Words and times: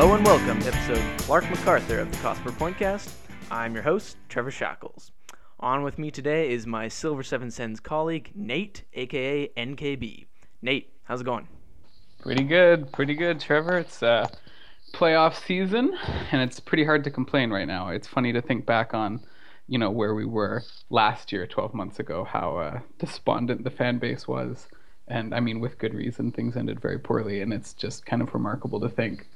Hello 0.00 0.14
and 0.14 0.24
welcome 0.24 0.58
to 0.60 0.68
episode 0.68 1.18
Clarke 1.18 1.50
MacArthur 1.50 1.98
of 1.98 2.10
the 2.10 2.16
Cost 2.22 2.42
Per 2.42 2.50
Pointcast. 2.52 3.12
I'm 3.50 3.74
your 3.74 3.82
host, 3.82 4.16
Trevor 4.30 4.50
Shackles. 4.50 5.12
On 5.58 5.82
with 5.82 5.98
me 5.98 6.10
today 6.10 6.50
is 6.50 6.66
my 6.66 6.88
Silver 6.88 7.22
Seven 7.22 7.50
Sens 7.50 7.80
colleague, 7.80 8.30
Nate, 8.34 8.84
aka 8.94 9.48
NKB. 9.48 10.24
Nate, 10.62 10.90
how's 11.02 11.20
it 11.20 11.24
going? 11.24 11.48
Pretty 12.18 12.44
good, 12.44 12.90
pretty 12.92 13.14
good, 13.14 13.40
Trevor. 13.40 13.76
It's 13.76 14.02
uh, 14.02 14.26
playoff 14.94 15.34
season, 15.34 15.94
and 16.32 16.40
it's 16.40 16.60
pretty 16.60 16.86
hard 16.86 17.04
to 17.04 17.10
complain 17.10 17.50
right 17.50 17.68
now. 17.68 17.90
It's 17.90 18.08
funny 18.08 18.32
to 18.32 18.40
think 18.40 18.64
back 18.64 18.94
on, 18.94 19.20
you 19.68 19.76
know, 19.76 19.90
where 19.90 20.14
we 20.14 20.24
were 20.24 20.62
last 20.88 21.30
year, 21.30 21.46
12 21.46 21.74
months 21.74 22.00
ago, 22.00 22.24
how 22.24 22.56
uh, 22.56 22.80
despondent 22.98 23.64
the 23.64 23.70
fan 23.70 23.98
base 23.98 24.26
was. 24.26 24.66
And 25.08 25.34
I 25.34 25.40
mean, 25.40 25.60
with 25.60 25.76
good 25.76 25.92
reason, 25.92 26.32
things 26.32 26.56
ended 26.56 26.80
very 26.80 26.98
poorly, 26.98 27.42
and 27.42 27.52
it's 27.52 27.74
just 27.74 28.06
kind 28.06 28.22
of 28.22 28.32
remarkable 28.32 28.80
to 28.80 28.88
think 28.88 29.26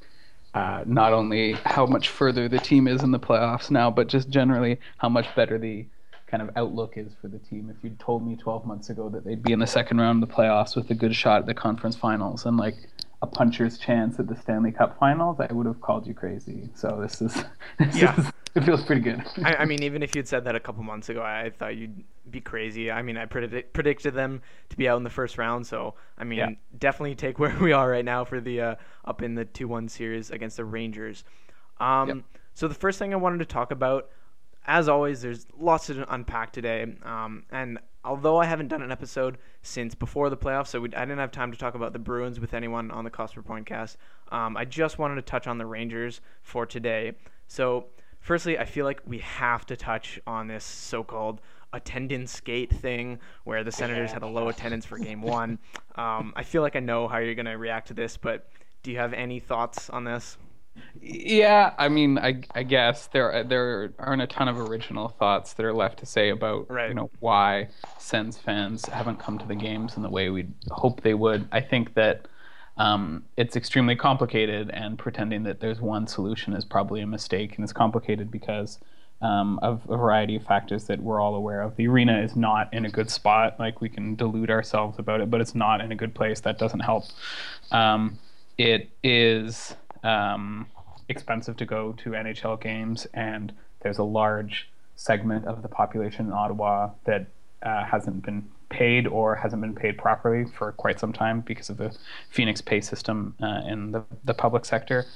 uh, 0.54 0.84
not 0.86 1.12
only 1.12 1.52
how 1.64 1.84
much 1.84 2.08
further 2.08 2.48
the 2.48 2.58
team 2.58 2.86
is 2.86 3.02
in 3.02 3.10
the 3.10 3.18
playoffs 3.18 3.70
now, 3.70 3.90
but 3.90 4.06
just 4.06 4.28
generally 4.28 4.78
how 4.98 5.08
much 5.08 5.26
better 5.34 5.58
the 5.58 5.84
kind 6.26 6.42
of 6.42 6.50
outlook 6.56 6.94
is 6.96 7.12
for 7.20 7.28
the 7.28 7.38
team. 7.38 7.70
If 7.70 7.82
you'd 7.82 7.98
told 7.98 8.26
me 8.26 8.36
12 8.36 8.64
months 8.64 8.90
ago 8.90 9.08
that 9.10 9.24
they'd 9.24 9.42
be 9.42 9.52
in 9.52 9.58
the 9.58 9.66
second 9.66 9.98
round 10.00 10.22
of 10.22 10.28
the 10.28 10.34
playoffs 10.34 10.76
with 10.76 10.90
a 10.90 10.94
good 10.94 11.14
shot 11.14 11.40
at 11.40 11.46
the 11.46 11.54
conference 11.54 11.96
finals 11.96 12.46
and 12.46 12.56
like 12.56 12.76
a 13.24 13.26
puncher's 13.26 13.78
chance 13.78 14.18
at 14.20 14.28
the 14.28 14.36
Stanley 14.36 14.70
Cup 14.70 14.98
finals, 15.00 15.40
I 15.40 15.50
would 15.52 15.64
have 15.66 15.80
called 15.80 16.06
you 16.06 16.12
crazy. 16.14 16.68
So 16.74 16.98
this 17.00 17.22
is, 17.22 17.34
this 17.78 17.96
Yeah. 17.96 18.14
is 18.20 18.26
it 18.54 18.62
feels 18.62 18.84
pretty 18.84 19.00
good. 19.00 19.20
I, 19.42 19.56
I 19.56 19.64
mean, 19.64 19.82
even 19.82 20.02
if 20.02 20.14
you'd 20.14 20.28
said 20.28 20.44
that 20.44 20.54
a 20.54 20.60
couple 20.60 20.84
months 20.84 21.08
ago, 21.08 21.22
I 21.22 21.50
thought 21.58 21.74
you'd 21.76 22.04
be 22.30 22.40
crazy. 22.40 22.88
I 22.90 23.02
mean, 23.02 23.16
I 23.16 23.24
predict, 23.26 23.72
predicted 23.72 24.14
them 24.14 24.42
to 24.68 24.76
be 24.76 24.88
out 24.88 24.96
in 24.98 25.02
the 25.02 25.10
first 25.10 25.38
round, 25.38 25.66
so 25.66 25.94
I 26.18 26.24
mean, 26.24 26.38
Yeah. 26.38 26.50
definitely 26.78 27.14
take 27.16 27.38
where 27.42 27.56
we 27.58 27.72
are 27.72 27.88
right 27.90 28.04
now 28.04 28.24
for 28.24 28.40
the 28.40 28.60
uh, 28.60 28.74
up 29.06 29.22
in 29.22 29.34
the 29.34 29.44
two-one 29.46 29.88
series 29.88 30.30
against 30.30 30.56
the 30.58 30.64
Rangers. 30.64 31.24
Um, 31.80 32.08
Yep. 32.08 32.18
So 32.56 32.68
the 32.68 32.74
first 32.74 33.00
thing 33.00 33.12
I 33.12 33.16
wanted 33.16 33.38
to 33.38 33.46
talk 33.46 33.72
about, 33.72 34.10
as 34.66 34.88
always, 34.88 35.22
there's 35.22 35.46
lots 35.58 35.86
to 35.86 36.06
unpack 36.14 36.52
today, 36.52 36.94
um, 37.02 37.42
and 37.50 37.80
although 38.04 38.38
I 38.38 38.44
haven't 38.44 38.68
done 38.68 38.82
an 38.82 38.92
episode 38.92 39.38
since 39.62 39.94
before 39.94 40.30
the 40.30 40.36
playoffs, 40.36 40.68
so 40.68 40.80
we, 40.80 40.94
I 40.94 41.00
didn't 41.00 41.18
have 41.18 41.32
time 41.32 41.50
to 41.52 41.58
talk 41.58 41.74
about 41.74 41.92
the 41.92 41.98
Bruins 41.98 42.38
with 42.38 42.54
anyone 42.54 42.90
on 42.90 43.04
the 43.04 43.10
Cost 43.10 43.34
Per 43.34 43.42
Pointcast. 43.42 43.96
Um, 44.30 44.56
I 44.56 44.64
just 44.64 44.98
wanted 44.98 45.16
to 45.16 45.22
touch 45.22 45.46
on 45.46 45.58
the 45.58 45.66
Rangers 45.66 46.20
for 46.42 46.66
today. 46.66 47.12
So 47.48 47.86
firstly, 48.20 48.58
I 48.58 48.64
feel 48.64 48.84
like 48.84 49.00
we 49.06 49.18
have 49.18 49.66
to 49.66 49.76
touch 49.76 50.20
on 50.26 50.48
this 50.48 50.64
so-called 50.64 51.40
attendance 51.72 52.40
gate 52.40 52.72
thing 52.72 53.18
where 53.44 53.64
the 53.64 53.72
Senators 53.72 54.12
had 54.12 54.22
a 54.22 54.26
low 54.26 54.48
attendance 54.48 54.84
for 54.86 54.98
game 54.98 55.22
one. 55.22 55.58
Um, 55.96 56.32
I 56.34 56.42
feel 56.42 56.60
like 56.60 56.74
I 56.74 56.80
know 56.80 57.06
how 57.06 57.18
you're 57.18 57.36
going 57.36 57.46
to 57.46 57.52
react 57.52 57.86
to 57.86 57.94
this, 57.94 58.16
but 58.16 58.48
do 58.82 58.90
you 58.90 58.98
have 58.98 59.12
any 59.12 59.38
thoughts 59.38 59.88
on 59.88 60.02
this? 60.02 60.36
Yeah, 61.00 61.74
I 61.78 61.88
mean, 61.88 62.18
I, 62.18 62.42
I 62.54 62.62
guess 62.62 63.08
there 63.08 63.44
there 63.44 63.92
aren't 63.98 64.22
a 64.22 64.26
ton 64.26 64.48
of 64.48 64.58
original 64.58 65.08
thoughts 65.08 65.52
that 65.54 65.64
are 65.64 65.72
left 65.74 65.98
to 66.00 66.06
say 66.06 66.30
about 66.30 66.70
Right. 66.70 66.88
you 66.88 66.94
know 66.94 67.10
why 67.20 67.68
Sens 67.98 68.38
fans 68.38 68.86
haven't 68.86 69.18
come 69.18 69.38
to 69.38 69.46
the 69.46 69.54
games 69.54 69.96
in 69.96 70.02
the 70.02 70.08
way 70.08 70.30
we'd 70.30 70.52
hope 70.70 71.02
they 71.02 71.14
would. 71.14 71.46
I 71.52 71.60
think 71.60 71.94
that 71.94 72.26
um, 72.76 73.24
it's 73.36 73.54
extremely 73.54 73.96
complicated, 73.96 74.70
and 74.70 74.98
pretending 74.98 75.42
that 75.44 75.60
there's 75.60 75.80
one 75.80 76.06
solution 76.06 76.54
is 76.54 76.64
probably 76.64 77.00
a 77.02 77.06
mistake. 77.06 77.54
And 77.56 77.62
it's 77.64 77.72
complicated 77.72 78.30
because 78.30 78.78
um, 79.22 79.58
of 79.62 79.82
a 79.88 79.96
variety 79.96 80.36
of 80.36 80.44
factors 80.44 80.84
that 80.84 81.00
we're 81.00 81.20
all 81.20 81.34
aware 81.34 81.62
of. 81.62 81.76
The 81.76 81.86
arena 81.86 82.20
is 82.20 82.34
not 82.36 82.72
in 82.74 82.84
a 82.84 82.90
good 82.90 83.10
spot. 83.10 83.58
Like 83.58 83.80
we 83.80 83.88
can 83.88 84.16
delude 84.16 84.50
ourselves 84.50 84.98
about 84.98 85.20
it, 85.20 85.30
but 85.30 85.40
it's 85.40 85.54
not 85.54 85.80
in 85.80 85.92
a 85.92 85.96
good 85.96 86.14
place. 86.14 86.40
That 86.40 86.58
doesn't 86.58 86.80
help. 86.80 87.04
Um, 87.70 88.18
it 88.58 88.90
is 89.02 89.74
um, 90.04 90.66
expensive 91.08 91.56
to 91.56 91.66
go 91.66 91.92
to 91.92 92.10
NHL 92.10 92.60
games, 92.60 93.06
and 93.14 93.52
there's 93.80 93.98
a 93.98 94.04
large 94.04 94.70
segment 94.96 95.46
of 95.46 95.62
the 95.62 95.68
population 95.68 96.26
in 96.26 96.32
Ottawa 96.32 96.90
that 97.04 97.26
uh, 97.62 97.84
hasn't 97.84 98.24
been 98.24 98.48
paid 98.68 99.06
or 99.06 99.34
hasn't 99.34 99.60
been 99.62 99.74
paid 99.74 99.98
properly 99.98 100.44
for 100.56 100.72
quite 100.72 101.00
some 101.00 101.12
time 101.12 101.40
because 101.40 101.70
of 101.70 101.76
the 101.76 101.96
Phoenix 102.30 102.60
pay 102.60 102.80
system 102.80 103.34
uh, 103.42 103.62
in 103.66 103.92
the, 103.92 104.04
the 104.24 104.34
public 104.34 104.64
sector. 104.64 105.06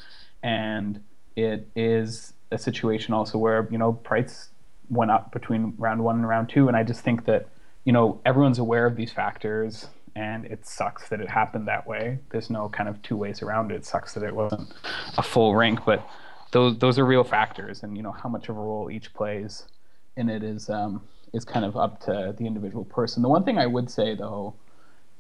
And 0.43 1.03
it 1.37 1.69
is 1.77 2.33
a 2.51 2.59
situation 2.59 3.15
also 3.15 3.39
where, 3.39 3.69
you 3.71 3.79
know, 3.79 3.93
price 3.93 4.51
went 4.89 5.11
up 5.11 5.33
between 5.33 5.75
round 5.77 6.03
one 6.03 6.17
and 6.17 6.29
round 6.29 6.49
two. 6.49 6.69
And 6.69 6.77
I 6.77 6.83
just 6.83 7.01
think 7.01 7.27
that, 7.27 7.49
you 7.85 7.93
know, 7.93 8.21
everyone's 8.25 8.59
aware 8.59 8.87
of 8.87 8.97
these 8.97 9.13
factors 9.13 9.89
and 10.19 10.47
it 10.47 10.67
sucks 10.67 11.09
that 11.11 11.21
it 11.21 11.31
happened 11.31 11.69
that 11.69 11.87
way. 11.87 12.19
There's 12.31 12.51
no 12.51 12.69
kind 12.69 12.89
of 12.89 13.01
two 13.03 13.17
ways 13.17 13.41
around 13.41 13.71
it. 13.71 13.77
It 13.77 13.87
sucks 13.87 14.15
that 14.15 14.25
it 14.25 14.35
wasn't 14.35 14.73
a 15.17 15.23
full 15.23 15.55
rink, 15.55 15.85
but 15.87 16.05
those 16.51 16.77
those 16.79 16.99
are 16.99 17.05
real 17.05 17.23
factors, 17.23 17.85
and 17.85 17.97
you 17.97 18.03
know 18.03 18.11
how 18.11 18.29
much 18.29 18.49
of 18.49 18.57
a 18.57 18.61
role 18.61 18.91
each 18.91 19.15
plays 19.15 19.69
in 20.17 20.29
it 20.29 20.43
is 20.43 20.69
um, 20.69 21.03
is 21.33 21.45
kind 21.45 21.65
of 21.65 21.77
up 21.77 22.01
to 22.07 22.35
the 22.37 22.47
individual 22.47 22.85
person. 22.85 23.23
The 23.23 23.29
one 23.29 23.45
thing 23.45 23.59
I 23.59 23.67
would 23.67 23.89
say 23.89 24.17
though, 24.17 24.55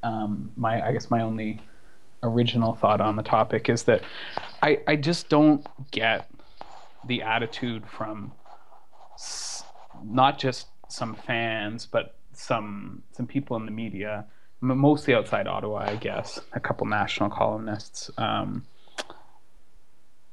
um, 0.02 0.50
my 0.56 0.84
I 0.84 0.92
guess 0.92 1.10
my 1.10 1.22
only 1.22 1.60
original 2.24 2.74
thought 2.74 3.00
on 3.00 3.14
the 3.14 3.22
topic 3.22 3.68
is 3.68 3.84
that 3.84 4.02
I 4.62 4.80
I 4.88 4.96
just 4.96 5.28
don't 5.28 5.64
get 5.92 6.28
the 7.06 7.22
attitude 7.22 7.86
from 7.86 8.32
s- 9.14 9.62
not 10.02 10.40
just 10.40 10.66
some 10.88 11.14
fans, 11.14 11.86
but 11.86 12.16
some 12.32 13.02
some 13.12 13.28
people 13.28 13.56
in 13.56 13.64
the 13.64 13.70
media, 13.70 14.24
mostly 14.60 15.14
outside 15.14 15.46
Ottawa, 15.46 15.78
I 15.78 15.96
guess, 15.96 16.40
a 16.52 16.60
couple 16.60 16.86
national 16.86 17.30
columnists, 17.30 18.10
um, 18.18 18.66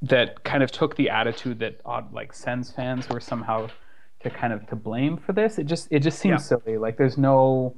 that 0.01 0.43
kind 0.43 0.63
of 0.63 0.71
took 0.71 0.95
the 0.95 1.09
attitude 1.09 1.59
that 1.59 1.81
like 2.11 2.33
Sens 2.33 2.71
fans 2.71 3.09
were 3.09 3.19
somehow 3.19 3.69
to 4.21 4.29
kind 4.29 4.53
of 4.53 4.67
to 4.67 4.75
blame 4.75 5.17
for 5.17 5.33
this. 5.33 5.57
It 5.57 5.65
just 5.65 5.87
it 5.91 5.99
just 5.99 6.19
seems 6.19 6.45
silly. 6.45 6.77
Like 6.77 6.97
there's 6.97 7.17
no 7.17 7.75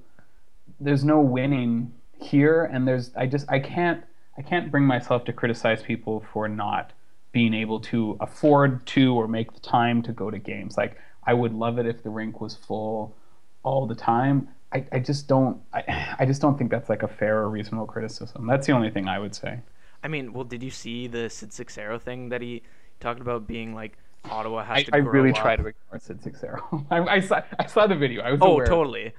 there's 0.80 1.04
no 1.04 1.20
winning 1.22 1.94
here, 2.20 2.64
and 2.64 2.88
there's 2.88 3.12
I 3.16 3.28
just 3.28 3.50
I 3.50 3.60
can't 3.60 4.04
I 4.38 4.42
can't 4.42 4.72
bring 4.72 4.86
myself 4.86 5.26
to 5.26 5.34
criticize 5.34 5.84
people 5.84 6.24
for 6.32 6.48
not 6.48 6.94
being 7.32 7.54
able 7.54 7.80
to 7.80 8.18
afford 8.20 8.86
to 8.88 9.14
or 9.14 9.28
make 9.28 9.54
the 9.54 9.60
time 9.60 10.02
to 10.04 10.12
go 10.12 10.32
to 10.32 10.38
games. 10.38 10.78
Like 10.78 10.98
I 11.26 11.34
would 11.34 11.54
love 11.54 11.78
it 11.78 11.86
if 11.86 12.04
the 12.04 12.10
rink 12.10 12.42
was 12.42 12.56
full 12.56 13.16
all 13.64 13.86
the 13.86 13.96
time. 13.96 14.50
I, 14.74 14.86
I 14.92 15.00
just 15.00 15.28
don't 15.28 15.62
I, 15.74 16.16
I 16.20 16.26
just 16.26 16.42
don't 16.42 16.58
think 16.58 16.72
that's 16.72 16.90
like 16.90 17.04
a 17.04 17.08
fair 17.08 17.38
or 17.40 17.50
reasonable 17.50 17.86
criticism. 17.88 18.48
That's 18.48 18.68
the 18.68 18.74
only 18.74 18.90
thing 18.92 19.08
I 19.08 19.20
would 19.20 19.36
say. 19.36 19.62
I 20.04 20.08
mean, 20.08 20.34
well, 20.34 20.44
did 20.44 20.64
you 20.64 20.70
see 20.72 21.08
the 21.08 21.30
Sid 21.30 21.54
Seixeiro 21.54 22.00
thing 22.00 22.30
that 22.30 22.42
he 22.42 22.64
talked 23.00 23.20
about 23.22 23.48
being 23.48 23.74
like 23.74 23.98
Ottawa 24.30 24.64
has 24.64 24.80
I, 24.80 24.84
to 24.84 24.94
I 24.94 24.98
really 24.98 25.32
up? 25.32 25.36
try 25.36 25.56
to 25.56 25.66
ignore 25.68 26.00
Sid 26.00 26.22
Seixeiro. 26.24 26.86
I, 26.92 27.00
I 27.00 27.20
saw 27.20 27.42
I 27.60 27.66
saw 27.66 27.88
the 27.88 27.96
video. 27.96 28.22
I 28.24 28.32
was 28.32 28.42
Oh, 28.42 28.52
aware. 28.54 28.66
totally. 28.66 29.14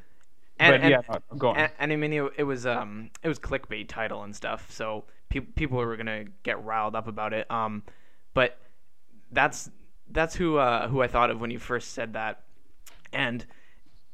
But 0.65 0.75
And, 0.75 0.83
and, 0.83 0.91
yeah, 0.91 1.03
no, 1.09 1.21
go 1.37 1.49
on. 1.51 1.57
and, 1.57 1.73
and 1.79 1.93
I 1.93 1.97
mean, 1.97 2.13
it, 2.13 2.33
it 2.39 2.43
was 2.45 2.67
um, 2.67 3.11
it 3.23 3.29
was 3.29 3.39
clickbait 3.39 3.89
title 3.89 4.23
and 4.25 4.35
stuff, 4.35 4.71
so 4.71 5.05
pe- 5.29 5.41
people 5.41 5.79
were 5.79 5.97
gonna 5.97 6.25
get 6.43 6.63
riled 6.65 6.97
up 6.97 7.07
about 7.09 7.33
it. 7.33 7.51
Um, 7.51 7.83
but 8.35 8.59
that's 9.31 9.71
that's 10.11 10.35
who 10.35 10.57
uh, 10.59 10.89
who 10.89 11.03
I 11.03 11.09
thought 11.09 11.31
of 11.31 11.41
when 11.41 11.51
you 11.51 11.59
first 11.59 11.93
said 11.93 12.15
that, 12.15 12.43
and 13.13 13.47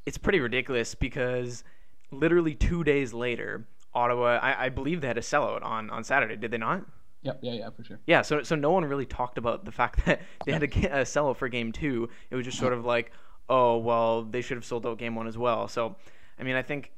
it's 0.06 0.18
pretty 0.18 0.40
ridiculous 0.40 0.94
because 0.94 1.64
literally 2.10 2.54
two 2.54 2.84
days 2.84 3.12
later, 3.12 3.66
Ottawa, 3.94 4.38
I, 4.42 4.66
I 4.66 4.68
believe 4.68 5.00
they 5.00 5.06
had 5.06 5.18
a 5.18 5.22
sellout 5.22 5.64
on 5.64 5.90
on 5.90 6.04
Saturday, 6.04 6.36
did 6.36 6.50
they 6.50 6.58
not? 6.58 6.84
Yep, 7.22 7.38
yeah, 7.42 7.52
yeah, 7.52 7.70
for 7.70 7.82
sure. 7.82 8.00
Yeah, 8.06 8.22
so 8.22 8.42
so 8.42 8.54
no 8.54 8.70
one 8.70 8.84
really 8.84 9.06
talked 9.06 9.38
about 9.38 9.64
the 9.64 9.72
fact 9.72 10.04
that 10.06 10.20
they 10.44 10.52
had 10.52 10.62
a, 10.62 10.66
a 10.66 11.02
sellout 11.04 11.36
for 11.36 11.48
game 11.48 11.72
two. 11.72 12.08
It 12.30 12.36
was 12.36 12.44
just 12.44 12.58
sort 12.58 12.72
of 12.72 12.84
like, 12.84 13.12
oh 13.48 13.78
well, 13.78 14.22
they 14.24 14.42
should 14.42 14.56
have 14.56 14.64
sold 14.64 14.86
out 14.86 14.98
game 14.98 15.14
one 15.14 15.26
as 15.26 15.38
well. 15.38 15.68
So, 15.68 15.96
I 16.38 16.42
mean, 16.42 16.54
I 16.54 16.62
think, 16.62 16.92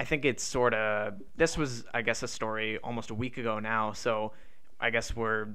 I 0.00 0.04
think 0.04 0.24
it's 0.24 0.42
sort 0.42 0.74
of 0.74 1.14
this 1.36 1.56
was 1.56 1.84
I 1.94 2.02
guess 2.02 2.22
a 2.22 2.28
story 2.28 2.78
almost 2.82 3.10
a 3.10 3.14
week 3.14 3.38
ago 3.38 3.60
now. 3.60 3.92
So, 3.92 4.32
I 4.80 4.90
guess 4.90 5.14
we're 5.14 5.48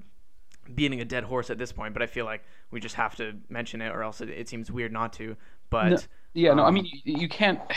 beating 0.73 1.01
a 1.01 1.05
dead 1.05 1.25
horse 1.25 1.49
at 1.49 1.57
this 1.57 1.73
point. 1.73 1.93
But 1.93 2.03
I 2.03 2.07
feel 2.07 2.23
like 2.23 2.43
we 2.71 2.79
just 2.79 2.95
have 2.95 3.15
to 3.17 3.33
mention 3.49 3.81
it, 3.81 3.89
or 3.89 4.01
else 4.01 4.21
it, 4.21 4.29
it 4.29 4.47
seems 4.47 4.71
weird 4.71 4.93
not 4.93 5.11
to. 5.13 5.35
But 5.71 5.89
No, 5.89 5.97
yeah, 6.33 6.53
no, 6.53 6.63
I 6.63 6.67
um, 6.67 6.75
mean 6.75 6.85
you, 6.85 7.17
you 7.17 7.29
can't. 7.29 7.59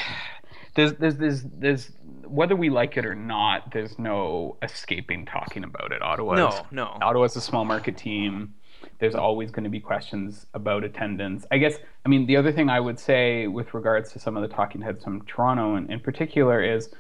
There's, 0.77 0.95
there's, 0.95 1.15
there's, 1.19 1.43
there's, 1.45 1.93
whether 2.27 2.57
we 2.57 2.69
like 2.69 2.97
it 2.97 3.07
or 3.07 3.15
not, 3.15 3.71
there's 3.73 3.97
no 3.97 4.57
escaping 4.61 5.25
talking 5.25 5.63
about 5.63 5.93
it. 5.93 6.03
Ottawa, 6.03 6.35
no, 6.35 6.67
no, 6.73 6.99
Ottawa's 7.01 7.37
a 7.37 7.41
small 7.41 7.65
market 7.65 7.97
team. 7.97 8.53
There's 8.99 9.15
always 9.15 9.53
going 9.53 9.63
to 9.63 9.71
be 9.71 9.79
questions 9.79 10.47
about 10.53 10.83
attendance. 10.83 11.47
I 11.53 11.59
guess, 11.59 11.77
I 12.05 12.09
mean, 12.09 12.27
the 12.27 12.37
other 12.37 12.51
thing 12.51 12.71
I 12.71 12.81
would 12.81 12.99
say 12.99 13.47
with 13.47 13.73
regards 13.73 14.11
to 14.15 14.19
some 14.19 14.37
of 14.37 14.43
the 14.43 14.53
talking 14.53 14.81
heads 14.81 15.05
from 15.05 15.25
Toronto 15.27 15.77
in, 15.77 15.93
in 15.93 16.01
particular 16.01 16.61
is 16.61 16.93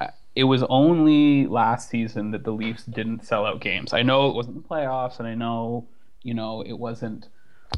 uh, 0.00 0.06
it 0.34 0.44
was 0.44 0.62
only 0.70 1.46
last 1.46 1.90
season 1.90 2.30
that 2.30 2.44
the 2.44 2.52
Leafs 2.52 2.84
didn't 2.84 3.26
sell 3.26 3.44
out 3.44 3.60
games. 3.60 3.92
I 3.92 4.00
know 4.00 4.30
it 4.30 4.34
wasn't 4.34 4.62
the 4.62 4.66
playoffs, 4.66 5.18
and 5.18 5.28
I 5.28 5.34
know, 5.34 5.86
you 6.22 6.32
know, 6.32 6.62
it 6.62 6.78
wasn't 6.78 7.28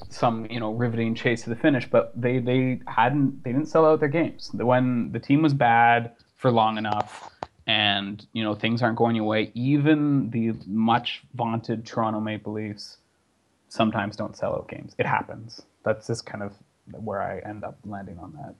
some 0.08 0.46
you 0.50 0.60
know 0.60 0.72
riveting 0.72 1.14
chase 1.14 1.42
to 1.44 1.50
the 1.50 1.56
finish, 1.56 1.88
but 1.88 2.12
they 2.20 2.38
they 2.38 2.80
hadn't 2.86 3.42
they 3.44 3.52
didn't 3.52 3.68
sell 3.68 3.86
out 3.86 4.00
their 4.00 4.08
games 4.08 4.50
when 4.54 5.12
the 5.12 5.18
team 5.20 5.42
was 5.42 5.54
bad 5.54 6.12
for 6.36 6.50
long 6.50 6.78
enough, 6.78 7.30
and 7.66 8.26
you 8.32 8.42
know 8.42 8.54
things 8.54 8.82
aren't 8.82 8.96
going 8.96 9.16
your 9.16 9.24
way. 9.24 9.50
Even 9.54 10.30
the 10.30 10.52
much 10.66 11.22
vaunted 11.34 11.86
Toronto 11.86 12.20
Maple 12.20 12.52
Leafs 12.52 12.98
sometimes 13.68 14.16
don't 14.16 14.36
sell 14.36 14.54
out 14.54 14.68
games. 14.68 14.94
It 14.98 15.06
happens. 15.06 15.62
That's 15.84 16.06
just 16.06 16.26
kind 16.26 16.42
of 16.42 16.54
where 16.92 17.22
I 17.22 17.38
end 17.48 17.64
up 17.64 17.78
landing 17.84 18.18
on 18.18 18.32
that. 18.32 18.54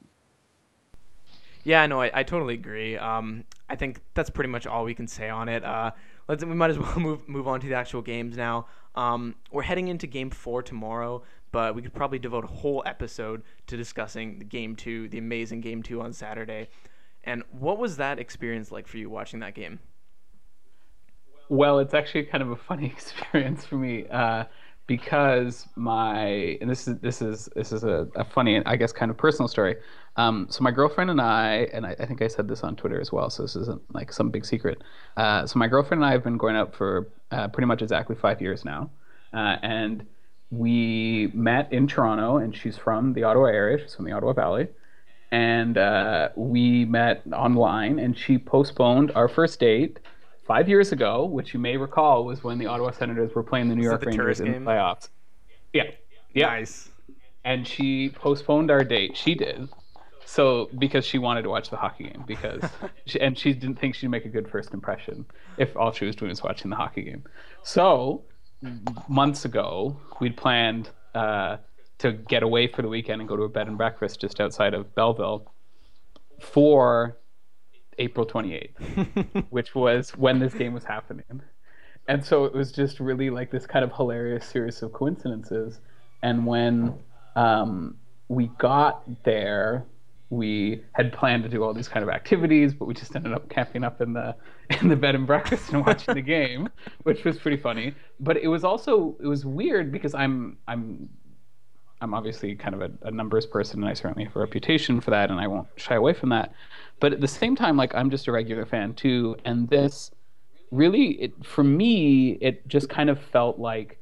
Yeah, 1.65 1.87
no, 1.87 2.01
I, 2.01 2.11
I 2.15 2.23
totally 2.23 2.55
agree. 2.55 2.97
Um, 2.97 3.45
I 3.69 3.77
think 3.77 4.01
that's 4.15 4.31
pretty 4.31 4.49
much 4.49 4.67
all 4.67 4.85
we 4.85 4.95
can 4.95 5.07
say 5.07 5.29
on 5.29 5.49
it. 5.49 5.65
Uh, 5.65 5.91
let's 6.29 6.45
we 6.45 6.55
might 6.55 6.71
as 6.71 6.79
well 6.79 6.95
move 6.99 7.29
move 7.29 7.47
on 7.49 7.61
to 7.61 7.67
the 7.67 7.75
actual 7.75 8.03
games 8.03 8.37
now. 8.37 8.67
Um, 8.95 9.37
we're 9.51 9.63
heading 9.63 9.89
into 9.89 10.07
Game 10.07 10.31
Four 10.31 10.63
tomorrow, 10.63 11.23
but 11.53 11.75
we 11.75 11.83
could 11.83 11.95
probably 11.95 12.19
devote 12.19 12.45
a 12.45 12.49
whole 12.49 12.83
episode 12.87 13.43
to 13.67 13.77
discussing 13.77 14.39
the 14.39 14.45
Game 14.45 14.77
Two, 14.77 15.09
the 15.09 15.19
amazing 15.19 15.61
Game 15.61 15.83
Two 15.83 16.01
on 16.01 16.13
Saturday. 16.13 16.69
And 17.25 17.43
what 17.51 17.79
was 17.79 17.97
that 17.99 18.19
experience 18.19 18.73
like 18.73 18.87
for 18.87 18.97
you 18.97 19.11
watching 19.11 19.41
that 19.41 19.55
game? 19.55 19.81
Well, 21.49 21.81
it's 21.81 21.95
actually 21.95 22.25
kind 22.25 22.43
of 22.43 22.51
a 22.51 22.57
funny 22.57 22.87
experience 22.97 23.65
for 23.65 23.77
me. 23.77 24.07
Uh, 24.09 24.45
because 24.91 25.69
my 25.77 26.59
and 26.61 26.69
this 26.69 26.89
is 26.89 26.99
this 26.99 27.23
is 27.23 27.49
this 27.55 27.71
is 27.71 27.85
a, 27.85 28.09
a 28.17 28.25
funny 28.25 28.61
I 28.67 28.75
guess 28.75 28.91
kind 28.91 29.09
of 29.09 29.17
personal 29.17 29.47
story. 29.47 29.77
Um, 30.17 30.49
so 30.51 30.65
my 30.65 30.73
girlfriend 30.73 31.11
and 31.11 31.21
I 31.21 31.69
and 31.73 31.87
I, 31.87 31.95
I, 32.01 32.07
think 32.07 32.23
I 32.23 32.27
said 32.27 32.49
this 32.49 32.65
on 32.65 32.75
Twitter 32.75 33.01
as 33.01 33.13
well, 33.13 33.31
so 33.31 33.45
this 33.45 33.55
isn't 33.55 33.81
like 33.95 34.13
some 34.13 34.31
big 34.31 34.45
secret. 34.45 34.83
Uh, 35.17 35.47
so 35.47 35.61
my 35.61 35.69
girlfriend 35.69 36.03
and 36.03 36.09
I 36.09 36.11
have 36.11 36.25
been 36.25 36.37
going 36.37 36.57
out 36.57 36.75
for 36.75 37.09
uh, 37.31 37.47
pretty 37.47 37.69
much 37.69 37.83
exactly 37.83 38.17
five 38.17 38.43
years 38.43 38.65
now, 38.65 38.91
uh, 39.33 39.59
and 39.63 40.05
we 40.51 41.31
met 41.35 41.73
in 41.73 41.87
Toronto, 41.87 42.39
and 42.39 42.57
she's 42.57 42.77
from 42.77 43.13
the 43.13 43.23
Ottawa 43.23 43.47
area. 43.47 43.79
She's 43.79 43.95
from 43.95 44.07
the 44.07 44.13
Ottawa 44.13 44.33
Valley, 44.33 44.67
and 45.31 45.79
uh, 45.79 46.31
we 46.35 46.85
met 46.85 47.23
online, 47.33 48.01
and 48.01 48.19
she 48.19 48.39
postponed 48.39 49.13
our 49.15 49.29
first 49.29 49.61
date 49.61 50.01
five 50.51 50.69
years 50.69 50.91
ago, 50.91 51.27
which 51.27 51.55
you 51.55 51.61
may 51.61 51.77
recall 51.77 52.25
was 52.25 52.43
when 52.43 52.59
the 52.59 52.67
Ottawa 52.67 52.91
Senators 52.91 53.33
were 53.37 53.43
playing 53.45 53.69
the 53.69 53.77
New 53.77 53.83
was 53.83 53.91
York 53.91 54.01
the 54.01 54.07
Rangers 54.09 54.41
in 54.41 54.51
the 54.51 54.59
playoffs. 54.59 55.09
Yeah. 55.73 55.85
Yeah. 56.35 56.47
Nice. 56.47 56.89
And 57.45 57.65
she 57.65 58.09
postponed 58.09 58.69
our 58.69 58.83
date. 58.83 59.17
She 59.17 59.37
did. 59.37 59.69
So 60.25 60.69
because 60.77 61.05
she 61.05 61.19
wanted 61.19 61.43
to 61.43 61.51
watch 61.51 61.71
the 61.71 61.77
hockey 61.77 62.03
game 62.03 62.25
because 62.27 62.63
she, 63.07 63.21
and 63.21 63.39
she 63.39 63.53
didn't 63.53 63.79
think 63.79 63.95
she'd 63.95 64.09
make 64.09 64.25
a 64.25 64.29
good 64.29 64.51
first 64.51 64.75
impression 64.75 65.25
if 65.57 65.77
all 65.77 65.93
she 65.93 66.05
was 66.05 66.17
doing 66.17 66.31
was 66.31 66.43
watching 66.43 66.69
the 66.69 66.77
hockey 66.77 67.03
game. 67.03 67.23
So 67.63 68.25
months 69.07 69.45
ago, 69.45 70.01
we'd 70.19 70.37
planned 70.37 70.91
uh, 71.15 71.59
to 71.99 72.11
get 72.11 72.43
away 72.43 72.67
for 72.67 72.83
the 72.83 72.89
weekend 72.89 73.21
and 73.21 73.29
go 73.29 73.37
to 73.37 73.45
a 73.45 73.49
bed 73.49 73.69
and 73.69 73.79
breakfast 73.79 74.21
just 74.21 74.41
outside 74.41 74.75
of 74.75 74.97
Belleville 74.97 75.47
for 76.41 77.19
April 78.01 78.27
28th, 78.27 79.45
which 79.51 79.75
was 79.75 80.11
when 80.17 80.41
this 80.41 80.55
game 80.55 80.75
was 80.75 80.85
happening. 80.85 81.43
And 82.09 82.25
so 82.25 82.45
it 82.45 82.55
was 82.55 82.73
just 82.73 82.99
really 82.99 83.31
like 83.31 83.53
this 83.53 83.67
kind 83.67 83.85
of 83.85 83.93
hilarious 83.93 84.45
series 84.45 84.83
of 84.83 84.93
coincidences. 84.93 85.79
And 86.23 86.47
when 86.47 86.99
um, 87.37 87.97
we 88.29 88.51
got 88.59 89.05
there, 89.23 89.85
we 90.31 90.83
had 90.93 91.13
planned 91.13 91.43
to 91.43 91.49
do 91.49 91.63
all 91.63 91.75
these 91.75 91.89
kind 91.89 92.03
of 92.03 92.09
activities, 92.09 92.73
but 92.73 92.87
we 92.87 92.95
just 92.95 93.15
ended 93.15 93.33
up 93.33 93.49
camping 93.49 93.85
up 93.85 94.01
in 94.01 94.13
the 94.13 94.35
in 94.81 94.89
the 94.89 94.97
bed 94.97 95.15
and 95.15 95.27
breakfast 95.27 95.73
and 95.73 95.85
watching 95.85 96.15
the 96.15 96.23
game, 96.39 96.69
which 97.03 97.25
was 97.25 97.39
pretty 97.39 97.57
funny. 97.57 97.95
But 98.19 98.39
it 98.39 98.49
was 98.49 98.65
also 98.65 99.17
it 99.23 99.27
was 99.27 99.45
weird 99.45 99.93
because 99.93 100.15
I'm 100.15 100.57
I'm 100.67 101.09
I'm 102.01 102.15
obviously 102.15 102.55
kind 102.55 102.75
of 102.75 102.83
a, 102.83 102.91
a 103.03 103.11
numbers 103.11 103.47
person, 103.47 103.81
and 103.81 103.89
I 103.89 103.95
certainly 103.95 104.25
have 104.25 104.37
a 104.37 104.41
reputation 104.41 105.01
for 105.01 105.11
that, 105.11 105.31
and 105.31 105.39
I 105.39 105.47
won't 105.47 105.69
shy 105.77 105.95
away 105.95 106.15
from 106.15 106.31
that. 106.31 106.53
But 106.99 107.13
at 107.13 107.21
the 107.21 107.29
same 107.29 107.57
time, 107.57 107.77
like 107.77 107.95
I'm 107.95 108.11
just 108.11 108.27
a 108.29 108.33
regular 108.33 108.65
fan 108.67 108.95
too, 108.95 109.37
and 109.45 109.69
this 109.69 110.11
really, 110.71 111.11
it, 111.23 111.45
for 111.45 111.65
me, 111.65 112.39
it 112.41 112.67
just 112.69 112.89
kind 112.89 113.11
of 113.11 113.21
felt 113.21 113.59
like 113.59 113.99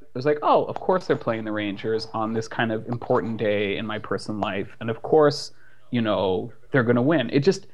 it 0.00 0.14
was 0.14 0.26
like, 0.26 0.38
oh, 0.42 0.64
of 0.64 0.76
course 0.80 1.06
they're 1.06 1.16
playing 1.16 1.44
the 1.44 1.52
Rangers 1.52 2.08
on 2.12 2.32
this 2.32 2.48
kind 2.48 2.72
of 2.72 2.86
important 2.88 3.36
day 3.36 3.76
in 3.76 3.86
my 3.86 3.98
personal 3.98 4.40
life, 4.40 4.76
and 4.80 4.90
of 4.90 5.02
course, 5.02 5.52
you 5.90 6.00
know, 6.00 6.52
they're 6.72 6.84
to 6.96 7.02
win. 7.02 7.30
It 7.30 7.40
just 7.40 7.66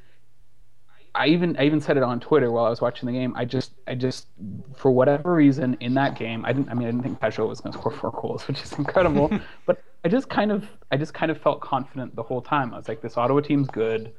I 1.17 1.29
even 1.29 1.57
I 1.57 1.65
even 1.65 1.81
said 1.81 1.97
it 1.97 2.03
on 2.03 2.21
Twitter 2.21 2.51
while 2.53 2.67
I 2.67 2.69
was 2.69 2.81
watching 2.81 3.07
the 3.07 3.13
game. 3.13 3.35
I 3.37 3.45
just 3.45 3.73
I 3.87 3.95
just 3.95 4.27
for 4.77 4.91
whatever 4.91 5.33
reason 5.33 5.77
in 5.81 5.95
that 5.95 6.17
game 6.19 6.45
I 6.45 6.53
didn't 6.53 6.69
I 6.69 6.75
mean 6.75 6.87
I 6.87 6.91
didn't 6.91 7.03
think 7.03 7.21
Pageau 7.21 7.49
was 7.49 7.61
going 7.61 7.73
to 7.73 7.79
score 7.79 7.91
four 7.93 8.13
goals, 8.13 8.47
which 8.47 8.63
is 8.63 8.73
incredible. 8.79 9.31
but 9.67 9.83
I 10.05 10.09
just 10.09 10.29
kind 10.29 10.53
of 10.53 10.69
I 10.93 10.97
just 10.97 11.15
kind 11.15 11.33
of 11.33 11.41
felt 11.41 11.61
confident 11.61 12.15
the 12.15 12.23
whole 12.23 12.43
time. 12.43 12.75
I 12.75 12.77
was 12.77 12.89
like, 12.89 13.01
this 13.01 13.17
Ottawa 13.17 13.41
team's 13.41 13.69
good. 13.69 14.13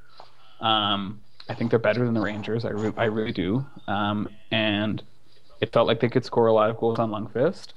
Um, 0.60 1.22
I 1.50 1.54
think 1.54 1.70
they're 1.70 1.80
better 1.80 2.04
than 2.04 2.14
the 2.14 2.22
Rangers. 2.22 2.66
I 2.66 2.70
re- 2.70 2.94
I 2.98 3.06
really 3.06 3.32
do. 3.32 3.66
Um, 3.88 4.28
and 4.52 5.02
it 5.62 5.72
felt 5.72 5.88
like 5.88 6.00
they 6.00 6.10
could 6.10 6.26
score 6.26 6.48
a 6.48 6.54
lot 6.54 6.70
of 6.70 6.78
goals 6.78 7.00
on 7.00 7.12
Lundqvist. 7.12 7.70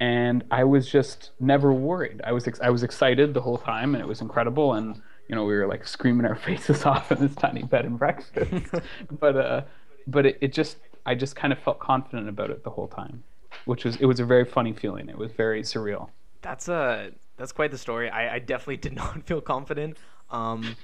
And 0.00 0.44
I 0.50 0.64
was 0.64 0.88
just 0.88 1.30
never 1.40 1.72
worried. 1.72 2.20
I 2.24 2.32
was 2.32 2.46
ex- 2.46 2.60
I 2.60 2.70
was 2.70 2.84
excited 2.84 3.34
the 3.34 3.40
whole 3.40 3.58
time, 3.58 3.94
and 3.94 4.02
it 4.02 4.06
was 4.06 4.20
incredible. 4.20 4.74
And 4.74 5.02
you 5.28 5.34
know, 5.34 5.44
we 5.44 5.54
were 5.54 5.66
like 5.66 5.86
screaming 5.86 6.26
our 6.26 6.34
faces 6.46 6.84
off 6.84 7.12
in 7.12 7.18
this 7.20 7.34
tiny 7.34 7.62
bed 7.62 7.84
and 7.84 7.98
breakfast. 7.98 8.50
but 9.20 9.36
uh, 9.36 9.62
but 10.06 10.26
it, 10.26 10.38
it 10.40 10.52
just 10.52 10.78
I 11.06 11.14
just 11.14 11.36
kind 11.36 11.52
of 11.52 11.58
felt 11.58 11.78
confident 11.78 12.28
about 12.28 12.50
it 12.50 12.64
the 12.64 12.70
whole 12.70 12.88
time, 12.88 13.22
which 13.66 13.84
was 13.84 13.96
it 13.96 14.06
was 14.06 14.20
a 14.20 14.24
very 14.24 14.44
funny 14.44 14.72
feeling. 14.72 15.08
It 15.08 15.18
was 15.18 15.32
very 15.32 15.62
surreal. 15.62 16.08
That's 16.42 16.68
a 16.68 16.74
uh, 16.74 17.10
that's 17.36 17.52
quite 17.52 17.70
the 17.70 17.78
story. 17.78 18.10
I, 18.10 18.36
I 18.36 18.38
definitely 18.38 18.78
did 18.78 18.92
not 18.96 19.22
feel 19.24 19.40
confident. 19.40 19.96
Um, 20.30 20.76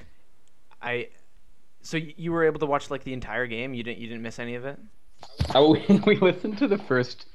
I 0.81 1.09
so 1.83 1.97
you 1.99 2.33
were 2.33 2.45
able 2.45 2.61
to 2.61 2.67
watch 2.67 2.91
like 2.91 3.05
the 3.05 3.13
entire 3.13 3.47
game. 3.47 3.75
You 3.75 3.83
didn't 3.83 3.99
you 3.99 4.09
didn't 4.09 4.23
miss 4.23 4.39
any 4.39 4.55
of 4.55 4.65
it. 4.65 4.79
Oh, 5.55 5.73
we, 5.73 6.01
we 6.07 6.17
listened 6.17 6.59
to 6.59 6.69
the 6.69 6.79
first 6.79 7.27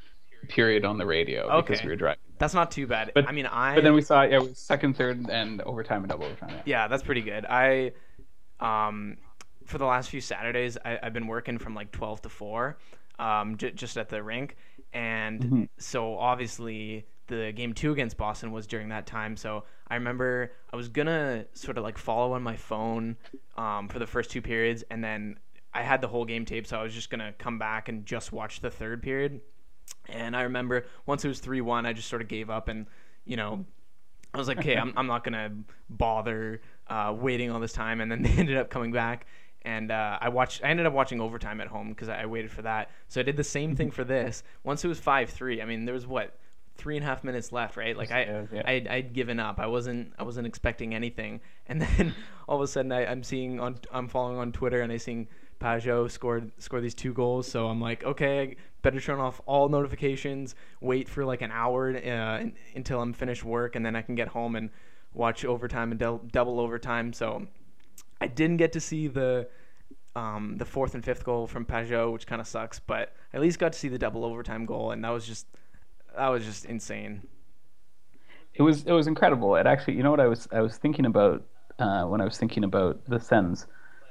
period 0.48 0.86
on 0.86 0.98
the 0.98 1.06
radio 1.06 1.44
okay. 1.44 1.68
because 1.68 1.84
we 1.84 1.90
were 1.90 1.96
driving. 1.96 2.20
That's 2.38 2.54
not 2.54 2.72
too 2.72 2.88
bad. 2.88 3.12
But 3.14 3.28
I 3.28 3.32
mean, 3.32 3.46
I. 3.46 3.76
But 3.76 3.84
then 3.84 3.94
we 3.94 4.02
saw 4.02 4.24
yeah, 4.24 4.38
it 4.38 4.42
was 4.42 4.58
second, 4.58 4.96
third, 4.96 5.30
and 5.30 5.62
overtime 5.62 6.04
and 6.04 6.10
double 6.10 6.26
overtime. 6.26 6.52
Yeah, 6.52 6.62
yeah 6.66 6.88
that's 6.88 7.04
pretty 7.04 7.22
good. 7.22 7.46
I, 7.46 7.92
um, 8.60 9.18
for 9.66 9.78
the 9.78 9.86
last 9.86 10.10
few 10.10 10.22
Saturdays, 10.22 10.78
I, 10.84 11.00
have 11.04 11.14
been 11.14 11.28
working 11.28 11.58
from 11.58 11.76
like 11.76 11.92
twelve 11.92 12.22
to 12.22 12.30
four, 12.30 12.78
um, 13.20 13.58
j- 13.58 13.72
just 13.72 13.98
at 13.98 14.10
the 14.10 14.24
rink, 14.24 14.56
and 14.94 15.42
mm-hmm. 15.42 15.64
so 15.78 16.18
obviously 16.18 17.06
the 17.28 17.52
game 17.56 17.74
two 17.74 17.92
against 17.92 18.18
Boston 18.18 18.52
was 18.52 18.68
during 18.68 18.90
that 18.90 19.06
time. 19.06 19.38
So 19.38 19.64
I 19.88 19.96
remember 19.96 20.54
I 20.72 20.76
was 20.76 20.88
gonna 20.88 21.46
sort 21.54 21.78
of 21.78 21.84
like 21.84 21.98
follow 21.98 22.34
on 22.34 22.42
my 22.42 22.56
phone 22.56 23.18
um, 23.58 23.88
for 23.90 24.00
the 24.00 24.08
first 24.08 24.32
two 24.32 24.42
periods, 24.42 24.84
and 24.90 25.04
then 25.04 25.38
I 25.74 25.84
had 25.84 26.02
the 26.02 26.08
whole 26.08 26.26
game 26.26 26.46
tape, 26.46 26.66
so 26.66 26.80
I 26.80 26.84
was 26.84 26.94
just 26.94 27.10
gonna 27.10 27.34
come 27.38 27.60
back 27.60 27.90
and 27.90 28.06
just 28.06 28.32
watch 28.32 28.62
the 28.62 28.72
third 28.72 29.04
period. 29.04 29.42
And 30.08 30.36
I 30.36 30.42
remember 30.42 30.86
once 31.06 31.24
it 31.24 31.28
was 31.28 31.40
three 31.40 31.62
one, 31.62 31.86
I 31.86 31.94
just 31.94 32.08
sort 32.08 32.22
of 32.22 32.28
gave 32.28 32.50
up, 32.50 32.68
and 32.68 32.88
you 33.26 33.38
know, 33.38 33.66
I 34.34 34.38
was 34.38 34.48
like, 34.48 34.60
okay, 34.60 34.76
I'm 34.76 34.94
I'm 34.96 35.08
not 35.08 35.24
gonna 35.24 35.52
bother 35.90 36.62
uh, 36.88 37.14
waiting 37.18 37.52
all 37.52 37.60
this 37.60 37.74
time. 37.74 38.02
And 38.02 38.12
then 38.12 38.22
they 38.24 38.32
ended 38.32 38.58
up 38.58 38.70
coming 38.70 38.92
back, 38.92 39.28
and 39.64 39.92
uh, 39.92 40.18
I 40.20 40.30
watched. 40.30 40.64
I 40.64 40.70
ended 40.70 40.86
up 40.86 40.94
watching 40.94 41.22
overtime 41.22 41.62
at 41.62 41.68
home 41.68 41.90
because 41.90 42.10
I, 42.10 42.24
I 42.24 42.26
waited 42.26 42.52
for 42.52 42.62
that. 42.64 42.92
So 43.08 43.20
I 43.20 43.24
did 43.24 43.38
the 43.38 43.44
same 43.44 43.76
thing 43.76 43.92
for 43.92 44.04
this. 44.04 44.44
Once 44.64 44.84
it 44.84 44.88
was 44.88 45.00
five 45.00 45.30
three, 45.30 45.62
I 45.62 45.66
mean, 45.66 45.86
there 45.86 45.94
was 45.94 46.08
what 46.08 46.38
three 46.80 46.96
and 46.96 47.04
a 47.04 47.08
half 47.08 47.24
minutes 47.24 47.52
left, 47.52 47.76
right? 47.76 47.96
Like 47.96 48.10
I, 48.10 48.46
yeah. 48.52 48.62
I'd, 48.66 48.88
I'd, 48.88 49.14
given 49.14 49.38
up. 49.38 49.60
I 49.60 49.68
wasn't, 49.68 50.14
I 50.18 50.24
wasn't 50.24 50.48
expecting 50.48 50.96
anything. 50.96 51.42
And 51.70 51.84
then 51.84 52.16
all 52.48 52.56
of 52.56 52.64
a 52.64 52.68
sudden, 52.68 52.92
I, 52.92 53.04
am 53.04 53.22
seeing 53.22 53.60
on, 53.60 53.78
I'm 53.92 54.08
following 54.08 54.40
on 54.40 54.52
Twitter, 54.52 54.82
and 54.82 54.92
I 54.92 54.98
seeing 54.98 55.28
Pageau 55.62 56.10
scored 56.10 56.52
score 56.58 56.82
these 56.82 56.96
two 56.96 57.14
goals. 57.14 57.48
So 57.48 57.68
I'm 57.68 57.80
like, 57.80 58.04
okay, 58.04 58.56
better 58.82 59.00
turn 59.00 59.20
off 59.20 59.42
all 59.46 59.70
notifications, 59.70 60.56
wait 60.82 61.10
for 61.10 61.26
like 61.26 61.42
an 61.42 61.52
hour 61.52 61.96
uh, 61.96 62.44
until 62.76 63.02
I'm 63.02 63.14
finished 63.14 63.44
work, 63.44 63.76
and 63.76 63.86
then 63.86 63.96
I 63.96 64.02
can 64.02 64.16
get 64.16 64.30
home 64.30 64.56
and 64.56 64.70
watch 65.14 65.46
overtime 65.46 65.92
and 65.92 66.00
del- 66.00 66.22
double 66.32 66.60
overtime. 66.60 67.14
So 67.14 67.48
I 68.22 68.28
didn't 68.28 68.58
get 68.58 68.72
to 68.74 68.80
see 68.80 69.08
the 69.08 69.48
um, 70.16 70.56
the 70.58 70.66
fourth 70.66 70.96
and 70.96 71.04
fifth 71.04 71.24
goal 71.24 71.48
from 71.48 71.66
Pageau, 71.66 72.12
which 72.12 72.28
kind 72.28 72.42
of 72.42 72.48
sucks, 72.48 72.80
but 72.80 73.14
I 73.34 73.38
at 73.38 73.42
least 73.42 73.60
got 73.60 73.74
to 73.74 73.80
see 73.80 73.90
the 73.90 74.00
double 74.00 74.26
overtime 74.26 74.66
goal, 74.66 74.92
and 74.92 75.04
that 75.04 75.10
was 75.10 75.26
just 75.26 75.48
that 76.18 76.28
was 76.28 76.46
just 76.46 76.66
insane. 76.66 77.24
It 78.56 78.64
was 78.64 78.84
it 78.84 78.92
was 78.92 79.08
incredible. 79.08 79.56
It 79.56 79.68
actually, 79.68 79.96
you 79.96 80.04
know 80.04 80.12
what 80.12 80.20
I 80.20 80.28
was 80.28 80.48
I 80.52 80.62
was 80.62 80.78
thinking 80.78 81.06
about 81.06 81.44
uh, 81.78 82.04
when 82.06 82.22
I 82.22 82.26
was 82.26 82.38
thinking 82.38 82.64
about 82.64 83.06
the 83.06 83.20
Sens 83.20 83.68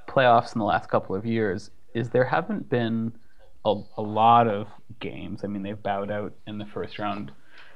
playoffs 0.09 0.55
in 0.55 0.59
the 0.59 0.65
last 0.65 0.89
couple 0.89 1.15
of 1.15 1.27
years 1.27 1.71
is 1.95 2.11
there 2.11 2.25
haven't 2.25 2.69
been 2.69 3.13
a, 3.97 4.01
a 4.01 4.03
lot 4.03 4.49
of 4.49 4.69
games. 5.01 5.45
I 5.45 5.47
mean, 5.47 5.63
they've 5.63 5.83
bowed 5.83 6.11
out 6.11 6.33
in 6.47 6.59
the 6.59 6.67
first 6.67 6.99
round 6.99 7.33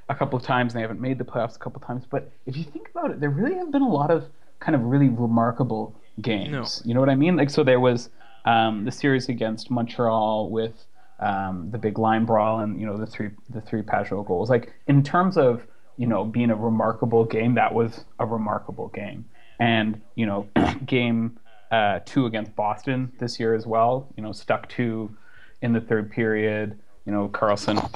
a 0.08 0.14
couple 0.14 0.38
of 0.38 0.44
times 0.44 0.72
and 0.72 0.78
they 0.78 0.82
haven't 0.82 1.00
made 1.00 1.18
the 1.18 1.24
playoffs 1.24 1.56
a 1.56 1.58
couple 1.58 1.80
of 1.80 1.86
times. 1.86 2.04
But 2.08 2.30
if 2.46 2.56
you 2.56 2.64
think 2.64 2.90
about 2.90 3.10
it, 3.10 3.20
there 3.20 3.30
really 3.30 3.54
have 3.54 3.70
been 3.70 3.82
a 3.82 3.88
lot 3.88 4.10
of 4.10 4.26
kind 4.60 4.74
of 4.74 4.82
really 4.82 5.08
remarkable 5.08 5.94
games. 6.20 6.50
No. 6.50 6.88
You 6.88 6.94
know 6.94 7.00
what 7.00 7.08
I 7.08 7.14
mean? 7.14 7.36
Like 7.36 7.50
so, 7.50 7.64
there 7.64 7.80
was 7.80 8.10
um, 8.44 8.84
the 8.84 8.92
series 8.92 9.28
against 9.28 9.70
Montreal 9.70 10.50
with 10.50 10.84
um, 11.20 11.70
the 11.70 11.78
big 11.78 11.98
line 11.98 12.24
brawl 12.24 12.60
and 12.60 12.80
you 12.80 12.86
know 12.86 12.96
the 12.96 13.06
three 13.06 13.30
the 13.50 13.60
three 13.60 13.82
Pageau 13.82 14.26
goals. 14.26 14.50
Like 14.50 14.72
in 14.88 15.02
terms 15.02 15.36
of 15.36 15.62
you 15.96 16.06
know 16.06 16.24
being 16.24 16.50
a 16.50 16.56
remarkable 16.56 17.24
game, 17.24 17.54
that 17.54 17.72
was 17.72 18.04
a 18.18 18.26
remarkable 18.26 18.88
game. 18.88 19.24
And 19.60 20.00
you 20.16 20.26
know 20.26 20.48
game 20.86 21.38
uh, 21.72 22.00
two 22.04 22.26
against 22.26 22.54
Boston 22.54 23.10
this 23.18 23.40
year 23.40 23.54
as 23.54 23.66
well. 23.66 24.08
You 24.16 24.22
know, 24.22 24.32
stuck 24.32 24.68
two 24.68 25.16
in 25.62 25.72
the 25.72 25.80
third 25.80 26.10
period. 26.10 26.78
You 27.06 27.12
know, 27.12 27.28
Karlsson 27.28 27.90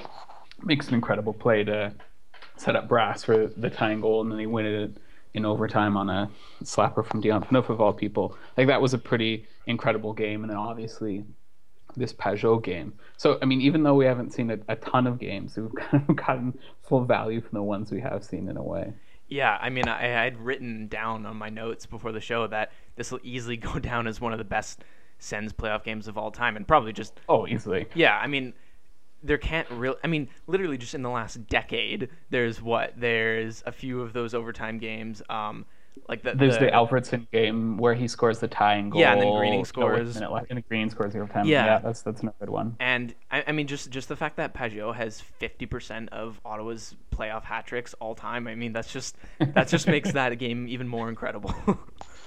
makes 0.63 0.89
an 0.89 0.95
incredible 0.95 1.33
play 1.33 1.65
to 1.65 1.93
set 2.57 2.75
up 2.75 2.89
Brass 2.89 3.25
for 3.25 3.49
the 3.49 3.71
tying 3.71 4.01
goal, 4.01 4.23
and 4.23 4.33
then 4.33 4.39
he 4.39 4.47
win 4.47 4.67
it 4.67 4.97
in 5.35 5.45
overtime 5.45 5.97
on 5.97 6.09
a 6.09 6.31
slapper 6.65 7.07
from 7.07 7.21
Dion 7.21 7.43
Phaneuf 7.43 7.69
of 7.69 7.81
all 7.81 7.93
people. 7.93 8.37
Like 8.57 8.69
that 8.69 8.81
was 8.81 8.95
a 8.95 8.99
pretty 8.99 9.47
incredible 9.67 10.13
game, 10.13 10.43
and 10.43 10.51
then 10.51 10.57
obviously 10.57 11.25
this 11.97 12.13
Pageau 12.13 12.63
game. 12.63 12.95
So 13.17 13.39
I 13.43 13.45
mean, 13.45 13.61
even 13.61 13.83
though 13.83 13.95
we 13.95 14.07
haven't 14.07 14.33
seen 14.33 14.51
a, 14.51 14.59
a 14.69 14.77
ton 14.77 15.07
of 15.07 15.19
games, 15.19 15.57
we've 15.57 15.75
kind 15.91 16.05
of 16.09 16.17
gotten 16.17 16.59
full 16.83 17.05
value 17.05 17.41
from 17.41 17.51
the 17.53 17.63
ones 17.63 17.91
we 17.91 18.01
have 18.01 18.25
seen 18.25 18.49
in 18.49 18.57
a 18.57 18.63
way. 18.63 18.93
Yeah, 19.29 19.59
I 19.61 19.71
mean, 19.71 19.89
I 19.89 20.03
had 20.03 20.39
written 20.39 20.87
down 20.87 21.27
on 21.27 21.37
my 21.37 21.49
notes 21.49 21.85
before 21.85 22.13
the 22.13 22.21
show 22.21 22.47
that 22.47 22.71
this 22.95 23.11
will 23.11 23.21
easily 23.23 23.57
go 23.59 23.79
down 23.79 24.07
as 24.07 24.21
one 24.21 24.33
of 24.33 24.39
the 24.39 24.45
best 24.45 24.85
Sens 25.19 25.53
playoff 25.53 25.85
games 25.85 26.09
of 26.09 26.19
all 26.19 26.31
time, 26.31 26.57
and 26.57 26.67
probably 26.67 26.93
just 26.93 27.19
oh, 27.29 27.47
easily. 27.47 27.87
Yeah, 27.95 28.19
I 28.19 28.27
mean, 28.27 28.55
there 29.23 29.39
can't 29.39 29.69
really. 29.71 29.97
I 30.05 30.07
mean, 30.07 30.29
literally, 30.47 30.79
just 30.79 30.95
in 30.95 31.03
the 31.03 31.11
last 31.11 31.47
decade, 31.47 32.09
there's 32.31 32.61
what 32.61 32.93
there's 32.97 33.63
a 33.67 33.73
few 33.73 34.03
of 34.03 34.13
those 34.13 34.35
overtime 34.35 34.79
games. 34.79 35.23
Um, 35.29 35.67
like 36.09 36.23
the, 36.23 36.35
there's 36.35 36.59
the, 36.59 36.67
the 36.67 36.71
Alfredsson 36.71 37.27
game 37.33 37.79
where 37.79 37.95
he 37.95 38.07
scores 38.07 38.39
the 38.39 38.49
tying 38.49 38.91
goal. 38.91 39.01
Yeah, 39.01 39.13
and 39.13 39.23
then 39.23 39.37
Greening 39.37 39.65
scores. 39.65 40.21
No, 40.21 40.41
and 40.49 40.69
Green 40.69 40.91
scores 40.91 41.13
the 41.13 41.21
overtime. 41.21 41.47
Yeah. 41.47 41.65
yeah, 41.65 41.79
that's 41.79 42.03
that's 42.03 42.21
another 42.23 42.37
good 42.41 42.51
one. 42.51 42.77
And 42.79 43.15
I, 43.31 43.45
I 43.49 43.53
mean, 43.53 43.67
just 43.67 43.91
just 43.91 44.09
the 44.09 44.17
fact 44.17 44.37
that 44.37 44.55
Pageau 44.55 44.95
has 44.95 45.23
50% 45.41 46.09
of 46.11 46.41
Ottawa's 46.45 46.95
playoff 47.11 47.45
hat 47.45 47.67
tricks 47.67 47.95
all 47.95 48.15
time. 48.15 48.47
I 48.47 48.55
mean, 48.55 48.73
that's 48.73 48.93
just 48.93 49.17
that 49.39 49.69
just 49.69 49.87
makes 49.87 50.13
that 50.13 50.37
game 50.39 50.69
even 50.69 50.87
more 50.87 51.09
incredible. 51.09 51.55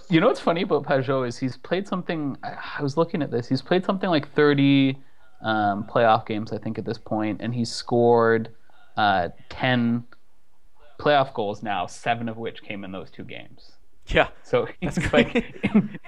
you 0.09 0.19
know 0.19 0.27
what's 0.27 0.39
funny 0.39 0.63
about 0.63 0.83
Pageau 0.83 1.27
is 1.27 1.37
he's 1.37 1.55
played 1.55 1.87
something. 1.87 2.37
I 2.43 2.81
was 2.81 2.97
looking 2.97 3.21
at 3.21 3.31
this. 3.31 3.47
He's 3.47 3.61
played 3.61 3.85
something 3.85 4.09
like 4.09 4.33
30 4.33 4.97
um, 5.41 5.85
playoff 5.85 6.25
games, 6.25 6.51
I 6.51 6.57
think, 6.57 6.77
at 6.77 6.85
this 6.85 6.97
point, 6.97 7.41
and 7.41 7.53
he's 7.53 7.71
scored 7.71 8.49
uh, 8.97 9.29
10 9.49 10.03
playoff 10.99 11.33
goals 11.33 11.63
now, 11.63 11.85
seven 11.85 12.27
of 12.27 12.37
which 12.37 12.63
came 12.63 12.83
in 12.83 12.91
those 12.91 13.09
two 13.11 13.23
games. 13.23 13.73
Yeah, 14.07 14.29
so 14.43 14.67
he's 14.81 15.13
like 15.13 15.35
in, 15.63 15.99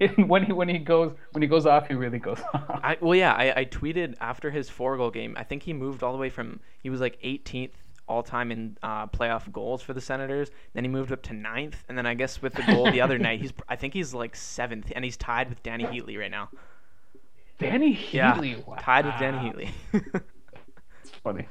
in, 0.00 0.28
when 0.28 0.44
he 0.44 0.52
when 0.52 0.68
he 0.68 0.78
goes 0.78 1.12
when 1.32 1.42
he 1.42 1.48
goes 1.48 1.66
off, 1.66 1.88
he 1.88 1.94
really 1.94 2.18
goes 2.18 2.40
off. 2.54 2.64
I, 2.82 2.96
well, 3.00 3.14
yeah, 3.14 3.34
I, 3.34 3.60
I 3.60 3.64
tweeted 3.66 4.14
after 4.20 4.50
his 4.50 4.70
four 4.70 4.96
goal 4.96 5.10
game. 5.10 5.34
I 5.38 5.44
think 5.44 5.62
he 5.64 5.74
moved 5.74 6.02
all 6.02 6.12
the 6.12 6.18
way 6.18 6.30
from 6.30 6.60
he 6.82 6.88
was 6.88 7.00
like 7.00 7.20
18th 7.22 7.72
all 8.10 8.22
time 8.22 8.50
in 8.50 8.76
uh, 8.82 9.06
playoff 9.06 9.50
goals 9.52 9.80
for 9.80 9.94
the 9.94 10.00
Senators. 10.00 10.50
Then 10.74 10.84
he 10.84 10.88
moved 10.88 11.12
up 11.12 11.22
to 11.22 11.32
ninth, 11.32 11.84
and 11.88 11.96
then 11.96 12.06
I 12.06 12.14
guess 12.14 12.42
with 12.42 12.54
the 12.54 12.62
goal 12.62 12.90
the 12.90 13.00
other 13.00 13.18
night, 13.26 13.40
he's 13.40 13.52
I 13.68 13.76
think 13.76 13.94
he's 13.94 14.12
like 14.12 14.36
seventh, 14.36 14.92
and 14.94 15.04
he's 15.04 15.16
tied 15.16 15.48
with 15.48 15.62
Danny 15.62 15.84
Heatley 15.84 16.18
right 16.18 16.30
now. 16.30 16.50
Danny 17.58 17.94
Heatley, 17.94 18.56
yeah, 18.56 18.62
wow. 18.66 18.76
tied 18.80 19.06
with 19.06 19.14
Danny 19.18 19.38
Heatley. 19.38 19.70
it's 21.02 21.10
funny 21.22 21.46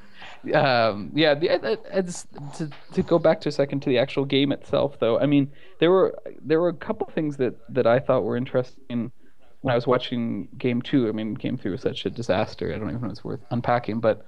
um, 0.54 1.10
yeah, 1.14 1.34
the, 1.34 1.78
it's, 1.92 2.26
to 2.56 2.70
to 2.92 3.02
go 3.02 3.18
back 3.18 3.40
to 3.42 3.48
a 3.48 3.52
second 3.52 3.80
to 3.80 3.90
the 3.90 3.98
actual 3.98 4.24
game 4.24 4.52
itself, 4.52 4.98
though. 4.98 5.18
I 5.18 5.26
mean, 5.26 5.50
there 5.80 5.90
were 5.90 6.18
there 6.40 6.60
were 6.60 6.68
a 6.68 6.74
couple 6.74 7.06
things 7.08 7.36
that 7.36 7.54
that 7.74 7.86
I 7.86 7.98
thought 7.98 8.24
were 8.24 8.36
interesting 8.36 9.12
when 9.60 9.72
I 9.72 9.74
was 9.74 9.86
watching 9.86 10.48
Game 10.56 10.80
Two. 10.80 11.08
I 11.08 11.12
mean, 11.12 11.34
Game 11.34 11.58
Three 11.58 11.70
was 11.70 11.82
such 11.82 12.06
a 12.06 12.10
disaster. 12.10 12.72
I 12.72 12.78
don't 12.78 12.88
even 12.88 13.02
know 13.02 13.08
if 13.08 13.12
it's 13.12 13.24
worth 13.24 13.40
unpacking. 13.50 14.00
But 14.00 14.26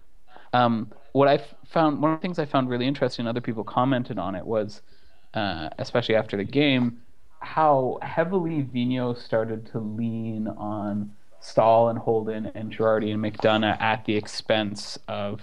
um, 0.53 0.91
what 1.13 1.29
I 1.29 1.39
found, 1.67 2.01
one 2.01 2.13
of 2.13 2.19
the 2.19 2.23
things 2.23 2.39
I 2.39 2.45
found 2.45 2.69
really 2.69 2.87
interesting, 2.87 3.23
and 3.25 3.29
other 3.29 3.41
people 3.41 3.65
commented 3.65 4.19
on 4.19 4.35
it, 4.35 4.45
was 4.45 4.83
uh, 5.35 5.69
especially 5.79 6.15
after 6.15 6.37
the 6.37 6.45
game, 6.45 7.01
how 7.41 7.99
heavily 8.03 8.63
Vigneault 8.63 9.19
started 9.19 9.67
to 9.73 9.79
lean 9.79 10.49
on 10.49 11.13
Staal 11.41 11.89
and 11.89 11.99
Holden 11.99 12.53
and 12.55 12.73
Girardi 12.73 13.13
and 13.13 13.23
McDonagh 13.23 13.81
at 13.81 14.05
the 14.05 14.17
expense 14.17 14.99
of 15.09 15.43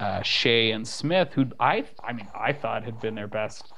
uh, 0.00 0.20
Skjei 0.20 0.74
and 0.74 0.86
Smith, 0.86 1.32
who 1.32 1.46
I 1.60 1.84
I 2.02 2.12
mean 2.12 2.28
I 2.34 2.52
thought 2.52 2.84
had 2.84 3.00
been 3.00 3.14
their 3.14 3.28
best 3.28 3.72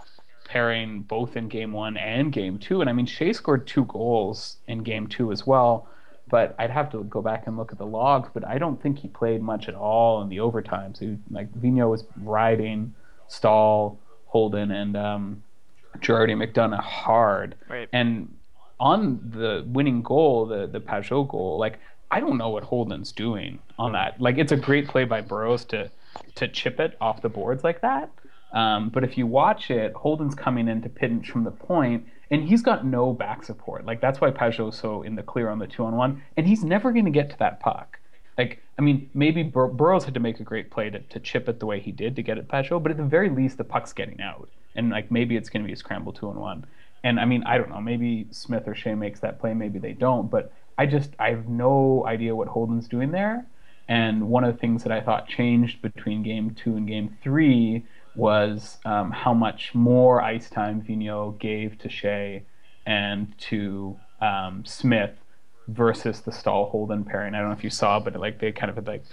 pairing 0.47 1.03
both 1.03 1.37
in 1.37 1.49
game 1.49 1.73
one 1.73 1.97
and 1.97 2.33
game 2.33 2.59
two. 2.59 2.81
And 2.81 2.89
I 2.89 2.93
mean 2.93 3.07
Skjei 3.07 3.35
scored 3.35 3.67
two 3.67 3.85
goals 3.85 4.57
in 4.67 4.83
game 4.83 5.07
two 5.07 5.31
as 5.31 5.47
well. 5.47 5.89
But 6.29 6.55
I'd 6.59 6.71
have 6.71 6.91
to 6.93 7.05
go 7.05 7.23
back 7.23 7.47
and 7.47 7.57
look 7.57 7.73
at 7.73 7.79
the 7.79 7.87
logs, 7.87 8.29
but 8.33 8.47
I 8.47 8.59
don't 8.59 8.81
think 8.83 8.99
he 8.99 9.09
played 9.09 9.43
much 9.43 9.69
at 9.69 9.75
all 9.75 10.23
in 10.23 10.29
the 10.29 10.39
overtimes. 10.39 10.99
He, 10.99 11.17
like 11.31 11.53
Vigneault 11.53 11.91
was 11.91 12.05
riding 12.23 12.95
Staal, 13.29 13.99
Holden, 14.27 14.71
and 14.71 14.97
um, 14.97 15.43
Girardi 15.99 16.35
McDonagh 16.35 16.81
hard. 16.81 17.55
Right. 17.69 17.89
And 17.93 18.35
on 18.81 19.21
the 19.35 19.65
winning 19.67 20.03
goal, 20.03 20.47
the 20.47 20.67
the 20.67 20.81
Pageau 20.81 21.29
goal, 21.29 21.59
like 21.59 21.79
I 22.11 22.21
don't 22.21 22.39
know 22.39 22.49
what 22.49 22.65
Holden's 22.65 23.13
doing 23.13 23.59
on 23.79 23.93
that. 23.93 24.21
Like 24.21 24.39
it's 24.39 24.53
a 24.53 24.57
great 24.57 24.89
play 24.89 25.05
by 25.05 25.21
Burrows 25.21 25.65
to 25.67 25.91
to 26.37 26.49
chip 26.49 26.81
it 26.81 26.97
off 27.01 27.23
the 27.23 27.29
boards 27.29 27.65
like 27.65 27.81
that. 27.83 28.11
Um, 28.53 28.89
but 28.89 29.05
if 29.05 29.19
you 29.19 29.27
watch 29.27 29.71
it, 29.71 29.93
Holden's 29.93 30.35
coming 30.35 30.69
in 30.69 30.81
to 30.83 30.89
pinch 30.89 31.31
from 31.31 31.45
the 31.45 31.51
point, 31.51 32.07
and 32.31 32.49
he's 32.49 32.63
got 32.63 32.85
no 32.85 33.13
back 33.13 33.45
support. 33.45 33.87
Like 33.87 34.01
that's 34.01 34.21
why 34.21 34.31
Pageau's 34.31 34.79
so 34.79 35.03
in 35.03 35.15
the 35.15 35.23
clear 35.23 35.49
on 35.49 35.59
the 35.59 35.67
two 35.67 35.85
on 35.85 35.97
one, 35.97 36.23
and 36.37 36.47
he's 36.47 36.65
never 36.65 36.93
going 36.93 37.05
to 37.05 37.11
get 37.11 37.31
to 37.31 37.39
that 37.39 37.61
puck. 37.61 37.99
Like 38.37 38.63
I 38.79 38.83
mean, 38.83 39.11
maybe 39.15 39.43
Bur- 39.43 39.69
Burrows 39.69 40.05
had 40.05 40.15
to 40.15 40.21
make 40.21 40.41
a 40.41 40.45
great 40.45 40.71
play 40.71 40.91
to, 40.91 41.01
to 41.01 41.21
chip 41.21 41.49
it 41.49 41.59
the 41.59 41.67
way 41.67 41.81
he 41.81 41.93
did 41.93 42.17
to 42.17 42.23
get 42.23 42.39
it 42.39 42.49
Pageau, 42.49 42.83
but 42.83 42.93
at 42.93 42.99
the 42.99 43.05
very 43.05 43.31
least, 43.31 43.59
the 43.59 43.65
puck's 43.65 43.93
getting 43.93 44.21
out, 44.21 44.49
and 44.75 44.91
like 44.91 45.11
maybe 45.11 45.37
it's 45.37 45.49
going 45.49 45.63
to 45.63 45.67
be 45.67 45.73
a 45.73 45.77
scramble 45.77 46.13
two 46.13 46.29
on 46.29 46.39
one. 46.39 46.67
And 47.05 47.21
I 47.21 47.25
mean, 47.25 47.45
I 47.45 47.59
don't 47.59 47.71
know. 47.71 47.81
Maybe 47.81 48.27
Smith 48.31 48.65
or 48.67 48.75
Skjei 48.75 48.97
makes 48.97 49.21
that 49.21 49.41
play. 49.41 49.55
Maybe 49.55 49.79
they 49.79 49.93
don't. 49.93 50.31
But 50.31 50.53
I 50.77 50.87
just 50.87 51.11
I 51.19 51.31
have 51.31 51.49
no 51.49 52.05
idea 52.07 52.35
what 52.35 52.49
Holden's 52.49 52.89
doing 52.89 53.11
there. 53.11 53.47
And 53.89 54.29
one 54.29 54.45
of 54.45 54.53
the 54.53 54.61
things 54.61 54.83
that 54.83 54.93
I 54.93 55.01
thought 55.01 55.29
changed 55.29 55.81
between 55.81 56.23
game 56.23 56.55
two 56.55 56.77
and 56.77 56.87
game 56.87 57.17
three 57.23 57.87
was 58.19 58.79
um, 58.85 59.11
how 59.11 59.33
much 59.33 59.75
more 59.75 60.21
ice 60.21 60.51
time 60.51 60.83
Vigneault 60.83 61.39
gave 61.39 61.79
to 61.79 61.89
Skjei 61.89 62.43
and 62.85 63.33
to 63.39 63.97
um, 64.21 64.65
Smith 64.65 65.13
versus 65.69 66.23
the 66.23 66.33
Staal 66.33 66.71
Holden 66.71 67.05
pairing. 67.05 67.35
I 67.35 67.39
don't 67.39 67.49
know 67.49 67.57
if 67.57 67.63
you 67.63 67.71
saw, 67.71 68.01
but 68.01 68.17
like 68.17 68.41
they 68.41 68.51
kind 68.51 68.71
of 68.71 68.77
had 68.77 68.87
like 68.87 69.05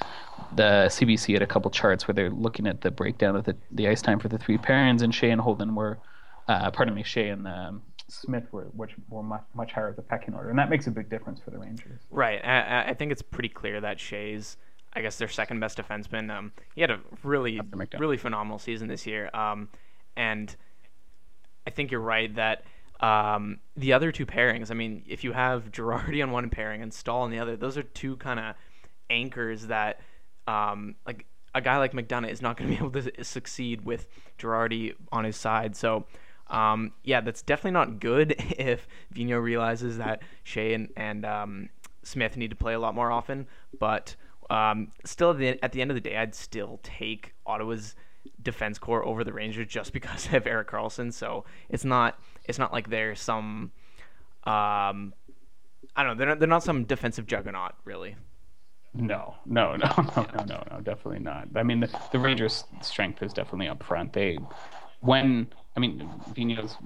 the 0.55 0.87
CBC 0.89 1.33
had 1.33 1.41
a 1.41 1.47
couple 1.47 1.69
charts 1.69 2.07
where 2.07 2.15
they're 2.15 2.29
looking 2.29 2.65
at 2.65 2.81
the 2.81 2.91
breakdown 2.91 3.35
of 3.35 3.43
the, 3.43 3.55
the 3.71 3.87
ice 3.87 4.01
time 4.01 4.19
for 4.19 4.29
the 4.29 4.37
three 4.37 4.57
pairings, 4.57 5.01
and 5.01 5.13
Skjei 5.13 5.31
and 5.31 5.41
Holden 5.41 5.75
were, 5.75 5.99
uh, 6.47 6.71
pardon 6.71 6.95
me, 6.95 7.03
Skjei 7.03 7.33
and 7.33 7.47
um, 7.47 7.81
Smith 8.07 8.45
were 8.51 8.65
which 8.75 8.91
were 9.09 9.23
much, 9.23 9.43
much 9.53 9.73
higher 9.73 9.93
the 9.93 10.01
pecking 10.01 10.33
order, 10.33 10.49
and 10.49 10.57
that 10.57 10.69
makes 10.69 10.87
a 10.87 10.91
big 10.91 11.09
difference 11.09 11.39
for 11.39 11.51
the 11.51 11.59
Rangers. 11.59 11.99
Right. 12.09 12.43
I, 12.43 12.89
I 12.89 12.93
think 12.93 13.11
it's 13.11 13.21
pretty 13.21 13.49
clear 13.49 13.81
that 13.81 13.97
Skjei's 13.97 14.57
I 14.95 15.01
guess 15.01 15.17
their 15.17 15.27
second 15.27 15.59
best 15.59 15.77
defenseman. 15.77 16.35
Um, 16.35 16.51
he 16.73 16.81
had 16.81 16.91
a 16.91 16.99
really 17.23 17.59
really 17.97 18.17
phenomenal 18.17 18.59
season 18.59 18.87
this 18.87 19.05
year. 19.05 19.29
Um, 19.33 19.69
and 20.15 20.55
I 21.67 21.71
think 21.71 21.91
you're 21.91 21.99
right 21.99 22.33
that 22.35 22.63
um, 23.01 23.59
the 23.75 23.93
other 23.93 24.11
two 24.11 24.25
pairings. 24.25 24.71
I 24.71 24.73
mean, 24.73 25.03
if 25.07 25.23
you 25.23 25.33
have 25.33 25.71
Girardi 25.71 26.23
on 26.23 26.31
one 26.31 26.49
pairing 26.49 26.81
and 26.81 26.93
Staal 26.93 27.21
on 27.21 27.31
the 27.31 27.39
other, 27.39 27.57
those 27.57 27.77
are 27.77 27.83
two 27.83 28.15
kind 28.17 28.39
of 28.39 28.55
anchors 29.09 29.67
that 29.67 29.99
um, 30.47 30.95
like 31.05 31.25
a 31.53 31.61
guy 31.61 31.77
like 31.77 31.91
McDonagh 31.91 32.31
is 32.31 32.41
not 32.41 32.57
going 32.57 32.69
to 32.75 32.77
be 32.77 32.85
able 32.85 33.01
to 33.01 33.23
succeed 33.23 33.83
with 33.83 34.07
Girardi 34.39 34.93
on 35.11 35.23
his 35.23 35.35
side. 35.35 35.75
So. 35.75 36.05
Um, 36.47 36.93
yeah, 37.03 37.21
that's 37.21 37.41
definitely 37.41 37.71
not 37.71 37.99
good 37.99 38.35
if 38.37 38.87
Vigneault 39.15 39.41
realizes 39.41 39.97
that 39.97 40.21
Skjei 40.45 40.75
and, 40.75 40.89
and 40.95 41.25
um, 41.25 41.69
Smith 42.03 42.37
need 42.37 42.51
to 42.51 42.55
play 42.55 42.75
a 42.75 42.79
lot 42.79 42.93
more 42.93 43.11
often. 43.11 43.47
But 43.79 44.15
um, 44.49 44.91
still, 45.05 45.31
at 45.31 45.37
the, 45.37 45.63
at 45.63 45.71
the 45.71 45.81
end 45.81 45.91
of 45.91 45.95
the 45.95 46.01
day, 46.01 46.17
I'd 46.17 46.35
still 46.35 46.79
take 46.83 47.33
Ottawa's 47.45 47.95
defense 48.41 48.77
core 48.77 49.05
over 49.05 49.23
the 49.23 49.33
Rangers 49.33 49.67
just 49.67 49.93
because 49.93 50.31
of 50.33 50.47
Erik 50.47 50.69
Karlsson. 50.69 51.13
So 51.13 51.45
it's 51.69 51.85
not 51.85 52.19
it's 52.45 52.59
not 52.59 52.71
like 52.73 52.89
they're 52.89 53.15
some 53.15 53.71
um, 54.43 55.13
I 55.95 56.03
don't 56.03 56.07
know 56.07 56.15
they're 56.15 56.27
not, 56.27 56.39
they're 56.39 56.47
not 56.47 56.63
some 56.63 56.85
defensive 56.85 57.25
juggernaut 57.27 57.73
really. 57.83 58.15
No, 58.93 59.35
no, 59.45 59.75
no, 59.75 59.91
no, 59.97 60.27
no, 60.37 60.43
no, 60.45 60.63
no, 60.71 60.81
definitely 60.81 61.19
not. 61.19 61.49
I 61.53 61.63
mean, 61.63 61.81
the, 61.81 61.99
the 62.13 62.19
Rangers' 62.19 62.63
strength 62.81 63.21
is 63.21 63.33
definitely 63.33 63.67
up 63.67 63.83
front. 63.83 64.13
They, 64.13 64.37
when 65.01 65.47
I 65.75 65.81
mean, 65.81 66.09
Vigneault's 66.33 66.77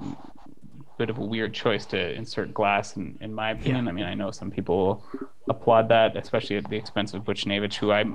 bit 0.99 1.09
of 1.09 1.17
a 1.17 1.23
weird 1.23 1.53
choice 1.53 1.85
to 1.87 2.13
insert 2.13 2.53
Glass 2.53 2.97
in, 2.97 3.17
in 3.21 3.33
my 3.33 3.51
opinion. 3.51 3.85
Yeah. 3.85 3.91
I 3.91 3.93
mean, 3.93 4.05
I 4.05 4.13
know 4.13 4.29
some 4.31 4.51
people 4.51 5.03
applaud 5.47 5.87
that, 5.89 6.15
especially 6.15 6.57
at 6.57 6.69
the 6.69 6.75
expense 6.75 7.13
of 7.13 7.23
Buchnevich, 7.23 7.75
who 7.75 7.91
I, 7.91 8.05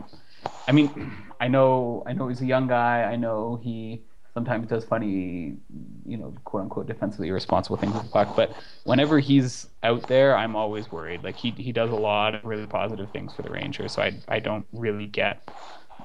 I 0.69 0.73
mean, 0.73 1.13
I 1.41 1.49
know 1.49 2.05
I 2.07 2.13
know 2.13 2.29
he's 2.29 2.43
a 2.43 2.47
young 2.47 2.69
guy. 2.69 3.03
I 3.03 3.17
know 3.17 3.59
he 3.63 4.03
sometimes 4.35 4.69
does 4.69 4.85
funny, 4.85 5.57
you 6.05 6.17
know, 6.19 6.35
quote 6.45 6.65
unquote 6.65 6.87
defensively 6.87 7.29
irresponsible 7.29 7.79
things 7.79 7.95
with 7.95 8.03
the 8.03 8.11
puck. 8.11 8.37
But 8.37 8.55
whenever 8.85 9.19
he's 9.19 9.69
out 9.83 10.07
there, 10.07 10.37
I'm 10.37 10.55
always 10.55 10.93
worried. 10.93 11.25
Like 11.25 11.37
he 11.37 11.53
he 11.53 11.73
does 11.73 11.91
a 11.91 11.97
lot 11.97 12.35
of 12.35 12.45
really 12.45 12.67
positive 12.67 13.11
things 13.11 13.33
for 13.35 13.43
the 13.43 13.51
Rangers, 13.51 13.93
so 13.93 14.03
I 14.03 14.13
I 14.29 14.41
don't 14.41 14.67
really 14.73 15.07
get 15.07 15.49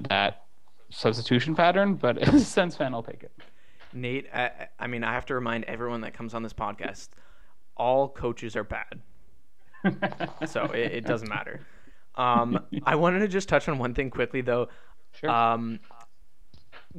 that 0.07 0.45
substitution 0.89 1.55
pattern. 1.55 1.95
But 1.95 2.17
as 2.27 2.33
a 2.33 2.45
Sens 2.45 2.77
fan, 2.77 2.93
I'll 2.93 3.03
take 3.03 3.23
it. 3.23 3.33
Nate, 3.93 4.27
I, 4.33 4.67
I 4.79 4.87
mean, 4.87 5.03
I 5.03 5.13
have 5.13 5.25
to 5.27 5.35
remind 5.35 5.65
everyone 5.65 6.01
that 6.01 6.13
comes 6.13 6.33
on 6.33 6.43
this 6.43 6.53
podcast 6.53 7.09
all 7.79 8.09
coaches 8.09 8.55
are 8.55 8.63
bad. 8.63 8.99
so 10.45 10.65
it, 10.65 10.91
it 10.91 11.05
doesn't 11.05 11.29
matter. 11.29 11.61
Um, 12.15 12.59
I 12.83 12.95
wanted 12.95 13.19
to 13.19 13.27
just 13.27 13.47
touch 13.47 13.69
on 13.69 13.79
one 13.79 13.93
thing 13.93 14.09
quickly 14.09 14.41
though. 14.41 14.67
Sure. 15.13 15.29
Um, 15.29 15.79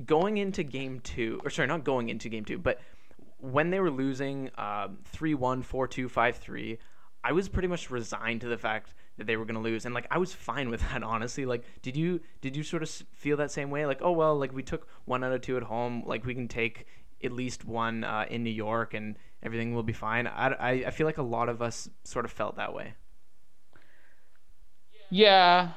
going 0.07 0.39
into 0.39 0.63
game 0.63 1.01
two, 1.01 1.41
or 1.45 1.51
sorry, 1.51 1.69
not 1.69 1.85
going 1.85 2.09
into 2.09 2.29
game 2.29 2.45
two, 2.45 2.59
but 2.59 2.81
when 3.39 3.71
they 3.71 3.81
were 3.81 3.91
losing 3.91 4.51
um, 4.57 4.99
3 5.05 5.35
1, 5.35 5.63
4 5.63 5.89
2, 5.89 6.09
5 6.09 6.37
3, 6.37 6.79
I 7.23 7.33
was 7.33 7.49
pretty 7.49 7.69
much 7.69 7.91
resigned 7.91 8.41
to 8.41 8.49
the 8.49 8.59
fact 8.59 8.95
that 9.21 9.27
they 9.27 9.37
were 9.37 9.45
going 9.45 9.55
to 9.55 9.61
lose. 9.61 9.85
And 9.85 9.95
like, 9.95 10.07
I 10.11 10.17
was 10.17 10.33
fine 10.33 10.71
with 10.71 10.81
that, 10.91 11.03
honestly. 11.15 11.45
Like, 11.45 11.63
did 11.83 11.95
you, 11.95 12.21
did 12.41 12.57
you 12.57 12.63
sort 12.63 12.83
of 12.83 12.89
feel 12.89 13.37
that 13.37 13.53
same 13.53 13.71
way? 13.71 13.85
Like, 13.85 14.01
oh, 14.01 14.13
well, 14.13 14.37
like 14.37 14.53
we 14.53 14.63
took 14.63 14.89
one 15.05 15.23
out 15.23 15.33
of 15.33 15.43
two 15.43 15.59
at 15.59 15.63
home. 15.65 16.03
Like, 16.07 16.25
we 16.25 16.35
can 16.35 16.49
take 16.49 16.87
at 17.23 17.33
least 17.33 17.67
one 17.67 18.03
uh, 18.03 18.25
in 18.31 18.43
New 18.43 18.51
York 18.51 18.95
and 18.95 19.17
everything 19.43 19.75
will 19.75 19.83
be 19.83 19.93
fine. 19.93 20.27
I, 20.27 20.87
I, 20.87 20.91
feel 20.91 21.07
like 21.07 21.19
a 21.19 21.23
lot 21.23 21.51
of 21.51 21.61
us 21.61 21.91
sort 22.03 22.25
of 22.25 22.31
felt 22.31 22.57
that 22.57 22.73
way. 22.73 22.95
Yeah, 25.11 25.73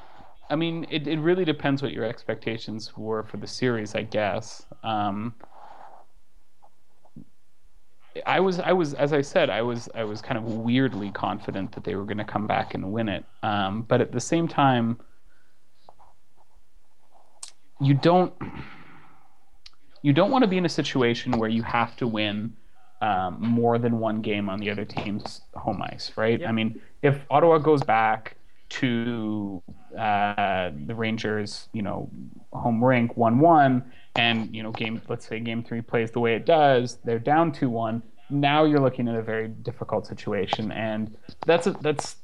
I 0.48 0.56
mean, 0.56 0.86
it, 0.90 1.06
it 1.06 1.18
really 1.18 1.44
depends 1.44 1.82
what 1.82 1.92
your 1.92 2.04
expectations 2.04 2.96
were 2.96 3.24
for 3.24 3.36
the 3.36 3.46
series, 3.46 3.94
I 3.94 4.04
guess. 4.04 4.64
Um, 4.82 5.34
I 8.26 8.40
was, 8.40 8.60
I 8.60 8.72
was, 8.72 8.94
as 8.94 9.12
I 9.12 9.20
said, 9.20 9.50
I 9.50 9.62
was, 9.62 9.88
I 9.94 10.04
was 10.04 10.20
kind 10.20 10.38
of 10.38 10.44
weirdly 10.44 11.10
confident 11.10 11.72
that 11.72 11.84
they 11.84 11.94
were 11.94 12.04
going 12.04 12.18
to 12.18 12.24
come 12.24 12.46
back 12.46 12.74
and 12.74 12.92
win 12.92 13.08
it. 13.08 13.24
Um, 13.42 13.82
but 13.82 14.00
at 14.00 14.12
the 14.12 14.20
same 14.20 14.48
time, 14.48 14.98
you 17.80 17.94
don't, 17.94 18.32
you 20.02 20.12
don't 20.12 20.30
want 20.30 20.42
to 20.42 20.48
be 20.48 20.56
in 20.56 20.64
a 20.64 20.70
situation 20.70 21.32
where 21.32 21.48
you 21.50 21.62
have 21.62 21.96
to 21.96 22.06
win 22.06 22.54
um, 23.00 23.36
more 23.40 23.78
than 23.78 23.98
one 23.98 24.22
game 24.22 24.48
on 24.48 24.58
the 24.58 24.70
other 24.70 24.84
team's 24.84 25.42
home 25.54 25.82
ice, 25.82 26.12
right? 26.16 26.44
I 26.46 26.52
mean, 26.52 26.80
if 27.02 27.20
Ottawa 27.30 27.58
goes 27.58 27.82
back 27.82 28.36
to 28.70 29.62
uh, 29.98 30.70
the 30.86 30.94
Rangers, 30.94 31.68
you 31.72 31.82
know, 31.82 32.10
home 32.52 32.82
rink 32.82 33.16
one 33.16 33.38
one, 33.38 33.92
and 34.16 34.54
you 34.54 34.62
know, 34.62 34.72
game 34.72 35.02
let's 35.08 35.26
say 35.26 35.40
game 35.40 35.62
three 35.62 35.82
plays 35.82 36.10
the 36.12 36.20
way 36.20 36.34
it 36.34 36.46
does, 36.46 36.98
they're 37.04 37.18
down 37.18 37.52
two 37.52 37.68
one. 37.68 38.02
Now 38.30 38.64
you're 38.64 38.80
looking 38.80 39.08
at 39.08 39.14
a 39.14 39.22
very 39.22 39.48
difficult 39.48 40.06
situation, 40.06 40.72
and 40.72 41.16
that's 41.44 41.66
a, 41.66 41.72
that's 41.72 42.16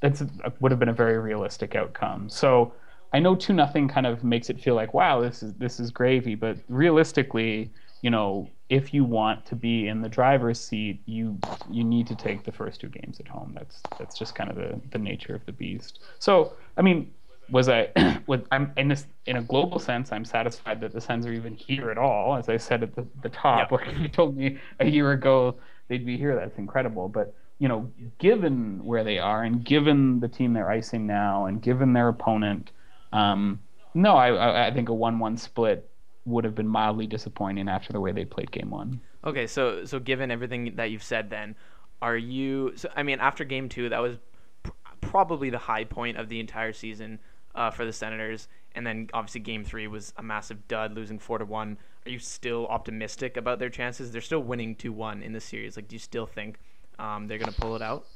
that's 0.00 0.20
a, 0.20 0.28
would 0.60 0.70
have 0.70 0.78
been 0.78 0.88
a 0.88 0.94
very 0.94 1.18
realistic 1.18 1.74
outcome. 1.74 2.28
So 2.28 2.72
I 3.12 3.18
know 3.18 3.34
two 3.34 3.52
nothing 3.52 3.88
kind 3.88 4.06
of 4.06 4.22
makes 4.22 4.50
it 4.50 4.60
feel 4.60 4.74
like 4.74 4.94
wow, 4.94 5.20
this 5.20 5.42
is 5.42 5.54
this 5.54 5.80
is 5.80 5.90
gravy, 5.90 6.34
but 6.34 6.58
realistically, 6.68 7.72
you 8.02 8.10
know, 8.10 8.48
if 8.68 8.92
you 8.92 9.02
want 9.04 9.46
to 9.46 9.56
be 9.56 9.88
in 9.88 10.02
the 10.02 10.08
driver's 10.08 10.60
seat, 10.60 11.00
you 11.06 11.38
you 11.70 11.84
need 11.84 12.06
to 12.08 12.14
take 12.14 12.44
the 12.44 12.52
first 12.52 12.80
two 12.80 12.88
games 12.88 13.18
at 13.18 13.28
home. 13.28 13.52
That's 13.54 13.80
that's 13.98 14.18
just 14.18 14.34
kind 14.34 14.50
of 14.50 14.56
the, 14.56 14.80
the 14.90 14.98
nature 14.98 15.34
of 15.34 15.44
the 15.46 15.52
beast. 15.52 16.00
So 16.18 16.52
I 16.76 16.82
mean, 16.82 17.12
was 17.50 17.68
I 17.68 17.88
with 18.26 18.46
I'm 18.50 18.72
in 18.76 18.88
this 18.88 19.06
in 19.26 19.36
a 19.36 19.42
global 19.42 19.78
sense, 19.78 20.12
I'm 20.12 20.24
satisfied 20.24 20.80
that 20.80 20.92
the 20.92 21.00
Sens 21.00 21.26
are 21.26 21.32
even 21.32 21.54
here 21.54 21.90
at 21.90 21.98
all. 21.98 22.36
As 22.36 22.48
I 22.48 22.56
said 22.56 22.82
at 22.82 22.94
the, 22.94 23.06
the 23.22 23.28
top, 23.28 23.70
Yeah. 23.70 23.76
like 23.86 23.98
you 23.98 24.08
told 24.08 24.36
me 24.36 24.58
a 24.80 24.86
year 24.86 25.12
ago 25.12 25.56
they'd 25.88 26.04
be 26.04 26.16
here, 26.16 26.34
that's 26.36 26.58
incredible. 26.58 27.08
But 27.08 27.34
you 27.58 27.68
know, 27.68 27.90
given 28.18 28.84
where 28.84 29.02
they 29.02 29.18
are 29.18 29.42
and 29.42 29.64
given 29.64 30.20
the 30.20 30.28
team 30.28 30.52
they're 30.52 30.70
icing 30.70 31.06
now 31.06 31.46
and 31.46 31.60
given 31.60 31.92
their 31.92 32.08
opponent, 32.08 32.70
um, 33.12 33.60
no, 33.94 34.14
I, 34.16 34.28
I 34.30 34.66
I 34.68 34.70
think 34.72 34.88
a 34.88 34.94
one-one 34.94 35.36
split 35.36 35.88
would 36.24 36.44
have 36.44 36.54
been 36.54 36.68
mildly 36.68 37.06
disappointing 37.06 37.68
after 37.68 37.92
the 37.92 38.00
way 38.00 38.12
they 38.12 38.24
played 38.24 38.50
game 38.52 38.70
one. 38.70 39.00
Okay, 39.24 39.46
so 39.46 39.84
so 39.84 39.98
given 39.98 40.30
everything 40.30 40.76
that 40.76 40.90
you've 40.90 41.02
said, 41.02 41.30
then 41.30 41.56
are 42.00 42.16
you? 42.16 42.72
So, 42.76 42.88
I 42.94 43.02
mean, 43.02 43.18
after 43.18 43.44
game 43.44 43.68
two, 43.68 43.88
that 43.88 43.98
was 43.98 44.18
pr- 44.62 44.70
probably 45.00 45.50
the 45.50 45.58
high 45.58 45.84
point 45.84 46.16
of 46.16 46.28
the 46.28 46.38
entire 46.38 46.72
season 46.72 47.18
uh, 47.54 47.70
for 47.70 47.84
the 47.84 47.92
Senators, 47.92 48.48
and 48.74 48.86
then 48.86 49.08
obviously 49.12 49.40
game 49.40 49.64
three 49.64 49.86
was 49.86 50.12
a 50.16 50.22
massive 50.22 50.68
dud, 50.68 50.94
losing 50.94 51.18
four 51.18 51.38
to 51.38 51.44
one. 51.44 51.78
Are 52.06 52.10
you 52.10 52.18
still 52.18 52.66
optimistic 52.68 53.36
about 53.36 53.58
their 53.58 53.70
chances? 53.70 54.12
They're 54.12 54.20
still 54.20 54.42
winning 54.42 54.74
two 54.74 54.92
one 54.92 55.22
in 55.22 55.32
the 55.32 55.40
series. 55.40 55.76
Like, 55.76 55.88
do 55.88 55.94
you 55.94 56.00
still 56.00 56.26
think 56.26 56.58
um, 56.98 57.26
they're 57.26 57.38
gonna 57.38 57.52
pull 57.52 57.76
it 57.76 57.82
out? 57.82 58.06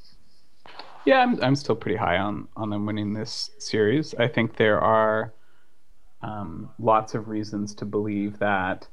Yeah, 1.05 1.19
I'm 1.19 1.41
I'm 1.43 1.55
still 1.55 1.75
pretty 1.75 1.97
high 1.97 2.17
on 2.17 2.47
on 2.55 2.69
them 2.69 2.85
winning 2.85 3.13
this 3.13 3.51
series. 3.59 4.15
I 4.15 4.27
think 4.27 4.55
there 4.55 4.79
are 4.79 5.33
um, 6.21 6.69
lots 6.79 7.13
of 7.13 7.27
reasons 7.27 7.75
to 7.75 7.85
believe 7.85 8.39
that 8.39 8.87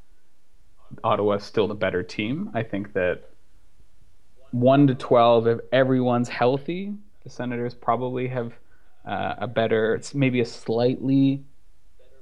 Ottawa's 1.05 1.45
still 1.45 1.69
the 1.69 1.75
better 1.75 2.03
team. 2.03 2.51
I 2.53 2.65
think 2.65 2.93
that 2.95 3.31
one 4.51 4.89
to 4.89 4.95
twelve, 4.97 5.47
if 5.47 5.61
everyone's 5.71 6.29
healthy, 6.29 6.95
the 7.23 7.31
Senators 7.31 7.75
probably 7.75 8.27
have 8.27 8.53
uh, 9.05 9.35
a 9.39 9.47
better, 9.47 9.95
it's 9.95 10.15
maybe 10.15 10.41
a 10.41 10.47
slightly 10.47 11.43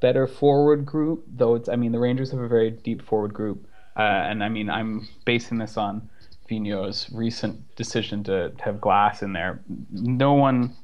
better 0.00 0.26
forward 0.26 0.84
group. 0.86 1.24
Though 1.28 1.54
it's, 1.54 1.68
I 1.68 1.76
mean, 1.76 1.92
the 1.92 1.98
Rangers 1.98 2.30
have 2.30 2.40
a 2.40 2.48
very 2.48 2.70
deep 2.70 3.02
forward 3.02 3.34
group, 3.34 3.66
uh, 3.96 4.02
and 4.02 4.44
I 4.44 4.48
mean, 4.48 4.70
I'm 4.70 5.08
basing 5.24 5.58
this 5.58 5.76
on 5.76 6.08
Vigneault's 6.48 7.10
recent 7.12 7.76
decision 7.76 8.24
to, 8.24 8.52
have 8.60 8.80
Glass 8.80 9.22
in 9.22 9.32
there. 9.32 9.60
No 9.90 10.34
one, 10.34 10.74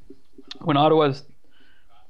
when 0.61 0.77
Ottawa's 0.77 1.23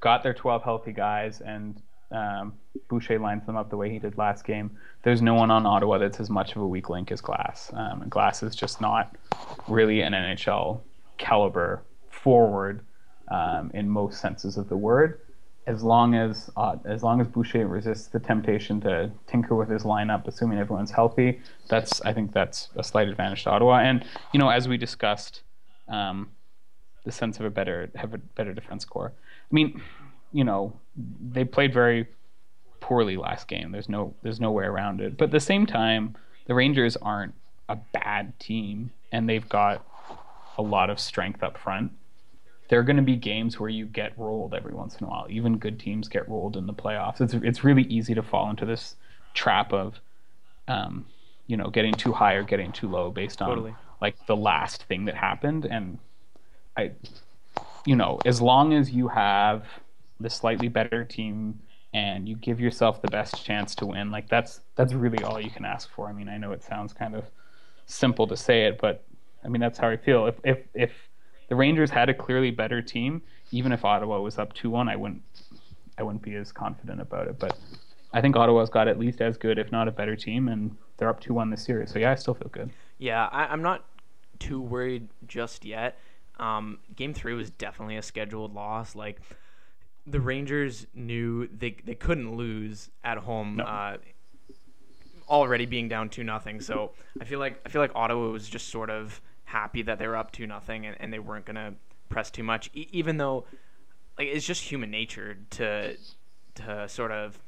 got 0.00 0.22
their 0.22 0.34
12 0.34 0.62
healthy 0.62 0.92
guys 0.92 1.40
and 1.40 1.80
um, 2.10 2.54
Boucher 2.88 3.18
lines 3.18 3.46
them 3.46 3.56
up 3.56 3.70
the 3.70 3.76
way 3.76 3.90
he 3.90 3.98
did 3.98 4.18
last 4.18 4.44
game, 4.44 4.76
there's 5.02 5.22
no 5.22 5.34
one 5.34 5.50
on 5.50 5.66
Ottawa 5.66 5.98
that's 5.98 6.20
as 6.20 6.30
much 6.30 6.56
of 6.56 6.62
a 6.62 6.66
weak 6.66 6.90
link 6.90 7.12
as 7.12 7.20
Glass. 7.20 7.70
Um, 7.74 8.06
Glass 8.08 8.42
is 8.42 8.54
just 8.54 8.80
not 8.80 9.16
really 9.68 10.00
an 10.00 10.12
NHL 10.12 10.80
caliber 11.18 11.82
forward 12.10 12.80
um, 13.28 13.70
in 13.74 13.88
most 13.88 14.20
senses 14.20 14.56
of 14.56 14.68
the 14.68 14.76
word. 14.76 15.20
As 15.66 15.82
long 15.82 16.14
as 16.14 16.50
uh, 16.56 16.76
as 16.84 17.02
long 17.02 17.22
as 17.22 17.26
Boucher 17.26 17.66
resists 17.66 18.08
the 18.08 18.20
temptation 18.20 18.80
to 18.82 19.10
tinker 19.26 19.54
with 19.54 19.70
his 19.70 19.84
lineup, 19.84 20.26
assuming 20.26 20.58
everyone's 20.58 20.90
healthy, 20.90 21.40
that's 21.68 22.02
I 22.02 22.12
think 22.12 22.34
that's 22.34 22.68
a 22.76 22.84
slight 22.84 23.08
advantage 23.08 23.44
to 23.44 23.50
Ottawa. 23.50 23.78
And 23.78 24.04
you 24.32 24.38
know, 24.38 24.50
as 24.50 24.68
we 24.68 24.76
discussed, 24.76 25.42
um, 25.88 26.30
the 27.04 27.12
sense 27.12 27.38
of 27.40 27.46
a 27.46 27.50
better 27.50 27.90
have 27.94 28.12
a 28.12 28.18
better 28.18 28.52
defense 28.52 28.84
core. 28.84 29.12
I 29.16 29.54
mean, 29.54 29.80
you 30.32 30.44
know, 30.44 30.78
they 30.96 31.44
played 31.44 31.72
very 31.72 32.08
poorly 32.80 33.16
last 33.16 33.48
game. 33.48 33.72
There's 33.72 33.88
no 33.88 34.14
there's 34.22 34.40
no 34.40 34.50
way 34.50 34.64
around 34.64 35.00
it. 35.00 35.16
But 35.16 35.26
at 35.26 35.30
the 35.30 35.40
same 35.40 35.64
time, 35.64 36.14
the 36.46 36.54
Rangers 36.54 36.96
aren't 36.98 37.34
a 37.70 37.76
bad 37.76 38.38
team, 38.38 38.90
and 39.12 39.26
they've 39.28 39.48
got 39.48 39.86
a 40.58 40.62
lot 40.62 40.90
of 40.90 41.00
strength 41.00 41.42
up 41.42 41.56
front. 41.56 41.92
There 42.68 42.78
are 42.78 42.82
going 42.82 42.96
to 42.96 43.02
be 43.02 43.16
games 43.16 43.60
where 43.60 43.68
you 43.68 43.86
get 43.86 44.18
rolled 44.18 44.54
every 44.54 44.74
once 44.74 44.96
in 44.96 45.06
a 45.06 45.10
while. 45.10 45.26
Even 45.28 45.58
good 45.58 45.78
teams 45.78 46.08
get 46.08 46.28
rolled 46.28 46.56
in 46.56 46.66
the 46.66 46.72
playoffs. 46.72 47.20
It's 47.20 47.34
it's 47.34 47.64
really 47.64 47.82
easy 47.84 48.14
to 48.14 48.22
fall 48.22 48.48
into 48.50 48.64
this 48.64 48.96
trap 49.34 49.72
of, 49.72 50.00
um, 50.68 51.06
you 51.46 51.56
know, 51.56 51.68
getting 51.68 51.92
too 51.92 52.12
high 52.12 52.34
or 52.34 52.42
getting 52.42 52.72
too 52.72 52.88
low 52.88 53.10
based 53.10 53.42
on 53.42 53.48
Totally. 53.50 53.74
like 54.00 54.26
the 54.26 54.36
last 54.36 54.84
thing 54.84 55.04
that 55.04 55.14
happened. 55.14 55.66
And 55.66 55.98
I, 56.76 56.92
you 57.84 57.96
know, 57.96 58.18
as 58.24 58.40
long 58.40 58.72
as 58.72 58.90
you 58.90 59.08
have 59.08 59.66
the 60.20 60.30
slightly 60.30 60.68
better 60.68 61.04
team 61.04 61.58
and 61.92 62.28
you 62.28 62.36
give 62.36 62.60
yourself 62.60 63.02
the 63.02 63.08
best 63.08 63.44
chance 63.44 63.74
to 63.76 63.86
win, 63.86 64.10
like 64.10 64.28
that's 64.28 64.60
that's 64.74 64.94
really 64.94 65.22
all 65.22 65.40
you 65.40 65.50
can 65.50 65.64
ask 65.64 65.90
for. 65.90 66.08
I 66.08 66.12
mean, 66.12 66.28
I 66.28 66.38
know 66.38 66.52
it 66.52 66.62
sounds 66.62 66.92
kind 66.92 67.14
of 67.14 67.24
simple 67.86 68.26
to 68.26 68.36
say 68.36 68.64
it, 68.64 68.80
but 68.80 69.04
I 69.44 69.48
mean 69.48 69.60
that's 69.60 69.78
how 69.78 69.88
I 69.88 69.96
feel. 69.96 70.26
If 70.26 70.36
if 70.44 70.58
if 70.74 70.92
the 71.48 71.56
Rangers 71.56 71.90
had 71.90 72.08
a 72.08 72.14
clearly 72.14 72.50
better 72.50 72.82
team, 72.82 73.22
even 73.50 73.72
if 73.72 73.84
Ottawa 73.84 74.20
was 74.20 74.38
up 74.38 74.52
two 74.54 74.70
one, 74.70 74.88
I 74.88 74.96
wouldn't 74.96 75.22
I 75.98 76.02
wouldn't 76.02 76.22
be 76.22 76.34
as 76.34 76.52
confident 76.52 77.00
about 77.00 77.28
it. 77.28 77.38
But 77.38 77.56
I 78.12 78.20
think 78.20 78.36
Ottawa's 78.36 78.70
got 78.70 78.88
at 78.88 78.98
least 78.98 79.20
as 79.20 79.36
good, 79.36 79.58
if 79.58 79.70
not 79.72 79.88
a 79.88 79.92
better 79.92 80.16
team, 80.16 80.48
and 80.48 80.76
they're 80.96 81.08
up 81.08 81.20
two 81.20 81.34
one 81.34 81.50
this 81.50 81.64
series. 81.64 81.90
So 81.92 81.98
yeah, 81.98 82.10
I 82.10 82.14
still 82.14 82.34
feel 82.34 82.48
good. 82.48 82.70
Yeah, 82.98 83.28
I, 83.30 83.46
I'm 83.46 83.62
not 83.62 83.84
too 84.38 84.60
worried 84.60 85.08
just 85.26 85.64
yet. 85.64 85.98
Um, 86.38 86.78
game 86.96 87.14
three 87.14 87.34
was 87.34 87.50
definitely 87.50 87.96
a 87.96 88.02
scheduled 88.02 88.54
loss. 88.54 88.96
Like 88.96 89.20
the 90.06 90.20
Rangers 90.20 90.86
knew 90.94 91.48
they 91.48 91.76
they 91.84 91.94
couldn't 91.94 92.36
lose 92.36 92.90
at 93.02 93.18
home. 93.18 93.56
No. 93.56 93.64
Uh, 93.64 93.96
already 95.28 95.66
being 95.66 95.88
down 95.88 96.08
two 96.08 96.24
nothing. 96.24 96.60
So 96.60 96.90
I 97.20 97.24
feel 97.24 97.38
like 97.38 97.60
I 97.64 97.68
feel 97.68 97.80
like 97.80 97.92
Ottawa 97.94 98.28
was 98.28 98.48
just 98.48 98.68
sort 98.68 98.90
of 98.90 99.20
happy 99.54 99.82
that 99.82 99.98
they 99.98 100.06
were 100.08 100.16
up 100.16 100.32
two 100.32 100.46
nothing 100.46 100.84
and, 100.84 100.96
and 101.00 101.12
they 101.12 101.18
weren't 101.20 101.44
gonna 101.44 101.74
press 102.08 102.30
too 102.30 102.42
much. 102.42 102.70
E- 102.74 102.88
even 102.90 103.16
though 103.16 103.44
like 104.18 104.26
it's 104.28 104.44
just 104.44 104.62
human 104.64 104.90
nature 104.90 105.36
to 105.50 105.96
to 106.56 106.88
sort 106.88 107.12
of 107.12 107.38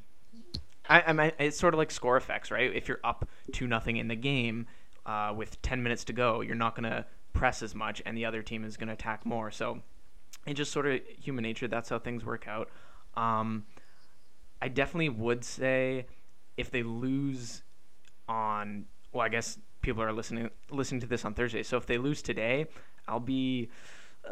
I, 0.88 1.02
I 1.08 1.12
mean, 1.12 1.32
it's 1.38 1.58
sort 1.58 1.74
of 1.74 1.78
like 1.78 1.90
score 1.90 2.16
effects, 2.16 2.50
right? 2.50 2.72
If 2.72 2.86
you're 2.86 3.00
up 3.02 3.28
two 3.52 3.66
nothing 3.66 3.96
in 3.96 4.06
the 4.06 4.14
game 4.14 4.66
uh, 5.04 5.32
with 5.36 5.60
ten 5.62 5.82
minutes 5.82 6.04
to 6.04 6.12
go, 6.12 6.40
you're 6.42 6.54
not 6.54 6.76
gonna 6.76 7.06
press 7.32 7.62
as 7.62 7.74
much, 7.74 8.00
and 8.06 8.16
the 8.16 8.24
other 8.24 8.42
team 8.42 8.64
is 8.64 8.76
gonna 8.76 8.92
attack 8.92 9.26
more. 9.26 9.50
So 9.50 9.80
it's 10.46 10.56
just 10.56 10.72
sort 10.72 10.86
of 10.86 11.00
human 11.20 11.42
nature. 11.42 11.66
That's 11.66 11.88
how 11.88 11.98
things 11.98 12.24
work 12.24 12.46
out. 12.46 12.70
Um, 13.16 13.64
I 14.62 14.68
definitely 14.68 15.08
would 15.08 15.44
say 15.44 16.06
if 16.56 16.70
they 16.70 16.82
lose 16.82 17.62
on, 18.28 18.86
well, 19.12 19.24
I 19.24 19.28
guess 19.28 19.58
people 19.82 20.02
are 20.02 20.12
listening 20.12 20.50
listening 20.70 21.00
to 21.00 21.06
this 21.06 21.24
on 21.24 21.34
Thursday. 21.34 21.62
So 21.62 21.76
if 21.76 21.86
they 21.86 21.98
lose 21.98 22.22
today, 22.22 22.66
I'll 23.06 23.20
be 23.20 23.68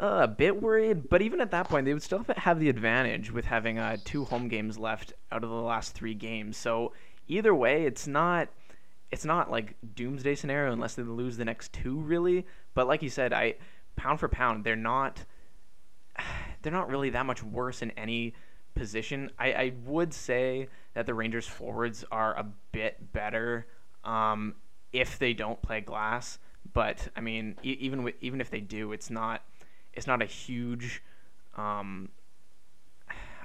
uh, 0.01 0.21
a 0.23 0.27
bit 0.27 0.61
worried, 0.61 1.09
but 1.09 1.21
even 1.21 1.39
at 1.39 1.51
that 1.51 1.69
point, 1.69 1.85
they 1.85 1.93
would 1.93 2.03
still 2.03 2.25
have 2.37 2.59
the 2.59 2.69
advantage 2.69 3.31
with 3.31 3.45
having 3.45 3.79
uh, 3.79 3.97
two 4.03 4.25
home 4.25 4.47
games 4.47 4.77
left 4.77 5.13
out 5.31 5.43
of 5.43 5.49
the 5.49 5.55
last 5.55 5.93
three 5.93 6.13
games. 6.13 6.57
So 6.57 6.91
either 7.27 7.55
way, 7.55 7.85
it's 7.85 8.07
not 8.07 8.49
it's 9.11 9.25
not 9.25 9.49
like 9.49 9.75
doomsday 9.95 10.35
scenario 10.35 10.73
unless 10.73 10.95
they 10.95 11.03
lose 11.03 11.37
the 11.37 11.45
next 11.45 11.71
two, 11.71 11.97
really. 11.99 12.45
But 12.73 12.87
like 12.87 13.01
you 13.01 13.09
said, 13.09 13.31
I 13.31 13.55
pound 13.95 14.19
for 14.19 14.27
pound, 14.27 14.63
they're 14.63 14.75
not 14.75 15.23
they're 16.61 16.73
not 16.73 16.89
really 16.89 17.11
that 17.11 17.25
much 17.25 17.43
worse 17.43 17.81
in 17.81 17.91
any 17.91 18.33
position. 18.75 19.31
I, 19.39 19.53
I 19.53 19.73
would 19.85 20.13
say 20.13 20.67
that 20.93 21.05
the 21.05 21.13
Rangers 21.13 21.47
forwards 21.47 22.03
are 22.11 22.37
a 22.37 22.45
bit 22.71 23.13
better 23.13 23.67
um, 24.03 24.55
if 24.95 25.19
they 25.19 25.33
don't 25.33 25.61
play 25.61 25.81
Glass. 25.81 26.39
But 26.73 27.09
I 27.15 27.21
mean, 27.21 27.57
e- 27.63 27.77
even 27.79 28.03
with, 28.03 28.15
even 28.21 28.41
if 28.41 28.49
they 28.49 28.61
do, 28.61 28.93
it's 28.93 29.09
not 29.09 29.43
it's 29.93 30.07
not 30.07 30.21
a 30.21 30.25
huge. 30.25 31.03
Um, 31.55 32.09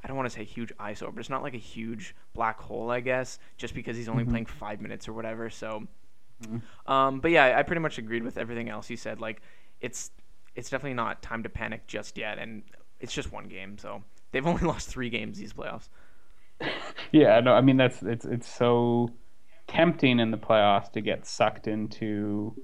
I 0.02 0.08
don't 0.08 0.16
want 0.16 0.30
to 0.30 0.34
say 0.34 0.44
huge 0.44 0.72
eyesore, 0.78 1.12
but 1.12 1.20
it's 1.20 1.28
not 1.28 1.42
like 1.42 1.54
a 1.54 1.58
huge 1.58 2.14
black 2.34 2.58
hole, 2.60 2.90
I 2.90 3.00
guess, 3.00 3.38
just 3.58 3.74
because 3.74 3.96
he's 3.96 4.08
only 4.08 4.22
mm-hmm. 4.22 4.30
playing 4.30 4.46
five 4.46 4.80
minutes 4.80 5.06
or 5.08 5.12
whatever. 5.12 5.50
So, 5.50 5.86
mm-hmm. 6.42 6.90
um, 6.90 7.20
but 7.20 7.30
yeah, 7.30 7.58
I 7.58 7.62
pretty 7.62 7.80
much 7.80 7.98
agreed 7.98 8.22
with 8.22 8.38
everything 8.38 8.70
else 8.70 8.88
you 8.88 8.96
said. 8.96 9.20
Like, 9.20 9.42
it's 9.80 10.10
it's 10.54 10.70
definitely 10.70 10.94
not 10.94 11.22
time 11.22 11.42
to 11.42 11.48
panic 11.48 11.86
just 11.86 12.16
yet, 12.16 12.38
and 12.38 12.62
it's 13.00 13.12
just 13.12 13.32
one 13.32 13.48
game, 13.48 13.76
so 13.76 14.02
they've 14.32 14.46
only 14.52 14.62
lost 14.62 14.88
three 14.88 15.10
games 15.10 15.38
these 15.38 15.52
playoffs. 15.52 15.88
yeah, 17.12 17.40
no, 17.40 17.52
I 17.52 17.60
mean 17.60 17.76
that's 17.76 18.02
it's 18.02 18.24
it's 18.24 18.48
so 18.48 19.10
tempting 19.70 20.18
in 20.18 20.30
the 20.30 20.36
playoffs 20.36 20.90
to 20.92 21.00
get 21.00 21.24
sucked 21.24 21.68
into 21.68 22.54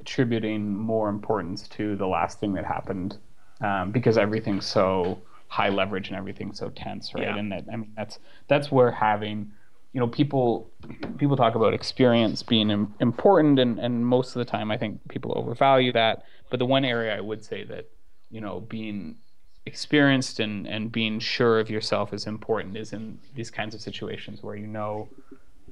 attributing 0.00 0.76
more 0.76 1.08
importance 1.08 1.66
to 1.68 1.96
the 1.96 2.06
last 2.06 2.38
thing 2.38 2.52
that 2.52 2.66
happened 2.66 3.16
um, 3.62 3.90
because 3.90 4.18
everything's 4.18 4.66
so 4.66 5.18
high 5.48 5.70
leverage 5.70 6.08
and 6.08 6.16
everything's 6.16 6.58
so 6.58 6.68
tense, 6.68 7.14
right? 7.14 7.24
Yeah. 7.24 7.36
And 7.38 7.50
that 7.50 7.64
I 7.72 7.76
mean 7.76 7.92
that's 7.96 8.18
that's 8.46 8.70
where 8.70 8.90
having 8.90 9.50
you 9.94 10.00
know 10.00 10.06
people 10.06 10.70
people 11.16 11.36
talk 11.36 11.54
about 11.54 11.72
experience 11.72 12.42
being 12.42 12.70
Im- 12.70 12.94
important 13.00 13.58
and 13.58 13.78
and 13.78 14.04
most 14.06 14.36
of 14.36 14.40
the 14.40 14.44
time 14.44 14.70
I 14.70 14.76
think 14.76 15.00
people 15.08 15.32
overvalue 15.34 15.92
that. 15.92 16.24
But 16.50 16.58
the 16.58 16.66
one 16.66 16.84
area 16.84 17.16
I 17.16 17.20
would 17.20 17.42
say 17.42 17.64
that 17.64 17.88
you 18.30 18.42
know 18.42 18.60
being 18.60 19.16
experienced 19.64 20.40
and 20.40 20.66
and 20.68 20.92
being 20.92 21.18
sure 21.20 21.58
of 21.58 21.70
yourself 21.70 22.12
is 22.12 22.26
important 22.26 22.76
is 22.76 22.92
in 22.92 23.18
these 23.34 23.50
kinds 23.50 23.74
of 23.74 23.80
situations 23.80 24.42
where 24.42 24.56
you 24.56 24.66
know 24.66 25.08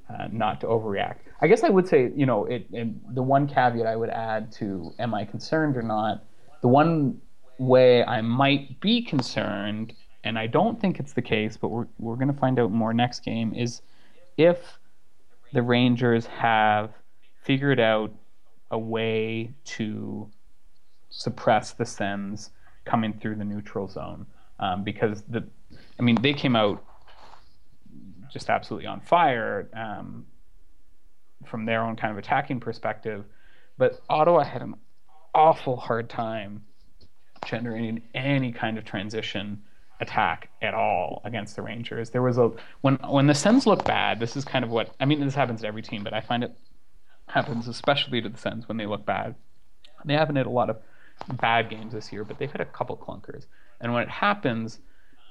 uh, 0.09 0.29
not 0.31 0.61
to 0.61 0.67
overreact. 0.67 1.19
I 1.41 1.47
guess 1.49 1.63
I 1.65 1.69
would 1.69 1.87
say, 1.87 2.11
you 2.15 2.27
know, 2.27 2.45
it, 2.47 2.67
it, 2.73 3.15
the 3.15 3.23
one 3.23 3.47
caveat 3.47 3.87
I 3.87 3.97
would 3.97 4.11
add 4.11 4.53
to 4.53 4.93
am 4.99 5.15
I 5.15 5.25
concerned 5.25 5.77
or 5.77 5.83
not, 5.83 6.25
the 6.63 6.69
one 6.69 7.21
way 7.59 8.05
I 8.05 8.21
might 8.21 8.81
be 8.81 9.03
concerned, 9.03 9.93
and 10.25 10.39
I 10.39 10.47
don't 10.47 10.81
think 10.81 10.99
it's 10.99 11.13
the 11.13 11.23
case, 11.23 11.57
but 11.57 11.69
we're, 11.69 11.87
we're 11.99 12.17
going 12.17 12.33
to 12.33 12.39
find 12.39 12.59
out 12.59 12.71
more 12.71 12.95
next 12.95 13.21
game, 13.21 13.55
is 13.55 13.83
if 14.37 14.79
the 15.53 15.63
Rangers 15.63 16.27
have 16.27 16.91
figured 17.43 17.81
out 17.81 18.13
a 18.71 18.79
way 18.79 19.55
to 19.65 20.29
suppress 21.11 21.73
the 21.73 21.87
Sens 21.87 22.51
coming 22.85 23.13
through 23.13 23.37
the 23.37 23.45
neutral 23.45 23.89
zone. 23.89 24.27
Um, 24.59 24.85
because 24.85 25.23
the, 25.29 25.45
I 25.99 26.03
mean, 26.03 26.17
they 26.23 26.33
came 26.33 26.57
out 26.57 26.83
just 28.37 28.51
absolutely 28.51 28.87
on 28.87 29.01
fire 29.01 29.67
um, 29.73 30.27
from 31.47 31.65
their 31.65 31.83
own 31.83 31.97
kind 31.97 32.13
of 32.13 32.19
attacking 32.19 32.61
perspective. 32.61 33.25
But 33.79 34.03
Ottawa 34.11 34.45
had 34.45 34.61
an 34.61 34.75
awful 35.35 35.77
hard 35.77 36.11
time 36.11 36.65
generating 37.47 38.03
any 38.15 38.53
kind 38.53 38.77
of 38.77 38.85
transition 38.85 39.63
attack 40.01 40.51
at 40.61 40.75
all 40.75 41.23
against 41.25 41.57
the 41.57 41.63
Rangers. 41.63 42.11
There 42.11 42.21
was 42.21 42.37
a 42.37 42.53
when 42.83 42.97
when 43.09 43.27
the 43.27 43.35
Sens 43.35 43.67
look 43.67 43.87
bad. 43.87 44.21
This 44.21 44.37
is 44.37 44.45
kind 44.45 44.67
of 44.67 44.71
what 44.71 44.95
I 45.01 45.07
mean. 45.07 45.21
This 45.21 45.35
happens 45.35 45.63
to 45.63 45.67
every 45.67 45.81
team, 45.81 46.05
but 46.05 46.13
I 46.13 46.21
find 46.21 46.45
it 46.45 46.55
happens 47.29 47.69
especially 47.69 48.21
to 48.21 48.29
the 48.29 48.37
Sens 48.37 48.69
when 48.69 48.77
they 48.77 48.85
look 48.85 49.07
bad. 49.07 49.35
They 50.05 50.15
haven't 50.15 50.37
had 50.37 50.47
a 50.47 50.51
lot 50.51 50.69
of 50.69 50.77
bad 51.41 51.71
games 51.71 51.95
this 51.95 52.13
year, 52.13 52.23
but 52.23 52.39
they've 52.39 52.53
had 52.53 52.61
a 52.61 52.67
couple 52.67 52.99
clunkers. 52.99 53.47
And 53.81 53.95
when 53.95 54.03
it 54.03 54.11
happens, 54.11 54.79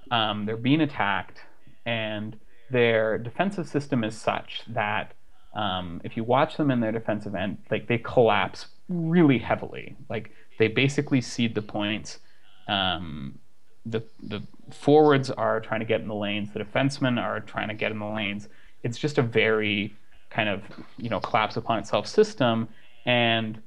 um, 0.09 0.45
they're 0.47 0.57
being 0.57 0.81
attacked, 0.81 1.39
and 1.85 2.35
their 2.69 3.17
defensive 3.17 3.67
system 3.67 4.03
is 4.03 4.19
such 4.19 4.63
that 4.67 5.13
um, 5.53 6.01
if 6.03 6.17
you 6.17 6.23
watch 6.23 6.57
them 6.57 6.69
in 6.69 6.79
their 6.81 6.91
defensive 6.91 7.35
end, 7.35 7.57
like 7.71 7.87
they 7.87 7.97
collapse 7.97 8.67
really 8.89 9.37
heavily. 9.37 9.95
Like 10.09 10.31
they 10.59 10.67
basically 10.67 11.21
cede 11.21 11.55
the 11.55 11.61
points. 11.61 12.19
Um, 12.67 13.39
the 13.85 14.03
the 14.23 14.41
forwards 14.71 15.29
are 15.31 15.61
trying 15.61 15.79
to 15.79 15.85
get 15.85 16.01
in 16.01 16.07
the 16.07 16.15
lanes. 16.15 16.49
The 16.53 16.59
defensemen 16.59 17.21
are 17.21 17.39
trying 17.39 17.69
to 17.69 17.73
get 17.73 17.91
in 17.91 17.99
the 17.99 18.05
lanes. 18.05 18.49
It's 18.83 18.97
just 18.97 19.17
a 19.17 19.21
very 19.21 19.95
kind 20.29 20.49
of 20.49 20.63
you 20.97 21.09
know 21.09 21.19
collapse 21.19 21.55
upon 21.55 21.79
itself 21.79 22.07
system. 22.07 22.67
And 23.05 23.61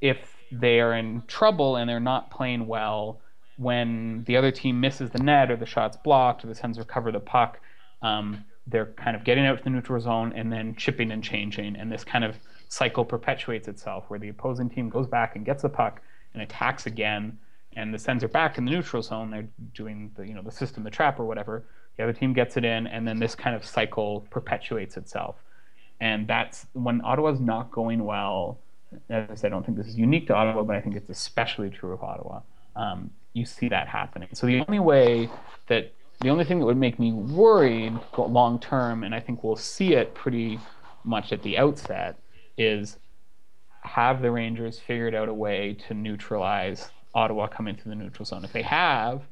if 0.00 0.34
they 0.50 0.80
are 0.80 0.94
in 0.94 1.22
trouble 1.28 1.76
and 1.76 1.88
they're 1.88 2.00
not 2.00 2.30
playing 2.30 2.66
well, 2.66 3.20
when 3.56 4.24
the 4.24 4.36
other 4.36 4.50
team 4.50 4.80
misses 4.80 5.10
the 5.10 5.18
net 5.18 5.50
or 5.50 5.56
the 5.56 5.66
shot's 5.66 5.96
blocked 5.96 6.44
or 6.44 6.48
the 6.48 6.54
Sens 6.54 6.78
recover 6.78 7.12
the 7.12 7.20
puck, 7.20 7.60
um, 8.02 8.44
they're 8.66 8.86
kind 8.96 9.16
of 9.16 9.24
getting 9.24 9.46
out 9.46 9.58
to 9.58 9.64
the 9.64 9.70
neutral 9.70 10.00
zone 10.00 10.32
and 10.34 10.52
then 10.52 10.74
chipping 10.76 11.10
and 11.10 11.22
changing, 11.22 11.76
and 11.76 11.90
this 11.90 12.04
kind 12.04 12.24
of 12.24 12.36
cycle 12.68 13.04
perpetuates 13.04 13.68
itself 13.68 14.04
where 14.08 14.18
the 14.18 14.28
opposing 14.28 14.70
team 14.70 14.88
goes 14.88 15.06
back 15.06 15.36
and 15.36 15.44
gets 15.44 15.62
the 15.62 15.68
puck 15.68 16.00
and 16.32 16.42
attacks 16.42 16.86
again, 16.86 17.38
and 17.76 17.92
the 17.92 17.98
Sens 17.98 18.24
are 18.24 18.28
back 18.28 18.58
in 18.58 18.64
the 18.64 18.70
neutral 18.70 19.02
zone. 19.02 19.30
They're 19.30 19.48
doing 19.74 20.10
the 20.16 20.26
you 20.26 20.34
know 20.34 20.42
the 20.42 20.52
system, 20.52 20.84
the 20.84 20.90
trap 20.90 21.18
or 21.18 21.24
whatever. 21.24 21.64
The 21.96 22.04
other 22.04 22.12
team 22.12 22.32
gets 22.32 22.56
it 22.56 22.64
in, 22.64 22.86
and 22.86 23.06
then 23.06 23.18
this 23.18 23.34
kind 23.34 23.54
of 23.54 23.64
cycle 23.64 24.26
perpetuates 24.30 24.96
itself. 24.96 25.36
And 26.00 26.26
that's 26.26 26.66
when 26.72 27.00
Ottawa's 27.04 27.40
not 27.40 27.70
going 27.70 28.04
well. 28.04 28.58
As 29.08 29.30
I 29.30 29.34
said, 29.34 29.46
I 29.46 29.50
don't 29.50 29.64
think 29.64 29.76
this 29.78 29.86
is 29.86 29.98
unique 29.98 30.26
to 30.28 30.34
Ottawa, 30.34 30.62
but 30.62 30.74
I 30.74 30.80
think 30.80 30.96
it's 30.96 31.10
especially 31.10 31.70
true 31.70 31.92
of 31.92 32.02
Ottawa. 32.02 32.40
Um, 32.74 33.10
you 33.34 33.44
see 33.44 33.68
that 33.68 33.88
happening. 33.88 34.28
So 34.32 34.46
the 34.46 34.64
only 34.66 34.80
way 34.80 35.28
that 35.68 35.92
the 36.22 36.30
only 36.30 36.44
thing 36.44 36.60
that 36.60 36.66
would 36.66 36.76
make 36.76 36.98
me 36.98 37.12
worried 37.12 37.98
long 38.16 38.60
term, 38.60 39.02
and 39.02 39.14
I 39.14 39.20
think 39.20 39.42
we'll 39.42 39.56
see 39.56 39.94
it 39.94 40.14
pretty 40.14 40.60
much 41.04 41.32
at 41.32 41.42
the 41.42 41.58
outset, 41.58 42.16
is 42.56 42.96
have 43.80 44.22
the 44.22 44.30
Rangers 44.30 44.78
figured 44.78 45.14
out 45.14 45.28
a 45.28 45.34
way 45.34 45.76
to 45.88 45.94
neutralize 45.94 46.90
Ottawa 47.12 47.48
coming 47.48 47.74
through 47.74 47.90
the 47.90 47.96
neutral 47.96 48.24
zone? 48.24 48.44
If 48.44 48.52
they 48.52 48.62
have, 48.62 49.22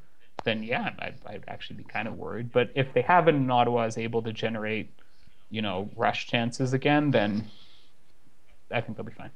then 0.43 0.63
yeah, 0.63 0.89
I'd, 0.99 1.15
I'd 1.25 1.43
actually 1.47 1.77
be 1.77 1.83
kind 1.85 2.09
of 2.09 2.17
worried. 2.17 2.51
But 2.51 2.71
if 2.75 2.93
they 2.93 3.01
haven't, 3.01 3.35
and 3.35 3.51
Ottawa 3.51 3.85
is 3.85 3.97
able 3.97 4.21
to 4.23 4.33
generate, 4.33 4.91
you 5.49 5.61
know, 5.61 5.89
rush 5.95 6.27
chances 6.27 6.73
again, 6.73 7.11
then 7.11 7.47
I 8.69 8.81
think 8.81 8.97
they'll 8.97 9.05
be 9.05 9.13
fine. 9.13 9.31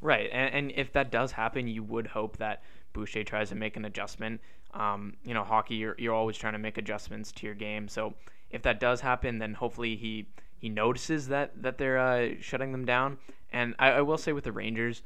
Right, 0.00 0.28
and, 0.32 0.54
and 0.54 0.72
if 0.74 0.92
that 0.94 1.12
does 1.12 1.32
happen, 1.32 1.68
you 1.68 1.84
would 1.84 2.08
hope 2.08 2.38
that 2.38 2.62
Boucher 2.92 3.22
tries 3.24 3.50
to 3.50 3.54
make 3.54 3.76
an 3.76 3.84
adjustment. 3.84 4.40
Um, 4.76 5.14
you 5.24 5.32
know, 5.32 5.42
hockey, 5.42 5.76
you're, 5.76 5.96
you're 5.98 6.14
always 6.14 6.36
trying 6.36 6.52
to 6.52 6.58
make 6.58 6.76
adjustments 6.76 7.32
to 7.32 7.46
your 7.46 7.54
game. 7.54 7.88
So 7.88 8.14
if 8.50 8.62
that 8.62 8.78
does 8.78 9.00
happen, 9.00 9.38
then 9.38 9.54
hopefully 9.54 9.96
he 9.96 10.28
he 10.58 10.68
notices 10.68 11.28
that 11.28 11.62
that 11.62 11.78
they're 11.78 11.98
uh, 11.98 12.34
shutting 12.40 12.72
them 12.72 12.84
down. 12.84 13.18
And 13.52 13.74
I, 13.78 13.92
I 13.92 14.00
will 14.02 14.18
say 14.18 14.32
with 14.32 14.44
the 14.44 14.52
Rangers, 14.52 15.02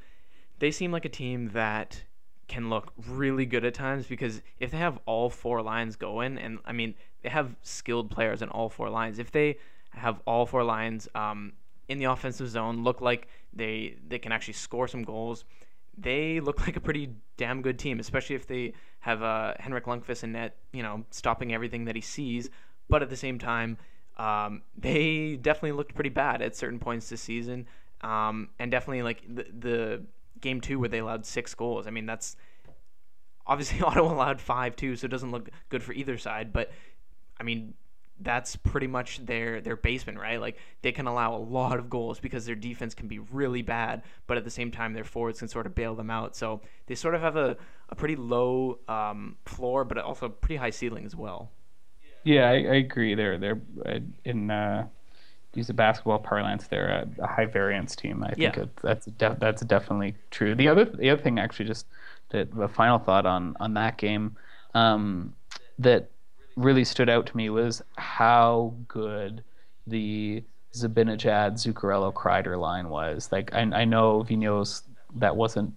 they 0.58 0.70
seem 0.70 0.92
like 0.92 1.04
a 1.04 1.08
team 1.10 1.50
that 1.52 2.02
can 2.48 2.68
look 2.68 2.92
really 3.06 3.46
good 3.46 3.64
at 3.64 3.74
times 3.74 4.06
because 4.06 4.42
if 4.58 4.72
they 4.72 4.78
have 4.78 4.98
all 5.06 5.30
four 5.30 5.62
lines 5.62 5.94
going, 5.94 6.36
and 6.36 6.58
I 6.64 6.72
mean 6.72 6.94
they 7.22 7.28
have 7.28 7.54
skilled 7.62 8.10
players 8.10 8.42
in 8.42 8.48
all 8.48 8.68
four 8.68 8.90
lines. 8.90 9.18
If 9.18 9.30
they 9.30 9.58
have 9.90 10.20
all 10.26 10.46
four 10.46 10.64
lines 10.64 11.08
um, 11.14 11.52
in 11.88 11.98
the 11.98 12.06
offensive 12.06 12.48
zone, 12.48 12.82
look 12.82 13.00
like 13.00 13.28
they 13.52 13.96
they 14.08 14.18
can 14.18 14.32
actually 14.32 14.54
score 14.54 14.88
some 14.88 15.04
goals 15.04 15.44
they 16.00 16.40
look 16.40 16.60
like 16.66 16.76
a 16.76 16.80
pretty 16.80 17.10
damn 17.36 17.62
good 17.62 17.78
team, 17.78 18.00
especially 18.00 18.36
if 18.36 18.46
they 18.46 18.72
have 19.00 19.22
uh, 19.22 19.54
Henrik 19.58 19.84
Lundqvist 19.84 20.24
in 20.24 20.32
net, 20.32 20.56
you 20.72 20.82
know, 20.82 21.04
stopping 21.10 21.52
everything 21.52 21.84
that 21.84 21.94
he 21.94 22.00
sees. 22.00 22.50
But 22.88 23.02
at 23.02 23.10
the 23.10 23.16
same 23.16 23.38
time, 23.38 23.78
um, 24.16 24.62
they 24.76 25.36
definitely 25.40 25.72
looked 25.72 25.94
pretty 25.94 26.10
bad 26.10 26.42
at 26.42 26.56
certain 26.56 26.78
points 26.78 27.08
this 27.08 27.20
season, 27.20 27.66
um, 28.02 28.48
and 28.58 28.70
definitely 28.70 29.02
like 29.02 29.22
the, 29.28 29.46
the 29.58 30.02
game 30.40 30.60
two 30.60 30.78
where 30.78 30.88
they 30.88 30.98
allowed 30.98 31.24
six 31.24 31.54
goals. 31.54 31.86
I 31.86 31.90
mean, 31.90 32.06
that's 32.06 32.36
obviously 33.46 33.80
Ottawa 33.84 34.12
allowed 34.12 34.40
five 34.40 34.76
too, 34.76 34.96
so 34.96 35.04
it 35.06 35.10
doesn't 35.10 35.30
look 35.30 35.50
good 35.68 35.82
for 35.82 35.92
either 35.92 36.18
side. 36.18 36.52
But 36.52 36.70
I 37.38 37.42
mean, 37.42 37.74
that's 38.22 38.56
pretty 38.56 38.86
much 38.86 39.24
their 39.24 39.60
their 39.60 39.76
basement, 39.76 40.18
right? 40.18 40.40
Like 40.40 40.58
they 40.82 40.92
can 40.92 41.06
allow 41.06 41.34
a 41.34 41.38
lot 41.38 41.78
of 41.78 41.90
goals 41.90 42.20
because 42.20 42.46
their 42.46 42.54
defense 42.54 42.94
can 42.94 43.08
be 43.08 43.18
really 43.18 43.62
bad, 43.62 44.02
but 44.26 44.36
at 44.36 44.44
the 44.44 44.50
same 44.50 44.70
time 44.70 44.92
their 44.92 45.04
forwards 45.04 45.38
can 45.40 45.48
sort 45.48 45.66
of 45.66 45.74
bail 45.74 45.94
them 45.94 46.10
out. 46.10 46.36
So 46.36 46.60
they 46.86 46.94
sort 46.94 47.14
of 47.14 47.20
have 47.22 47.36
a, 47.36 47.56
a 47.88 47.94
pretty 47.94 48.16
low 48.16 48.78
um, 48.88 49.36
floor, 49.46 49.84
but 49.84 49.98
also 49.98 50.26
a 50.26 50.30
pretty 50.30 50.56
high 50.56 50.70
ceiling 50.70 51.04
as 51.04 51.16
well. 51.16 51.50
Yeah, 52.24 52.48
I, 52.50 52.52
I 52.54 52.74
agree. 52.76 53.14
They're 53.14 53.38
they're 53.38 53.60
uh, 53.86 54.00
in 54.24 54.50
uh, 54.50 54.86
use 55.54 55.70
a 55.70 55.74
basketball 55.74 56.18
parlance, 56.18 56.66
they're 56.66 56.88
a, 56.88 57.08
a 57.22 57.26
high 57.26 57.46
variance 57.46 57.96
team. 57.96 58.22
I 58.22 58.34
think 58.34 58.56
Yeah. 58.56 58.64
that's 58.82 59.08
that's 59.16 59.62
definitely 59.62 60.14
true. 60.30 60.54
The 60.54 60.68
other 60.68 60.84
the 60.84 61.10
other 61.10 61.22
thing, 61.22 61.38
actually, 61.38 61.66
just 61.66 61.86
the 62.30 62.68
final 62.72 62.98
thought 62.98 63.26
on 63.26 63.56
on 63.60 63.74
that 63.74 63.96
game 63.98 64.36
um, 64.74 65.34
that 65.78 66.10
really 66.56 66.84
stood 66.84 67.08
out 67.08 67.26
to 67.26 67.36
me 67.36 67.50
was 67.50 67.82
how 67.96 68.74
good 68.88 69.42
the 69.86 70.42
Zibanejad 70.74 71.54
Zuccarello 71.54 72.12
Kreider 72.12 72.58
line 72.58 72.88
was. 72.88 73.30
Like 73.32 73.54
I, 73.54 73.60
I 73.60 73.84
know 73.84 74.24
Vinos 74.28 74.82
that 75.16 75.36
wasn't 75.36 75.74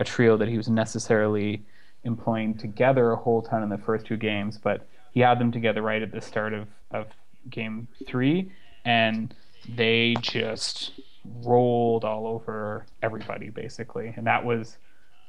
a 0.00 0.04
trio 0.04 0.36
that 0.36 0.48
he 0.48 0.56
was 0.56 0.68
necessarily 0.68 1.62
employing 2.04 2.56
together 2.56 3.12
a 3.12 3.16
whole 3.16 3.42
ton 3.42 3.62
in 3.62 3.68
the 3.68 3.78
first 3.78 4.06
two 4.06 4.16
games, 4.16 4.58
but 4.58 4.86
he 5.12 5.20
had 5.20 5.38
them 5.38 5.52
together 5.52 5.82
right 5.82 6.02
at 6.02 6.12
the 6.12 6.20
start 6.20 6.52
of, 6.52 6.66
of 6.90 7.06
game 7.48 7.86
three, 8.06 8.50
and 8.84 9.34
they 9.68 10.14
just 10.20 10.92
rolled 11.42 12.04
all 12.04 12.26
over 12.26 12.84
everybody 13.02 13.50
basically, 13.50 14.12
and 14.16 14.26
that 14.26 14.44
was 14.44 14.76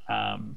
um, 0.08 0.56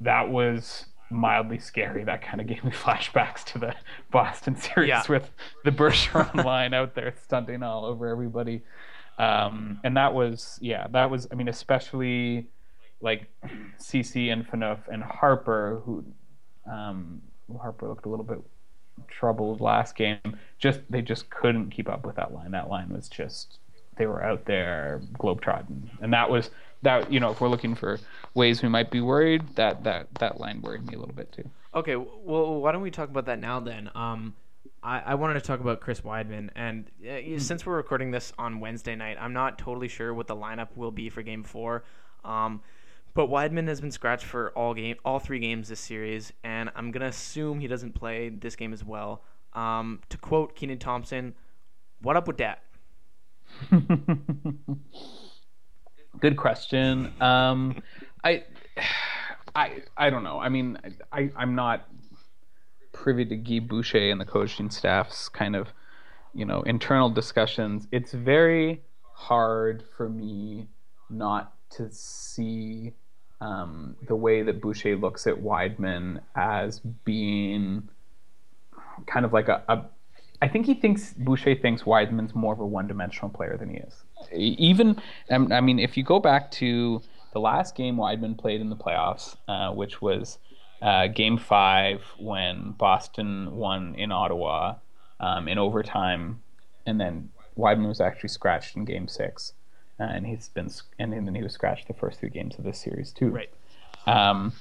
that 0.00 0.28
was 0.28 0.86
mildly 1.10 1.58
scary. 1.58 2.04
That 2.04 2.22
kind 2.22 2.40
of 2.40 2.46
gave 2.46 2.64
me 2.64 2.70
flashbacks 2.84 3.44
to 3.46 3.58
the 3.58 3.74
Boston 4.10 4.56
series 4.56 4.88
Yeah. 4.88 5.02
with 5.08 5.30
the 5.64 5.70
Bergeron 5.70 6.44
line 6.44 6.74
out 6.74 6.94
there 6.94 7.14
stunting 7.22 7.62
all 7.62 7.84
over 7.84 8.08
everybody. 8.08 8.62
Um, 9.18 9.80
and 9.84 9.96
that 9.96 10.12
was, 10.12 10.58
yeah, 10.60 10.88
that 10.90 11.10
was, 11.10 11.28
I 11.30 11.34
mean, 11.36 11.48
especially 11.48 12.46
like 13.00 13.28
Ceci 13.78 14.30
and 14.30 14.46
Phaneuf 14.48 14.78
and 14.88 15.02
Harper, 15.04 15.82
who 15.84 16.04
um, 16.70 17.22
Harper 17.60 17.88
looked 17.88 18.06
a 18.06 18.08
little 18.08 18.24
bit 18.24 18.40
troubled 19.08 19.60
last 19.60 19.94
game. 19.96 20.18
Just 20.58 20.80
they 20.88 21.02
just 21.02 21.28
couldn't 21.30 21.70
keep 21.70 21.88
up 21.88 22.04
with 22.06 22.16
that 22.16 22.32
line. 22.32 22.52
That 22.52 22.68
line 22.68 22.88
was 22.88 23.08
just 23.08 23.58
they 23.96 24.06
were 24.06 24.24
out 24.24 24.46
there 24.46 25.00
globetrotting, 25.18 25.90
and 26.00 26.12
that 26.12 26.28
was 26.30 26.50
that. 26.84 27.12
You 27.12 27.20
know, 27.20 27.30
if 27.32 27.40
we're 27.40 27.48
looking 27.48 27.74
for 27.74 27.98
ways 28.34 28.62
we 28.62 28.68
might 28.68 28.90
be 28.90 29.00
worried, 29.00 29.42
that 29.56 29.84
that 29.84 30.08
that 30.20 30.40
line 30.40 30.60
worried 30.62 30.86
me 30.86 30.94
a 30.94 30.98
little 30.98 31.14
bit 31.14 31.32
too. 31.32 31.50
Okay, 31.74 31.96
well, 31.96 32.60
why 32.60 32.70
don't 32.72 32.82
we 32.82 32.90
talk 32.90 33.08
about 33.10 33.26
that 33.26 33.40
now 33.40 33.58
then? 33.60 33.90
Um, 33.94 34.34
I, 34.82 35.00
I 35.00 35.14
wanted 35.16 35.34
to 35.34 35.40
talk 35.40 35.60
about 35.60 35.80
Chris 35.80 36.02
Wideman, 36.02 36.50
and 36.54 36.84
uh, 37.04 37.14
you- 37.16 37.38
since 37.40 37.66
we're 37.66 37.76
recording 37.76 38.10
this 38.12 38.32
on 38.38 38.60
Wednesday 38.60 38.94
night, 38.94 39.16
I'm 39.20 39.32
not 39.32 39.58
totally 39.58 39.88
sure 39.88 40.14
what 40.14 40.26
the 40.28 40.36
lineup 40.36 40.68
will 40.76 40.92
be 40.92 41.08
for 41.08 41.22
Game 41.22 41.42
Four. 41.42 41.84
Um, 42.24 42.60
but 43.14 43.28
Wideman 43.28 43.66
has 43.68 43.80
been 43.80 43.90
scratched 43.92 44.24
for 44.24 44.50
all 44.56 44.74
game, 44.74 44.96
all 45.04 45.18
three 45.18 45.38
games 45.38 45.68
this 45.68 45.80
series, 45.80 46.32
and 46.44 46.70
I'm 46.76 46.90
gonna 46.90 47.06
assume 47.06 47.60
he 47.60 47.66
doesn't 47.66 47.92
play 47.94 48.28
this 48.28 48.56
game 48.56 48.72
as 48.72 48.84
well. 48.84 49.22
Um, 49.52 50.00
to 50.10 50.18
quote 50.18 50.54
Kenan 50.56 50.78
Thompson, 50.78 51.34
"What 52.02 52.16
up 52.16 52.26
with 52.26 52.38
that?" 52.38 52.62
Good 56.20 56.36
question. 56.36 57.12
Um, 57.20 57.82
I, 58.22 58.44
I, 59.54 59.82
I 59.96 60.10
don't 60.10 60.24
know. 60.24 60.38
I 60.38 60.48
mean, 60.48 60.78
I, 61.12 61.30
I'm 61.36 61.54
not 61.54 61.88
privy 62.92 63.24
to 63.26 63.36
Guy 63.36 63.58
Boucher 63.58 64.10
and 64.10 64.20
the 64.20 64.24
coaching 64.24 64.70
staff's 64.70 65.28
kind 65.28 65.54
of, 65.56 65.68
you 66.32 66.44
know, 66.44 66.62
internal 66.62 67.10
discussions. 67.10 67.86
It's 67.92 68.12
very 68.12 68.82
hard 69.12 69.84
for 69.96 70.08
me 70.08 70.68
not 71.10 71.54
to 71.70 71.88
see 71.92 72.92
um, 73.40 73.96
the 74.06 74.16
way 74.16 74.42
that 74.42 74.60
Boucher 74.60 74.96
looks 74.96 75.26
at 75.26 75.34
Wideman 75.34 76.20
as 76.34 76.80
being 76.80 77.88
kind 79.06 79.26
of 79.26 79.32
like 79.32 79.48
a, 79.48 79.62
a 79.68 79.84
I 80.40 80.48
think 80.48 80.66
he 80.66 80.74
thinks 80.74 81.12
Boucher 81.14 81.54
thinks 81.54 81.82
Wideman's 81.82 82.34
more 82.34 82.52
of 82.52 82.60
a 82.60 82.66
one-dimensional 82.66 83.30
player 83.30 83.56
than 83.56 83.70
he 83.70 83.76
is. 83.76 84.03
Even, 84.32 85.00
um, 85.30 85.52
I 85.52 85.60
mean, 85.60 85.78
if 85.78 85.96
you 85.96 86.02
go 86.02 86.18
back 86.18 86.50
to 86.52 87.02
the 87.32 87.40
last 87.40 87.74
game 87.74 87.96
Wideman 87.96 88.38
played 88.38 88.60
in 88.60 88.70
the 88.70 88.76
playoffs, 88.76 89.36
uh, 89.48 89.72
which 89.72 90.00
was 90.00 90.38
uh, 90.80 91.08
Game 91.08 91.36
Five 91.36 92.02
when 92.18 92.72
Boston 92.72 93.54
won 93.56 93.94
in 93.96 94.12
Ottawa 94.12 94.76
um, 95.20 95.48
in 95.48 95.58
overtime, 95.58 96.42
and 96.86 97.00
then 97.00 97.30
Wideman 97.58 97.88
was 97.88 98.00
actually 98.00 98.28
scratched 98.28 98.76
in 98.76 98.84
Game 98.84 99.08
Six, 99.08 99.52
uh, 100.00 100.04
and 100.04 100.26
he's 100.26 100.48
been 100.48 100.70
and 100.98 101.12
then 101.12 101.34
he 101.34 101.42
was 101.42 101.52
scratched 101.52 101.88
the 101.88 101.94
first 101.94 102.20
three 102.20 102.30
games 102.30 102.56
of 102.56 102.64
this 102.64 102.78
series 102.78 103.12
too. 103.12 103.30
Right. 103.30 103.50
Um, 104.06 104.52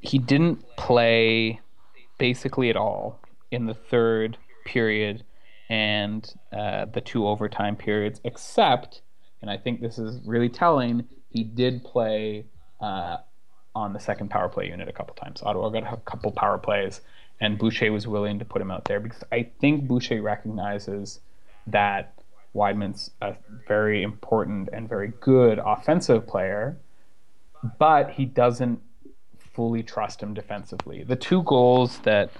he 0.00 0.18
didn't 0.18 0.64
play 0.76 1.60
basically 2.18 2.70
at 2.70 2.76
all 2.76 3.20
in 3.50 3.66
the 3.66 3.74
third 3.74 4.36
period 4.64 5.24
and 5.74 6.32
uh, 6.52 6.84
the 6.84 7.00
two 7.00 7.26
overtime 7.26 7.74
periods, 7.74 8.20
except, 8.22 9.02
and 9.42 9.50
I 9.50 9.56
think 9.56 9.80
this 9.80 9.98
is 9.98 10.20
really 10.24 10.48
telling, 10.48 11.08
he 11.30 11.42
did 11.42 11.82
play 11.82 12.46
uh, 12.80 13.16
on 13.74 13.92
the 13.92 13.98
second 13.98 14.30
power 14.30 14.48
play 14.48 14.68
unit 14.68 14.88
a 14.88 14.92
couple 14.92 15.16
times. 15.16 15.42
Ottawa 15.42 15.70
got 15.70 15.92
a 15.92 15.96
couple 15.96 16.30
power 16.30 16.58
plays, 16.58 17.00
and 17.40 17.58
Boucher 17.58 17.90
was 17.90 18.06
willing 18.06 18.38
to 18.38 18.44
put 18.44 18.62
him 18.62 18.70
out 18.70 18.84
there 18.84 19.00
because 19.00 19.24
I 19.32 19.50
think 19.60 19.88
Boucher 19.88 20.22
recognizes 20.22 21.18
that 21.66 22.14
Wideman's 22.54 23.10
a 23.20 23.34
very 23.66 24.04
important 24.04 24.68
and 24.72 24.88
very 24.88 25.12
good 25.20 25.58
offensive 25.58 26.24
player, 26.24 26.76
but 27.80 28.10
he 28.10 28.26
doesn't 28.26 28.80
fully 29.56 29.82
trust 29.82 30.22
him 30.22 30.34
defensively. 30.34 31.02
The 31.02 31.16
two 31.16 31.42
goals 31.42 31.98
that 32.04 32.30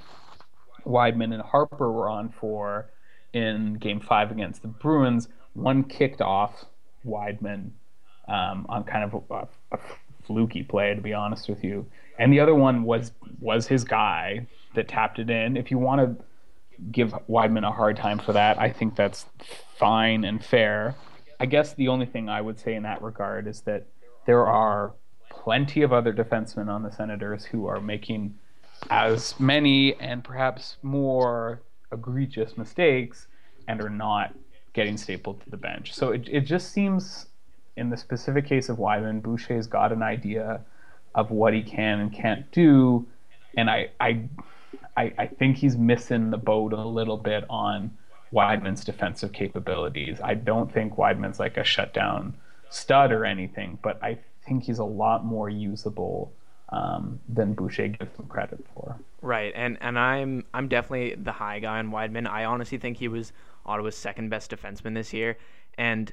Wideman 0.86 1.34
and 1.34 1.42
Harper 1.42 1.90
were 1.90 2.08
on 2.08 2.28
for 2.28 2.90
in 3.34 3.74
Game 3.74 4.00
Five 4.00 4.30
against 4.30 4.62
the 4.62 4.68
Bruins, 4.68 5.28
one 5.54 5.84
kicked 5.84 6.20
off 6.20 6.64
Wideman 7.04 7.70
um, 8.28 8.66
on 8.68 8.84
kind 8.84 9.04
of 9.04 9.22
a, 9.30 9.48
a 9.72 9.78
fluky 10.26 10.62
play, 10.62 10.94
to 10.94 11.00
be 11.00 11.12
honest 11.12 11.48
with 11.48 11.62
you, 11.62 11.86
and 12.18 12.32
the 12.32 12.40
other 12.40 12.54
one 12.54 12.84
was 12.84 13.12
was 13.40 13.66
his 13.66 13.84
guy 13.84 14.46
that 14.74 14.88
tapped 14.88 15.18
it 15.18 15.30
in. 15.30 15.56
If 15.56 15.70
you 15.70 15.78
want 15.78 16.00
to 16.00 16.24
give 16.90 17.12
Wideman 17.28 17.66
a 17.66 17.72
hard 17.72 17.96
time 17.96 18.18
for 18.18 18.32
that, 18.32 18.58
I 18.58 18.70
think 18.70 18.96
that's 18.96 19.26
fine 19.76 20.24
and 20.24 20.44
fair. 20.44 20.94
I 21.38 21.46
guess 21.46 21.74
the 21.74 21.88
only 21.88 22.06
thing 22.06 22.28
I 22.28 22.40
would 22.40 22.58
say 22.58 22.74
in 22.74 22.84
that 22.84 23.02
regard 23.02 23.46
is 23.46 23.60
that 23.62 23.86
there 24.26 24.46
are 24.46 24.94
plenty 25.28 25.82
of 25.82 25.92
other 25.92 26.12
defensemen 26.12 26.68
on 26.68 26.82
the 26.82 26.90
Senators 26.90 27.44
who 27.44 27.66
are 27.66 27.80
making 27.80 28.38
as 28.90 29.38
many 29.38 29.94
and 30.00 30.24
perhaps 30.24 30.76
more 30.82 31.62
egregious 31.92 32.56
mistakes 32.56 33.26
and 33.68 33.80
are 33.80 33.90
not 33.90 34.34
getting 34.72 34.96
stapled 34.96 35.40
to 35.42 35.50
the 35.50 35.56
bench. 35.56 35.94
So 35.94 36.10
it, 36.10 36.28
it 36.30 36.40
just 36.40 36.72
seems, 36.72 37.26
in 37.76 37.90
the 37.90 37.96
specific 37.96 38.46
case 38.46 38.68
of 38.68 38.78
Wideman, 38.78 39.22
Boucher's 39.22 39.66
got 39.66 39.92
an 39.92 40.02
idea 40.02 40.60
of 41.14 41.30
what 41.30 41.54
he 41.54 41.62
can 41.62 42.00
and 42.00 42.12
can't 42.12 42.50
do. 42.50 43.06
And 43.56 43.70
I, 43.70 43.90
I, 44.00 44.28
I, 44.96 45.12
I 45.16 45.26
think 45.26 45.56
he's 45.56 45.76
missing 45.76 46.30
the 46.30 46.38
boat 46.38 46.72
a 46.72 46.84
little 46.84 47.16
bit 47.16 47.44
on 47.48 47.96
Wideman's 48.32 48.84
defensive 48.84 49.32
capabilities. 49.32 50.18
I 50.22 50.34
don't 50.34 50.72
think 50.72 50.96
Wideman's 50.96 51.38
like 51.38 51.56
a 51.56 51.64
shutdown 51.64 52.34
stud 52.68 53.12
or 53.12 53.24
anything, 53.24 53.78
but 53.80 54.02
I 54.02 54.18
think 54.44 54.64
he's 54.64 54.78
a 54.78 54.84
lot 54.84 55.24
more 55.24 55.48
usable 55.48 56.32
um, 56.70 57.20
than 57.28 57.54
Boucher 57.54 57.88
gives 57.88 58.18
him 58.18 58.26
credit 58.26 58.64
for. 58.74 58.96
Right, 59.22 59.52
and 59.54 59.78
and 59.80 59.98
I'm 59.98 60.44
I'm 60.52 60.68
definitely 60.68 61.14
the 61.14 61.32
high 61.32 61.58
guy 61.60 61.78
on 61.78 61.90
Wideman. 61.90 62.28
I 62.28 62.44
honestly 62.44 62.78
think 62.78 62.98
he 62.98 63.08
was 63.08 63.32
Ottawa's 63.66 63.96
second 63.96 64.30
best 64.30 64.50
defenseman 64.50 64.94
this 64.94 65.12
year, 65.12 65.36
and 65.78 66.12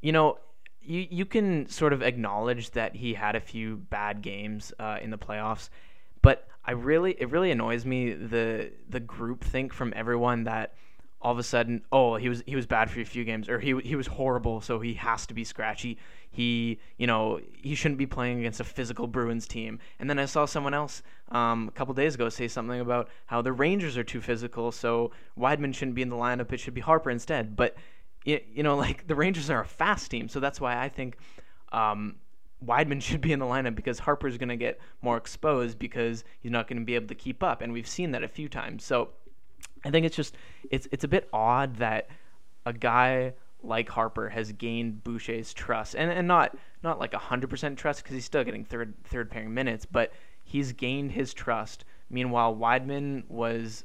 you 0.00 0.12
know. 0.12 0.38
You, 0.82 1.06
you 1.10 1.26
can 1.26 1.68
sort 1.68 1.92
of 1.92 2.00
acknowledge 2.02 2.70
that 2.70 2.96
he 2.96 3.12
had 3.12 3.36
a 3.36 3.40
few 3.40 3.76
bad 3.76 4.22
games 4.22 4.72
uh, 4.78 4.96
in 5.02 5.10
the 5.10 5.18
playoffs, 5.18 5.68
but 6.22 6.48
I 6.64 6.72
really 6.72 7.12
it 7.18 7.30
really 7.30 7.50
annoys 7.50 7.84
me 7.84 8.14
the 8.14 8.70
the 8.88 8.98
group 8.98 9.44
think 9.44 9.74
from 9.74 9.92
everyone 9.94 10.44
that 10.44 10.74
all 11.22 11.32
of 11.32 11.38
a 11.38 11.42
sudden 11.42 11.82
oh 11.92 12.16
he 12.16 12.28
was 12.28 12.42
he 12.46 12.56
was 12.56 12.66
bad 12.66 12.90
for 12.90 13.00
a 13.00 13.04
few 13.04 13.24
games 13.24 13.48
or 13.48 13.58
he 13.58 13.78
he 13.80 13.94
was 13.96 14.06
horrible 14.06 14.60
so 14.60 14.80
he 14.80 14.94
has 14.94 15.26
to 15.26 15.34
be 15.34 15.44
scratchy. 15.44 15.98
He 16.30 16.78
you 16.96 17.06
know 17.06 17.40
he 17.52 17.74
shouldn't 17.74 17.98
be 17.98 18.06
playing 18.06 18.38
against 18.38 18.60
a 18.60 18.64
physical 18.64 19.06
Bruins 19.06 19.46
team. 19.46 19.78
And 19.98 20.08
then 20.08 20.18
I 20.18 20.24
saw 20.24 20.44
someone 20.44 20.74
else 20.74 21.02
um, 21.28 21.68
a 21.68 21.72
couple 21.72 21.94
days 21.94 22.14
ago 22.14 22.28
say 22.28 22.48
something 22.48 22.80
about 22.80 23.08
how 23.26 23.42
the 23.42 23.52
Rangers 23.52 23.96
are 23.96 24.04
too 24.04 24.20
physical 24.20 24.72
so 24.72 25.10
Wideman 25.38 25.74
shouldn't 25.74 25.94
be 25.94 26.02
in 26.02 26.08
the 26.08 26.16
lineup 26.16 26.52
it 26.52 26.60
should 26.60 26.74
be 26.74 26.80
Harper 26.80 27.10
instead. 27.10 27.56
But 27.56 27.76
you, 28.24 28.40
you 28.52 28.62
know 28.62 28.76
like 28.86 29.06
the 29.06 29.14
Rangers 29.14 29.50
are 29.50 29.60
a 29.60 29.66
fast 29.66 30.10
team 30.10 30.28
so 30.28 30.40
that's 30.40 30.60
why 30.60 30.78
I 30.78 30.88
think 30.88 31.16
um, 31.72 32.16
Wideman 32.64 33.02
should 33.02 33.20
be 33.20 33.32
in 33.32 33.38
the 33.38 33.46
lineup 33.46 33.74
because 33.74 33.98
Harper's 33.98 34.38
going 34.38 34.48
to 34.48 34.56
get 34.56 34.80
more 35.02 35.16
exposed 35.16 35.78
because 35.78 36.24
he's 36.40 36.52
not 36.52 36.68
going 36.68 36.78
to 36.78 36.84
be 36.84 36.94
able 36.94 37.08
to 37.08 37.14
keep 37.14 37.42
up, 37.42 37.62
and 37.62 37.72
we've 37.72 37.88
seen 37.88 38.10
that 38.12 38.22
a 38.22 38.28
few 38.28 38.48
times. 38.48 38.84
So 38.84 39.10
I 39.84 39.90
think 39.90 40.06
it's 40.06 40.16
just 40.16 40.36
it's 40.70 40.88
it's 40.92 41.04
a 41.04 41.08
bit 41.08 41.28
odd 41.32 41.76
that 41.76 42.08
a 42.66 42.72
guy 42.72 43.34
like 43.62 43.88
Harper 43.88 44.28
has 44.30 44.52
gained 44.52 45.04
Boucher's 45.04 45.52
trust, 45.52 45.94
and 45.94 46.10
and 46.10 46.26
not 46.28 46.56
not 46.82 46.98
like 46.98 47.14
hundred 47.14 47.50
percent 47.50 47.78
trust 47.78 48.02
because 48.02 48.14
he's 48.14 48.24
still 48.24 48.44
getting 48.44 48.64
third 48.64 48.94
third 49.04 49.30
pairing 49.30 49.54
minutes, 49.54 49.86
but 49.86 50.12
he's 50.44 50.72
gained 50.72 51.12
his 51.12 51.34
trust. 51.34 51.84
Meanwhile, 52.08 52.56
Wideman 52.56 53.24
was 53.28 53.84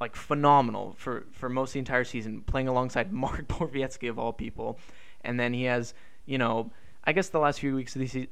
like 0.00 0.16
phenomenal 0.16 0.94
for 0.96 1.26
for 1.32 1.48
most 1.48 1.70
of 1.70 1.72
the 1.74 1.78
entire 1.80 2.04
season, 2.04 2.42
playing 2.42 2.68
alongside 2.68 3.12
Mark 3.12 3.46
Borowiecki 3.48 4.08
of 4.08 4.18
all 4.18 4.32
people, 4.32 4.78
and 5.22 5.38
then 5.38 5.52
he 5.52 5.64
has 5.64 5.94
you 6.26 6.38
know 6.38 6.70
I 7.04 7.12
guess 7.12 7.28
the 7.28 7.38
last 7.38 7.60
few 7.60 7.74
weeks 7.74 7.94
of 7.96 8.00
the 8.00 8.06
se- 8.06 8.28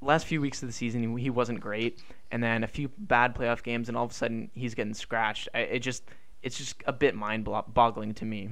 last 0.00 0.26
few 0.26 0.40
weeks 0.40 0.62
of 0.62 0.68
the 0.68 0.72
season 0.72 1.16
he, 1.16 1.22
he 1.24 1.30
wasn't 1.30 1.60
great, 1.60 2.02
and 2.30 2.42
then 2.42 2.64
a 2.64 2.68
few 2.68 2.88
bad 2.98 3.34
playoff 3.34 3.62
games, 3.62 3.88
and 3.88 3.96
all 3.96 4.04
of 4.04 4.10
a 4.10 4.14
sudden 4.14 4.50
he's 4.54 4.74
getting 4.74 4.94
scratched. 4.94 5.48
I, 5.54 5.60
it 5.60 5.78
just 5.80 6.04
it's 6.42 6.58
just 6.58 6.76
a 6.86 6.92
bit 6.92 7.14
mind 7.14 7.48
boggling 7.68 8.14
to 8.14 8.24
me. 8.24 8.50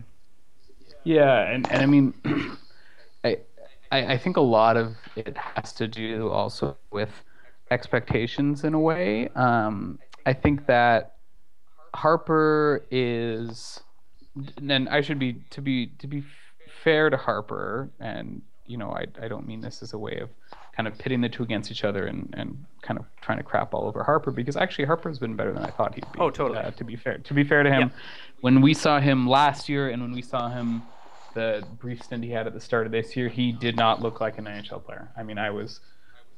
Yeah, 1.04 1.50
and, 1.50 1.70
and 1.70 1.82
I 1.82 1.86
mean, 1.86 2.14
I, 3.90 4.14
I 4.14 4.18
think 4.18 4.36
a 4.36 4.42
lot 4.42 4.76
of 4.76 4.96
it 5.16 5.36
has 5.36 5.72
to 5.74 5.88
do 5.88 6.28
also 6.28 6.76
with 6.90 7.10
expectations 7.70 8.64
in 8.64 8.74
a 8.74 8.80
way. 8.80 9.28
Um, 9.34 9.98
I 10.26 10.32
think 10.32 10.66
that 10.66 11.16
Harpur 11.94 12.82
is, 12.90 13.80
and 14.56 14.88
I 14.88 15.00
should 15.00 15.18
be 15.18 15.34
to 15.50 15.62
be 15.62 15.86
to 15.98 16.06
be 16.06 16.22
fair 16.84 17.10
to 17.10 17.16
Harpur, 17.16 17.88
and 18.00 18.42
you 18.66 18.76
know 18.76 18.90
I 18.90 19.06
I 19.22 19.28
don't 19.28 19.46
mean 19.46 19.60
this 19.60 19.82
as 19.82 19.94
a 19.94 19.98
way 19.98 20.18
of 20.20 20.28
kind 20.78 20.86
of 20.86 20.96
pitting 20.96 21.20
the 21.20 21.28
two 21.28 21.42
against 21.42 21.72
each 21.72 21.82
other 21.82 22.06
and, 22.06 22.32
and 22.38 22.64
kind 22.82 23.00
of 23.00 23.04
trying 23.20 23.36
to 23.36 23.42
crap 23.42 23.74
all 23.74 23.88
over 23.88 24.04
Harpur 24.04 24.32
because 24.32 24.56
actually 24.56 24.86
Harpur's 24.86 25.18
been 25.18 25.34
better 25.34 25.52
than 25.52 25.64
I 25.64 25.70
thought 25.70 25.92
he'd 25.96 26.04
be. 26.12 26.20
Oh, 26.20 26.30
totally. 26.30 26.60
Uh, 26.60 26.70
to 26.70 26.84
be 26.84 26.94
fair, 26.94 27.18
to 27.18 27.34
be 27.34 27.42
fair 27.42 27.64
to 27.64 27.70
him, 27.70 27.90
when 28.42 28.60
we 28.60 28.74
saw 28.74 29.00
him 29.00 29.28
last 29.28 29.68
year 29.68 29.88
and 29.88 30.00
when 30.00 30.12
we 30.12 30.22
saw 30.22 30.48
him 30.48 30.82
the 31.34 31.64
brief 31.80 32.00
stint 32.04 32.22
he 32.22 32.30
had 32.30 32.46
at 32.46 32.54
the 32.54 32.60
start 32.60 32.86
of 32.86 32.92
this 32.92 33.16
year, 33.16 33.28
he 33.28 33.50
did 33.50 33.74
not 33.74 34.00
look 34.00 34.20
like 34.20 34.38
an 34.38 34.44
NHL 34.44 34.84
player. 34.84 35.08
I 35.16 35.24
mean, 35.24 35.36
I 35.36 35.50
was 35.50 35.80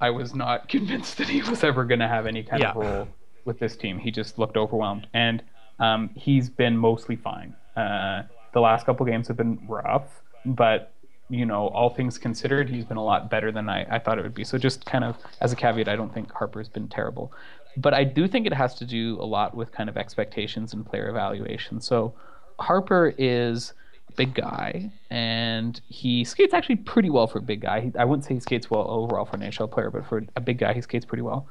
I 0.00 0.08
was 0.08 0.34
not 0.34 0.68
convinced 0.76 1.18
that 1.18 1.28
he 1.28 1.42
was 1.42 1.62
ever 1.62 1.84
going 1.84 2.00
to 2.00 2.08
have 2.08 2.24
any 2.24 2.42
kind 2.42 2.62
yeah. 2.62 2.70
of 2.70 2.76
role 2.76 3.08
with 3.44 3.58
this 3.58 3.76
team. 3.76 3.98
He 3.98 4.10
just 4.10 4.38
looked 4.38 4.56
overwhelmed, 4.56 5.06
and 5.12 5.42
um, 5.80 6.08
he's 6.14 6.48
been 6.48 6.78
mostly 6.78 7.16
fine. 7.16 7.54
Uh, 7.76 8.22
the 8.54 8.60
last 8.60 8.86
couple 8.86 9.04
games 9.04 9.28
have 9.28 9.36
been 9.36 9.62
rough, 9.68 10.22
but 10.46 10.94
you 11.30 11.46
know, 11.46 11.68
all 11.68 11.90
things 11.90 12.18
considered, 12.18 12.68
he's 12.68 12.84
been 12.84 12.96
a 12.96 13.04
lot 13.04 13.30
better 13.30 13.52
than 13.52 13.68
I, 13.68 13.86
I 13.94 13.98
thought 13.98 14.18
it 14.18 14.22
would 14.22 14.34
be. 14.34 14.44
So 14.44 14.58
just 14.58 14.84
kind 14.84 15.04
of 15.04 15.16
as 15.40 15.52
a 15.52 15.56
caveat, 15.56 15.88
I 15.88 15.96
don't 15.96 16.12
think 16.12 16.32
Harpur's 16.32 16.68
been 16.68 16.88
terrible, 16.88 17.32
but 17.76 17.94
I 17.94 18.04
do 18.04 18.26
think 18.26 18.46
it 18.46 18.52
has 18.52 18.74
to 18.76 18.84
do 18.84 19.16
a 19.20 19.24
lot 19.24 19.56
with 19.56 19.72
kind 19.72 19.88
of 19.88 19.96
expectations 19.96 20.72
and 20.72 20.84
player 20.84 21.08
evaluation. 21.08 21.80
So 21.80 22.14
Harper 22.58 23.14
is 23.16 23.72
a 24.08 24.12
big 24.12 24.34
guy, 24.34 24.90
and 25.08 25.80
he 25.88 26.24
skates 26.24 26.52
actually 26.52 26.76
pretty 26.76 27.10
well 27.10 27.26
for 27.26 27.38
a 27.38 27.42
big 27.42 27.60
guy. 27.60 27.80
He, 27.80 27.92
I 27.98 28.04
wouldn't 28.04 28.24
say 28.24 28.34
he 28.34 28.40
skates 28.40 28.70
well 28.70 28.90
overall 28.90 29.24
for 29.24 29.36
an 29.36 29.42
NHL 29.42 29.70
player, 29.70 29.90
but 29.90 30.06
for 30.06 30.24
a 30.36 30.40
big 30.40 30.58
guy, 30.58 30.74
he 30.74 30.80
skates 30.80 31.04
pretty 31.06 31.22
well. 31.22 31.46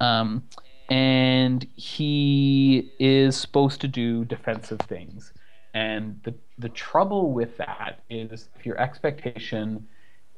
Um, 0.00 0.44
and 0.90 1.66
he 1.76 2.92
is 2.98 3.36
supposed 3.36 3.80
to 3.80 3.88
do 3.88 4.24
defensive 4.26 4.80
things. 4.80 5.32
And 5.74 6.20
the 6.22 6.34
the 6.56 6.68
trouble 6.68 7.32
with 7.32 7.56
that 7.58 8.00
is 8.08 8.48
if 8.56 8.64
your 8.64 8.80
expectation 8.80 9.86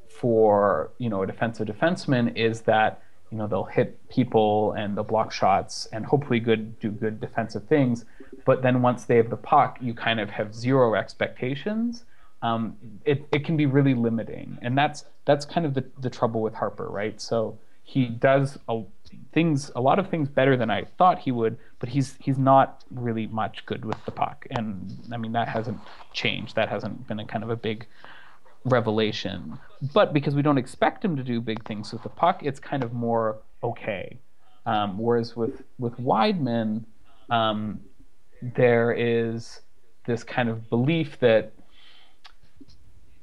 for 0.09 0.91
you 0.99 1.11
know 1.11 1.23
a 1.23 1.27
defensive 1.27 1.69
defenseman 1.69 2.35
is 2.37 2.63
that 2.63 3.03
you 3.31 3.37
know 3.37 3.47
they'll 3.47 3.65
hit 3.65 4.09
people 4.09 4.73
and 4.73 4.97
they'll 4.97 5.05
block 5.05 5.31
shots 5.31 5.87
and 5.93 6.07
hopefully 6.07 6.41
good 6.41 6.81
do 6.81 6.91
good 6.91 7.21
defensive 7.21 7.65
things, 7.69 8.07
but 8.47 8.63
then 8.63 8.81
once 8.81 9.05
they 9.05 9.17
have 9.17 9.29
the 9.29 9.37
puck, 9.37 9.77
you 9.81 9.93
kind 9.93 10.21
of 10.21 10.31
have 10.31 10.55
zero 10.55 10.95
expectations. 10.95 12.05
Um, 12.43 12.77
it, 13.05 13.27
it 13.33 13.45
can 13.45 13.57
be 13.57 13.67
really 13.67 13.95
limiting, 13.95 14.59
and 14.63 14.77
that's 14.77 15.05
that's 15.25 15.45
kind 15.45 15.67
of 15.67 15.75
the, 15.75 15.85
the 16.01 16.11
trouble 16.11 16.41
with 16.41 16.55
Harpur, 16.55 16.89
right? 16.89 17.21
So 17.21 17.59
he 17.83 18.07
does 18.07 18.59
a, 18.69 18.83
things 19.33 19.71
a 19.75 19.81
lot 19.81 19.99
of 19.99 20.09
things 20.09 20.29
better 20.29 20.57
than 20.57 20.71
I 20.71 20.85
thought 20.97 21.19
he 21.19 21.33
would, 21.33 21.59
but 21.79 21.89
he's 21.89 22.17
he's 22.19 22.39
not 22.39 22.85
really 22.91 23.27
much 23.27 23.65
good 23.67 23.85
with 23.85 24.03
the 24.05 24.11
puck, 24.11 24.47
and 24.51 24.99
I 25.13 25.17
mean 25.17 25.33
that 25.33 25.49
hasn't 25.49 25.79
changed. 26.13 26.57
That 26.57 26.69
hasn't 26.69 27.07
been 27.07 27.21
a 27.21 27.27
kind 27.27 27.45
of 27.45 27.51
a 27.51 27.57
big 27.57 27.87
revelation. 28.65 29.59
But 29.95 30.13
because 30.13 30.35
we 30.35 30.43
don't 30.43 30.59
expect 30.59 31.05
him 31.05 31.17
to 31.17 31.23
do 31.23 31.41
big 31.41 31.65
things 31.65 31.93
with 31.93 32.03
the 32.03 32.09
puck, 32.09 32.43
it's 32.43 32.59
kind 32.59 32.83
of 32.83 32.93
more 32.93 33.39
okay. 33.63 34.19
Um, 34.65 34.99
whereas 34.99 35.37
with 35.37 35.63
with 35.79 35.97
Wideman, 35.99 36.85
um, 37.31 37.81
there 38.43 38.93
is 38.93 39.61
this 40.07 40.25
kind 40.25 40.49
of 40.49 40.69
belief 40.71 41.19
that 41.21 41.53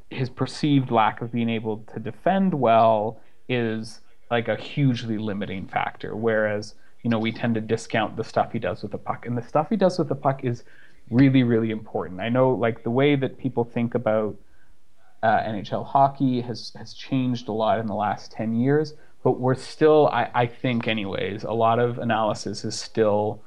his 0.10 0.30
perceived 0.30 0.92
lack 0.92 1.22
of 1.22 1.32
being 1.32 1.50
able 1.50 1.78
to 1.94 2.00
defend 2.00 2.54
well 2.54 3.20
is 3.50 4.02
like 4.30 4.48
a 4.48 4.56
hugely 4.56 5.18
limiting 5.18 5.68
factor. 5.68 6.16
Whereas, 6.16 6.76
you 7.04 7.10
know, 7.10 7.20
we 7.20 7.32
tend 7.32 7.56
to 7.56 7.62
discount 7.62 8.16
the 8.16 8.24
stuff 8.24 8.52
he 8.52 8.60
does 8.60 8.82
with 8.82 8.92
the 8.92 8.98
puck. 8.98 9.26
And 9.26 9.38
the 9.38 9.42
stuff 9.42 9.70
he 9.70 9.76
does 9.76 10.00
with 10.00 10.10
the 10.10 10.16
puck 10.16 10.44
is 10.44 10.64
really, 11.10 11.44
really 11.44 11.70
important. 11.70 12.22
I 12.22 12.30
know 12.30 12.52
like 12.52 12.84
the 12.84 12.92
way 12.92 13.16
that 13.16 13.38
people 13.38 13.64
think 13.64 13.94
about 13.94 14.36
uh, 15.22 15.40
NHL 15.42 15.86
hockey 15.86 16.42
has 16.42 16.74
has 16.78 16.94
changed 16.94 17.48
a 17.48 17.52
lot 17.52 17.80
in 17.80 17.88
the 17.88 17.94
last 17.94 18.32
10 18.32 18.56
years, 18.56 18.94
but 19.24 19.40
we're 19.40 19.56
still, 19.56 20.08
I, 20.08 20.30
I 20.34 20.48
think 20.48 20.88
anyways, 20.88 21.44
a 21.44 21.52
lot 21.52 21.80
of 21.80 21.98
analysis 22.00 22.66
is 22.66 22.78
still 22.80 23.42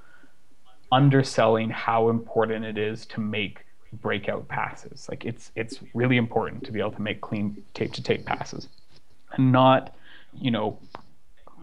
underselling 0.92 1.68
how 1.70 2.08
important 2.08 2.64
it 2.64 2.78
is 2.78 3.04
to 3.06 3.20
make 3.20 3.64
breakout 3.92 4.48
passes. 4.48 5.06
Like 5.08 5.24
it's 5.24 5.50
it's 5.54 5.80
really 5.94 6.16
important 6.16 6.64
to 6.64 6.72
be 6.72 6.80
able 6.80 6.92
to 6.92 7.02
make 7.02 7.20
clean 7.20 7.62
tape 7.74 7.92
to 7.94 8.02
tape 8.02 8.24
passes. 8.26 8.68
And 9.32 9.52
not 9.52 9.94
you 10.40 10.50
know, 10.50 10.78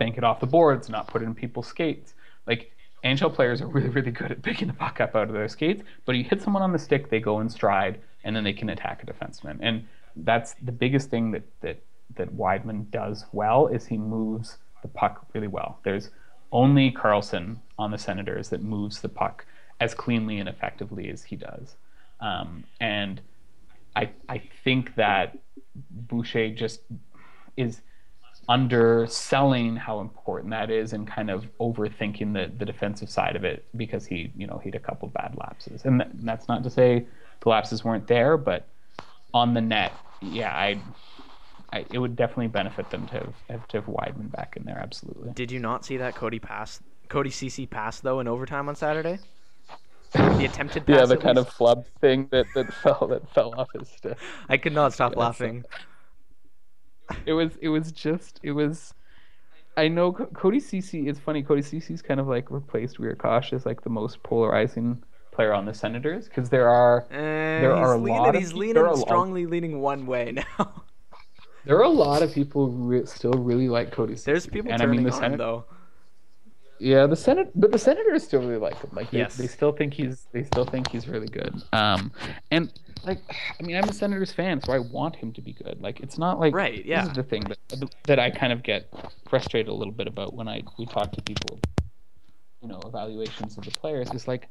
bank 0.04 0.18
it 0.18 0.24
off 0.24 0.40
the 0.42 0.46
boards, 0.46 0.90
not 0.90 1.08
put 1.08 1.22
it 1.22 1.26
in 1.26 1.34
people's 1.34 1.68
skates. 1.68 2.14
Like 2.46 2.72
NHL 3.06 3.34
players 3.34 3.62
are 3.62 3.68
really, 3.68 3.90
really 3.90 4.12
good 4.12 4.32
at 4.32 4.42
picking 4.42 4.68
the 4.68 4.74
puck 4.74 5.00
up 5.00 5.16
out 5.16 5.28
of 5.30 5.34
their 5.34 5.48
skates, 5.48 5.82
but 6.06 6.16
you 6.16 6.24
hit 6.24 6.42
someone 6.42 6.62
on 6.62 6.74
the 6.74 6.80
stick, 6.80 7.10
they 7.10 7.22
go 7.22 7.40
in 7.40 7.50
stride, 7.50 8.00
and 8.26 8.36
then 8.36 8.44
they 8.44 8.54
can 8.54 8.70
attack 8.70 9.02
a 9.04 9.06
defenseman. 9.06 9.58
And 9.62 9.86
that's 10.16 10.56
the 10.62 10.72
biggest 10.72 11.10
thing 11.10 11.32
that 11.32 11.44
that 11.62 11.82
that 12.16 12.36
Wideman 12.36 12.92
does 12.92 13.26
well 13.32 13.68
is 13.68 13.86
he 13.86 13.98
moves 13.98 14.58
the 14.82 14.88
puck 14.88 15.26
really 15.34 15.48
well. 15.48 15.80
There's 15.84 16.10
only 16.52 16.92
Karlsson 16.92 17.58
on 17.80 17.92
the 17.92 17.98
Senators 17.98 18.50
that 18.50 18.62
moves 18.62 19.00
the 19.00 19.10
puck 19.10 19.46
as 19.80 19.94
cleanly 19.94 20.40
and 20.40 20.48
effectively 20.48 21.10
as 21.10 21.24
he 21.24 21.36
does. 21.38 21.76
Um, 22.20 22.66
and 22.80 23.22
I 23.96 24.10
I 24.28 24.42
think 24.64 24.96
that 24.96 25.38
Boucher 25.90 26.50
just 26.50 26.82
is 27.56 27.82
underselling 28.50 29.76
how 29.76 30.00
important 30.02 30.52
that 30.52 30.70
is 30.70 30.94
and 30.94 31.08
kind 31.08 31.30
of 31.30 31.46
overthinking 31.60 32.34
the, 32.34 32.52
the 32.58 32.66
defensive 32.66 33.10
side 33.10 33.36
of 33.36 33.44
it 33.46 33.66
because 33.78 34.06
he 34.06 34.32
you 34.36 34.48
know 34.48 34.60
he 34.64 34.70
had 34.70 34.76
a 34.76 34.80
couple 34.80 35.08
bad 35.10 35.36
lapses. 35.38 35.86
And, 35.86 36.02
and 36.02 36.28
that's 36.28 36.48
not 36.48 36.64
to 36.64 36.70
say 36.70 37.06
the 37.42 37.50
lapses 37.50 37.84
weren't 37.84 38.08
there 38.08 38.38
but 38.38 38.68
on 39.34 39.54
the 39.54 39.62
net 39.62 39.94
yeah 40.22 40.54
I, 40.54 40.82
I 41.72 41.86
it 41.92 42.00
would 42.00 42.16
definitely 42.16 42.48
benefit 42.48 42.90
them 42.90 43.08
to 43.08 43.14
have, 43.16 43.34
have 43.50 43.68
to 43.70 43.78
have 43.78 43.86
Wideman 43.88 44.32
back 44.32 44.56
in 44.58 44.66
there 44.66 44.78
absolutely. 44.78 45.32
Did 45.34 45.52
you 45.52 45.60
not 45.60 45.86
see 45.86 45.98
that 45.98 46.16
Cody 46.16 46.40
pass 46.40 46.82
Cody 47.10 47.30
Ceci 47.30 47.66
pass 47.66 48.00
though 48.00 48.20
in 48.20 48.28
overtime 48.28 48.68
on 48.70 48.76
Saturday? 48.76 49.20
The 50.38 50.46
attempted 50.46 50.86
yeah 50.88 51.06
the 51.06 51.18
kind 51.18 51.38
least. 51.38 51.48
of 51.50 51.50
flub 51.50 51.86
thing 52.02 52.28
that, 52.32 52.48
that 52.54 52.74
fell 52.84 53.08
that 53.08 53.30
fell 53.34 53.54
off 53.58 53.70
his 53.74 53.90
stick. 53.90 54.18
I 54.50 54.58
could 54.58 54.74
not 54.74 54.94
stop 54.94 55.16
yeah, 55.16 55.20
laughing. 55.20 55.64
so 55.64 55.70
it 57.26 57.34
was 57.34 57.52
it 57.62 57.70
was 57.70 57.92
just 57.92 58.40
it 58.44 58.52
was 58.52 58.94
I 59.76 59.88
know 59.88 60.16
C- 60.18 60.26
Cody 60.34 60.60
Ceci 60.60 61.08
is 61.08 61.20
funny. 61.20 61.42
Cody 61.44 61.62
Ceci's 61.62 62.02
kind 62.02 62.20
of 62.20 62.28
like 62.28 62.52
replaced 62.52 63.00
Wiercioch 63.00 63.54
as 63.54 63.66
like 63.66 63.82
the 63.82 63.90
most 63.90 64.22
polarizing 64.24 65.04
player 65.32 65.52
on 65.54 65.66
the 65.66 65.74
Senators 65.74 66.28
because 66.28 66.50
there 66.50 66.70
are 66.70 67.04
uh, 67.06 67.08
there 67.12 67.74
are 67.74 67.94
a 67.94 67.98
leaning, 67.98 68.22
lot 68.22 68.36
of 68.36 68.42
he's 68.42 68.54
leaning 68.54 68.96
strongly 68.98 69.46
leaning 69.48 69.80
one 69.82 70.06
way 70.06 70.32
now. 70.60 70.84
there 71.66 71.78
are 71.78 71.84
a 71.84 71.90
lot 71.90 72.22
of 72.22 72.32
people 72.34 72.70
who 72.70 72.78
re- 72.88 73.06
still 73.06 73.34
really 73.34 73.68
like 73.70 73.92
Cody. 73.92 74.14
There's 74.16 74.46
people 74.46 74.72
and 74.72 74.80
turning 74.80 75.00
I 75.00 75.02
mean, 75.02 75.10
the 75.10 75.14
on 75.16 75.20
Senate- 75.20 75.38
though. 75.38 75.66
Yeah, 76.84 77.08
the 77.08 77.16
Senate, 77.16 77.50
but 77.56 77.72
the 77.72 77.80
Senators 77.80 78.26
still 78.26 78.42
really 78.42 78.58
like 78.58 78.78
him. 78.78 78.90
Like, 78.92 79.10
they, 79.10 79.20
yes. 79.20 79.38
they 79.38 79.48
still 79.48 79.72
think 79.72 79.94
he's 79.94 80.28
they 80.34 80.44
still 80.44 80.66
think 80.66 80.90
he's 80.92 81.08
really 81.08 81.30
good. 81.30 81.64
Um, 81.72 82.12
and 82.52 82.74
like 83.06 83.20
I 83.58 83.64
mean 83.64 83.78
I'm 83.78 83.88
a 83.88 83.94
Senators 83.94 84.34
fan, 84.34 84.62
so 84.62 84.74
I 84.74 84.80
want 84.80 85.16
him 85.16 85.32
to 85.32 85.42
be 85.42 85.54
good. 85.54 85.82
Like 85.82 86.02
it's 86.02 86.18
not 86.18 86.42
like 86.42 86.54
right, 86.54 86.86
yeah. 86.86 87.02
This 87.02 87.12
is 87.12 87.16
the 87.16 87.24
thing 87.24 87.44
that 87.44 87.90
that 88.04 88.20
I 88.20 88.32
kind 88.32 88.52
of 88.52 88.64
get 88.64 88.90
frustrated 89.30 89.70
a 89.70 89.74
little 89.74 89.94
bit 89.94 90.08
about 90.08 90.34
when 90.34 90.50
I 90.50 90.62
we 90.78 90.86
talk 90.86 91.14
to 91.14 91.22
people, 91.22 91.58
you 92.62 92.68
know, 92.68 92.82
evaluations 92.86 93.58
of 93.58 93.64
the 93.64 93.72
players. 93.72 94.12
Is 94.14 94.28
like 94.28 94.50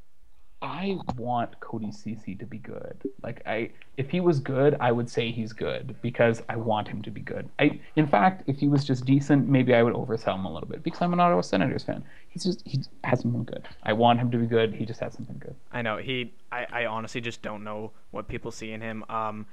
I 0.63 0.97
want 1.17 1.59
Cody 1.59 1.91
Ceci 1.91 2.37
to 2.37 2.47
be 2.47 2.59
good. 2.59 2.97
Like 3.23 3.43
I, 3.47 3.71
if 3.97 4.11
he 4.11 4.21
was 4.21 4.39
good, 4.39 4.77
I 4.79 4.93
would 4.93 5.11
say 5.11 5.33
he's 5.33 5.53
good 5.53 5.97
because 6.03 6.41
I 6.49 6.55
want 6.55 6.87
him 6.87 7.03
to 7.03 7.11
be 7.11 7.21
good. 7.21 7.49
I, 7.59 7.81
in 7.97 8.07
fact, 8.07 8.45
if 8.47 8.59
he 8.59 8.69
was 8.69 8.85
just 8.85 9.05
decent, 9.05 9.49
maybe 9.49 9.75
I 9.75 9.83
would 9.83 9.95
oversell 9.95 10.37
him 10.37 10.45
a 10.45 10.53
little 10.53 10.69
bit 10.69 10.85
because 10.85 11.03
I'm 11.03 11.13
an 11.13 11.19
Ottawa 11.19 11.41
Senators 11.41 11.83
fan. 11.83 12.05
He's 12.29 12.45
just 12.45 12.63
he 12.65 12.81
hasn't 13.03 13.33
been 13.33 13.43
good. 13.43 13.67
I 13.83 13.93
want 13.93 14.21
him 14.21 14.31
to 14.31 14.39
be 14.39 14.47
good. 14.47 14.73
He 14.73 14.87
just 14.87 15.01
hasn't 15.01 15.27
been 15.27 15.39
good. 15.39 15.57
I 15.73 15.83
know 15.83 15.97
he. 15.97 16.33
I, 16.53 16.67
I 16.71 16.87
honestly 16.87 17.21
just 17.21 17.43
don't 17.43 17.65
know 17.65 17.91
what 18.13 18.29
people 18.29 18.53
see 18.53 18.71
in 18.71 18.81
him. 18.81 19.05
Um, 19.09 19.47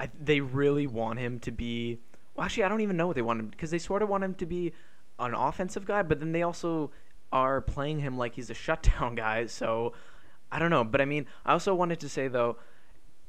I, 0.00 0.10
they 0.20 0.40
really 0.40 0.88
want 0.88 1.20
him 1.20 1.38
to 1.40 1.52
be. 1.52 1.98
Well, 2.34 2.44
actually, 2.44 2.64
I 2.64 2.68
don't 2.68 2.80
even 2.80 2.96
know 2.96 3.06
what 3.06 3.14
they 3.14 3.22
want 3.22 3.38
him 3.38 3.46
because 3.46 3.70
they 3.70 3.78
sort 3.78 4.02
of 4.02 4.08
want 4.08 4.24
him 4.24 4.34
to 4.34 4.46
be 4.46 4.72
an 5.20 5.34
offensive 5.34 5.84
guy, 5.84 6.02
but 6.02 6.18
then 6.18 6.32
they 6.32 6.42
also 6.42 6.90
are 7.30 7.60
playing 7.60 8.00
him 8.00 8.18
like 8.18 8.34
he's 8.34 8.50
a 8.50 8.54
shutdown 8.54 9.14
guy. 9.16 9.46
So 9.46 9.92
I 10.50 10.58
don't 10.58 10.70
know, 10.70 10.84
but 10.84 11.00
I 11.00 11.04
mean, 11.04 11.26
I 11.44 11.52
also 11.52 11.74
wanted 11.74 12.00
to 12.00 12.08
say 12.08 12.28
though, 12.28 12.56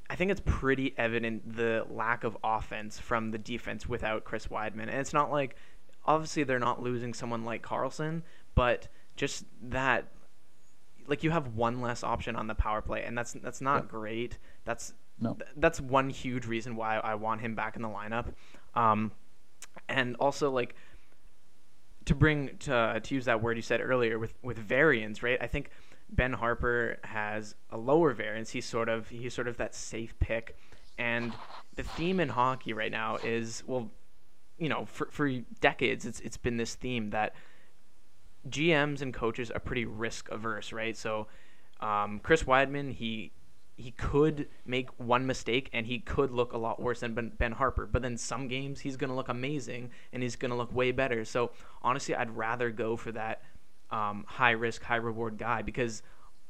I 0.10 0.16
think 0.16 0.32
it's 0.32 0.42
pretty 0.44 0.94
evident 0.98 1.56
the 1.56 1.86
lack 1.90 2.24
of 2.24 2.38
offense 2.44 2.98
from 3.00 3.32
the 3.32 3.38
defense 3.38 3.88
without 3.88 4.24
Chris 4.24 4.48
Wideman, 4.48 4.84
and 4.84 4.96
it's 4.96 5.14
not 5.14 5.32
like 5.32 5.56
obviously 6.06 6.44
they're 6.44 6.60
not 6.60 6.82
losing 6.82 7.14
someone 7.14 7.46
like 7.46 7.62
Karlsson, 7.62 8.24
but 8.56 8.88
just 9.16 9.46
that 9.62 10.08
like 11.08 11.24
you 11.24 11.32
have 11.32 11.56
one 11.56 11.82
less 11.82 12.04
option 12.04 12.36
on 12.36 12.48
the 12.48 12.56
power 12.56 12.82
play, 12.82 13.04
and 13.04 13.18
that's 13.18 13.34
that's 13.34 13.62
not 13.62 13.84
yeah. 13.84 13.90
great. 13.90 14.38
That's 14.66 14.94
no. 15.20 15.34
th- 15.34 15.50
that's 15.58 15.82
one 15.82 16.10
huge 16.10 16.46
reason 16.46 16.76
why 16.76 16.98
I 16.98 17.16
want 17.16 17.42
him 17.42 17.56
back 17.56 17.76
in 17.76 17.82
the 17.82 17.90
lineup. 17.90 18.34
Um, 18.76 19.12
and 19.88 20.16
also 20.18 20.52
like 20.52 20.76
to 22.06 22.16
bring 22.16 22.58
to 22.60 23.00
to 23.04 23.16
use 23.16 23.26
that 23.26 23.42
word 23.42 23.58
you 23.58 23.62
said 23.62 23.82
earlier 23.82 24.18
with 24.18 24.34
with 24.42 24.58
variance, 24.58 25.22
right? 25.22 25.38
I 25.42 25.48
think 25.48 25.70
Ben 26.12 26.34
Harpur 26.34 26.98
has 27.06 27.56
a 27.70 27.78
lower 27.78 28.14
variance. 28.14 28.50
He's 28.50 28.66
sort 28.66 28.90
of 28.90 29.10
he's 29.10 29.34
sort 29.34 29.48
of 29.48 29.58
that 29.58 29.76
safe 29.76 30.18
pick, 30.20 30.58
and 30.98 31.34
the 31.76 31.84
theme 31.84 32.20
in 32.20 32.30
hockey 32.30 32.74
right 32.74 32.92
now 32.92 33.18
is 33.18 33.64
well, 33.68 33.92
you 34.58 34.70
know, 34.70 34.86
for 34.86 35.08
for 35.12 35.30
decades 35.62 36.06
it's 36.06 36.20
it's 36.22 36.38
been 36.38 36.58
this 36.58 36.76
theme 36.76 37.12
that 37.12 37.36
GMs 38.48 39.02
and 39.02 39.14
coaches 39.14 39.52
are 39.52 39.60
pretty 39.60 39.86
risk 39.86 40.30
averse, 40.30 40.72
right? 40.72 40.96
So 40.96 41.28
um, 41.80 42.20
Chris 42.20 42.44
Wideman, 42.44 42.94
he 42.94 43.32
he 43.80 43.92
could 43.92 44.48
make 44.66 44.90
one 45.00 45.26
mistake 45.26 45.70
and 45.72 45.86
he 45.86 46.00
could 46.00 46.32
look 46.32 46.52
a 46.52 46.58
lot 46.58 46.82
worse 46.82 47.00
than 47.00 47.14
Ben, 47.14 47.32
ben 47.38 47.54
Harpur. 47.54 47.90
But 47.90 48.02
then 48.02 48.18
some 48.18 48.50
games 48.50 48.82
he's 48.82 48.98
going 48.98 49.10
to 49.10 49.16
look 49.16 49.30
amazing 49.30 49.92
and 50.12 50.22
he's 50.22 50.36
going 50.36 50.52
to 50.52 50.58
look 50.58 50.74
way 50.76 50.92
better. 50.92 51.24
So 51.24 51.52
honestly, 51.82 52.14
I'd 52.14 52.36
rather 52.36 52.72
go 52.72 52.98
for 52.98 53.14
that 53.14 53.42
um, 53.92 54.26
high 54.28 54.52
risk, 54.52 54.84
high 54.84 54.98
reward 54.98 55.38
guy 55.38 55.62
because 55.62 56.04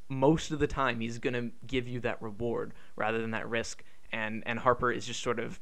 most 0.09 0.51
of 0.51 0.59
the 0.59 0.67
time 0.67 0.99
he's 0.99 1.19
going 1.19 1.33
to 1.33 1.51
give 1.67 1.87
you 1.87 1.99
that 2.01 2.21
reward 2.21 2.73
rather 2.95 3.21
than 3.21 3.31
that 3.31 3.47
risk. 3.47 3.83
And 4.11 4.43
and 4.45 4.59
Harpur 4.59 4.95
is 4.95 5.05
just 5.05 5.21
sort 5.21 5.39
of 5.39 5.59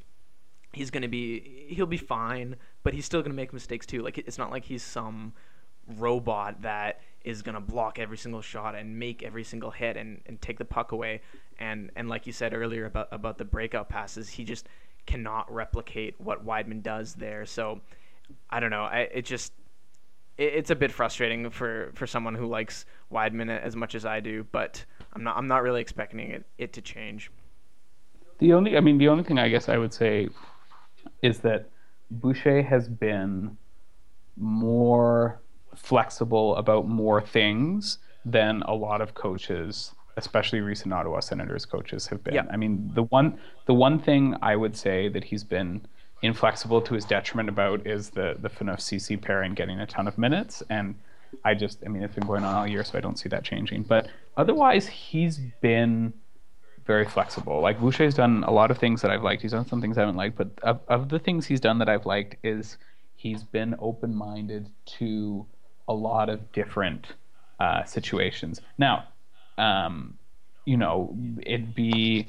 he's 0.72 0.90
going 0.90 1.02
to 1.02 1.08
be 1.08 1.66
he'll 1.68 1.86
be 1.86 1.98
fine, 1.98 2.56
but 2.82 2.94
he's 2.94 3.04
still 3.04 3.20
going 3.20 3.32
to 3.32 3.36
make 3.36 3.52
mistakes 3.52 3.86
too. 3.86 4.02
Like 4.02 4.18
it's 4.18 4.38
not 4.38 4.50
like 4.50 4.64
he's 4.64 4.82
some 4.82 5.34
robot 5.96 6.62
that 6.62 7.00
is 7.24 7.42
going 7.42 7.54
to 7.54 7.60
block 7.60 7.98
every 7.98 8.16
single 8.16 8.42
shot 8.42 8.74
and 8.74 8.98
make 8.98 9.22
every 9.22 9.44
single 9.44 9.70
hit 9.70 9.96
and, 9.96 10.20
and 10.26 10.40
take 10.40 10.58
the 10.58 10.64
puck 10.64 10.92
away. 10.92 11.20
And 11.58 11.90
and 11.94 12.08
like 12.08 12.26
you 12.26 12.32
said 12.32 12.54
earlier 12.54 12.86
about 12.86 13.08
about 13.12 13.38
the 13.38 13.44
breakout 13.44 13.88
passes, 13.88 14.30
he 14.30 14.44
just 14.44 14.66
cannot 15.06 15.52
replicate 15.52 16.14
what 16.18 16.44
Wideman 16.44 16.82
does 16.82 17.14
there. 17.14 17.44
So 17.44 17.80
I 18.50 18.60
don't 18.60 18.70
know. 18.70 18.84
I 18.84 19.00
it 19.12 19.24
just 19.24 19.52
it's 20.38 20.70
a 20.70 20.76
bit 20.76 20.92
frustrating 20.92 21.50
for 21.50 21.90
for 21.94 22.06
someone 22.06 22.34
who 22.34 22.46
likes 22.46 22.86
Wideman 23.12 23.50
as 23.50 23.74
much 23.74 23.94
as 23.94 24.06
I 24.06 24.20
do, 24.20 24.46
but 24.52 24.84
I'm 25.12 25.24
not 25.24 25.36
I'm 25.36 25.48
not 25.48 25.62
really 25.62 25.80
expecting 25.80 26.20
it 26.20 26.46
it 26.58 26.72
to 26.74 26.80
change. 26.80 27.30
The 28.38 28.52
only 28.52 28.76
I 28.76 28.80
mean 28.80 28.98
the 28.98 29.08
only 29.08 29.24
thing 29.24 29.38
I 29.38 29.48
guess 29.48 29.68
I 29.68 29.76
would 29.76 29.92
say 29.92 30.28
is 31.22 31.40
that 31.40 31.68
Boucher 32.10 32.62
has 32.62 32.88
been 32.88 33.56
more 34.36 35.40
flexible 35.74 36.56
about 36.56 36.88
more 36.88 37.20
things 37.20 37.98
than 38.24 38.62
a 38.62 38.74
lot 38.74 39.00
of 39.00 39.14
coaches, 39.14 39.92
especially 40.16 40.60
recent 40.60 40.92
Ottawa 40.92 41.20
Senators 41.20 41.64
coaches, 41.64 42.06
have 42.06 42.22
been. 42.22 42.34
Yeah. 42.34 42.46
I 42.50 42.56
mean, 42.56 42.90
the 42.94 43.02
one 43.04 43.38
the 43.66 43.74
one 43.74 43.98
thing 43.98 44.36
I 44.40 44.54
would 44.54 44.76
say 44.76 45.08
that 45.08 45.24
he's 45.24 45.42
been 45.44 45.86
inflexible 46.22 46.80
to 46.82 46.94
his 46.94 47.04
detriment 47.04 47.48
about 47.48 47.86
is 47.86 48.10
the 48.10 48.36
the 48.40 48.48
Phaneuf 48.48 48.80
Ceci 48.80 49.16
pairing 49.16 49.54
getting 49.54 49.80
a 49.80 49.86
ton 49.86 50.08
of 50.08 50.18
minutes 50.18 50.62
and. 50.68 50.94
I 51.44 51.52
just, 51.52 51.80
I 51.84 51.88
mean, 51.88 52.02
it's 52.02 52.14
been 52.14 52.26
going 52.26 52.42
on 52.42 52.54
all 52.54 52.66
year, 52.66 52.82
so 52.82 52.96
I 52.96 53.02
don't 53.02 53.18
see 53.18 53.28
that 53.28 53.44
changing. 53.44 53.82
But 53.82 54.08
otherwise, 54.38 54.86
he's 54.86 55.36
been 55.60 56.14
very 56.86 57.04
flexible. 57.04 57.60
Like 57.60 57.78
Boucher's 57.78 58.14
done 58.14 58.44
a 58.44 58.50
lot 58.50 58.70
of 58.70 58.78
things 58.78 59.02
that 59.02 59.10
I've 59.10 59.22
liked. 59.22 59.42
He's 59.42 59.52
done 59.52 59.66
some 59.66 59.82
things 59.82 59.98
I 59.98 60.00
haven't 60.00 60.16
liked, 60.16 60.38
but 60.38 60.48
of, 60.62 60.80
of 60.88 61.10
the 61.10 61.18
things 61.18 61.44
he's 61.44 61.60
done 61.60 61.78
that 61.80 61.88
I've 61.88 62.06
liked 62.06 62.36
is 62.42 62.78
he's 63.14 63.42
been 63.42 63.76
open 63.78 64.14
minded 64.14 64.70
to 64.98 65.44
a 65.86 65.92
lot 65.92 66.30
of 66.30 66.50
different 66.52 67.08
uh, 67.60 67.84
situations. 67.84 68.62
Now, 68.78 69.08
um, 69.58 70.16
you 70.64 70.78
know, 70.78 71.14
it'd 71.42 71.74
be 71.74 72.26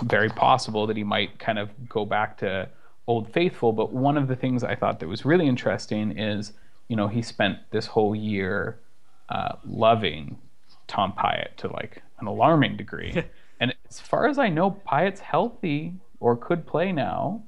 very 0.00 0.28
possible 0.28 0.86
that 0.86 0.96
he 0.96 1.04
might 1.04 1.38
kind 1.38 1.58
of 1.58 1.70
go 1.88 2.04
back 2.04 2.38
to 2.38 2.68
Old 3.06 3.32
Faithful. 3.32 3.72
But 3.72 3.92
one 3.92 4.16
of 4.16 4.28
the 4.28 4.36
things 4.36 4.64
I 4.64 4.74
thought 4.74 5.00
that 5.00 5.08
was 5.08 5.24
really 5.24 5.46
interesting 5.46 6.18
is, 6.18 6.52
you 6.88 6.96
know, 6.96 7.08
he 7.08 7.22
spent 7.22 7.58
this 7.70 7.86
whole 7.86 8.14
year 8.14 8.78
uh, 9.28 9.56
loving 9.64 10.38
Tom 10.86 11.12
Pyatt 11.12 11.56
to 11.58 11.68
like 11.68 12.02
an 12.20 12.26
alarming 12.26 12.76
degree. 12.76 13.24
and 13.60 13.74
as 13.88 14.00
far 14.00 14.26
as 14.26 14.38
I 14.38 14.48
know, 14.48 14.70
Pyatt's 14.70 15.20
healthy 15.20 15.94
or 16.20 16.36
could 16.36 16.66
play 16.66 16.92
now, 16.92 17.42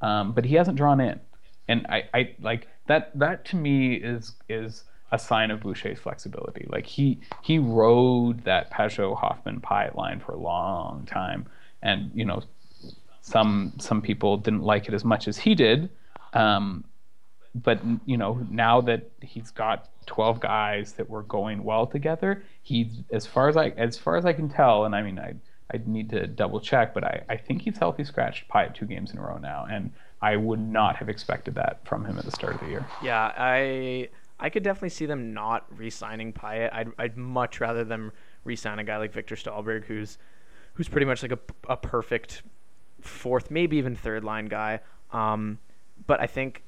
um, 0.00 0.32
but 0.32 0.44
he 0.44 0.54
hasn't 0.54 0.76
drawn 0.76 1.00
in. 1.00 1.20
And 1.68 1.86
I, 1.88 2.08
I 2.12 2.34
like 2.40 2.66
that 2.88 3.16
that 3.18 3.44
to 3.46 3.56
me 3.56 3.94
is 3.94 4.32
is 4.48 4.84
a 5.12 5.18
sign 5.18 5.50
of 5.50 5.60
Boucher's 5.60 5.98
flexibility. 5.98 6.66
Like 6.68 6.86
he 6.86 7.20
he 7.42 7.58
rode 7.58 8.44
that 8.44 8.72
Pageau 8.72 9.16
Hoffman 9.16 9.60
Pyatt 9.60 9.94
line 9.94 10.20
for 10.20 10.32
a 10.32 10.38
long 10.38 11.06
time, 11.06 11.46
and 11.82 12.10
you 12.14 12.24
know, 12.24 12.42
some 13.20 13.72
some 13.78 14.02
people 14.02 14.36
didn't 14.36 14.62
like 14.62 14.88
it 14.88 14.94
as 14.94 15.04
much 15.04 15.28
as 15.28 15.38
he 15.38 15.54
did. 15.54 15.90
Um, 16.32 16.84
but 17.54 17.80
you 18.06 18.16
know, 18.16 18.46
now 18.50 18.80
that 18.82 19.10
he's 19.22 19.50
got 19.50 19.88
12 20.06 20.40
guys 20.40 20.92
that 20.94 21.08
were 21.08 21.22
going 21.22 21.64
well 21.64 21.86
together, 21.86 22.42
he's 22.62 23.02
as 23.12 23.26
far 23.26 23.48
as 23.48 23.56
I 23.56 23.68
as 23.70 23.98
far 23.98 24.16
as 24.16 24.24
I 24.24 24.32
can 24.32 24.48
tell, 24.48 24.84
and 24.84 24.94
I 24.94 25.02
mean 25.02 25.18
I 25.18 25.34
I 25.72 25.80
need 25.86 26.10
to 26.10 26.26
double 26.26 26.60
check, 26.60 26.94
but 26.94 27.04
I, 27.04 27.22
I 27.28 27.36
think 27.36 27.62
he's 27.62 27.78
healthy 27.78 28.04
scratched 28.04 28.48
Pyatt 28.48 28.74
two 28.74 28.86
games 28.86 29.12
in 29.12 29.18
a 29.18 29.22
row 29.22 29.38
now, 29.38 29.66
and 29.70 29.92
I 30.20 30.36
would 30.36 30.58
not 30.60 30.96
have 30.96 31.08
expected 31.08 31.54
that 31.54 31.86
from 31.86 32.04
him 32.04 32.18
at 32.18 32.24
the 32.24 32.30
start 32.30 32.54
of 32.54 32.60
the 32.60 32.66
year. 32.66 32.86
Yeah, 33.02 33.32
I 33.36 34.08
I 34.38 34.50
could 34.50 34.62
definitely 34.62 34.90
see 34.90 35.06
them 35.06 35.32
not 35.32 35.66
re-signing 35.76 36.32
Pyatt. 36.32 36.72
I'd 36.72 36.92
I'd 36.98 37.16
much 37.16 37.60
rather 37.60 37.84
them 37.84 38.12
re-sign 38.44 38.78
a 38.78 38.84
guy 38.84 38.96
like 38.96 39.12
Viktor 39.12 39.36
Stalberg, 39.36 39.84
who's 39.84 40.18
who's 40.80 40.88
pretty 40.88 41.04
much 41.04 41.20
like 41.20 41.32
a, 41.32 41.38
a 41.68 41.76
perfect 41.76 42.42
fourth, 43.02 43.50
maybe 43.50 43.76
even 43.76 43.94
third 43.94 44.24
line 44.24 44.46
guy. 44.46 44.80
Um, 45.12 45.58
but 46.06 46.22
I 46.22 46.26
think 46.26 46.62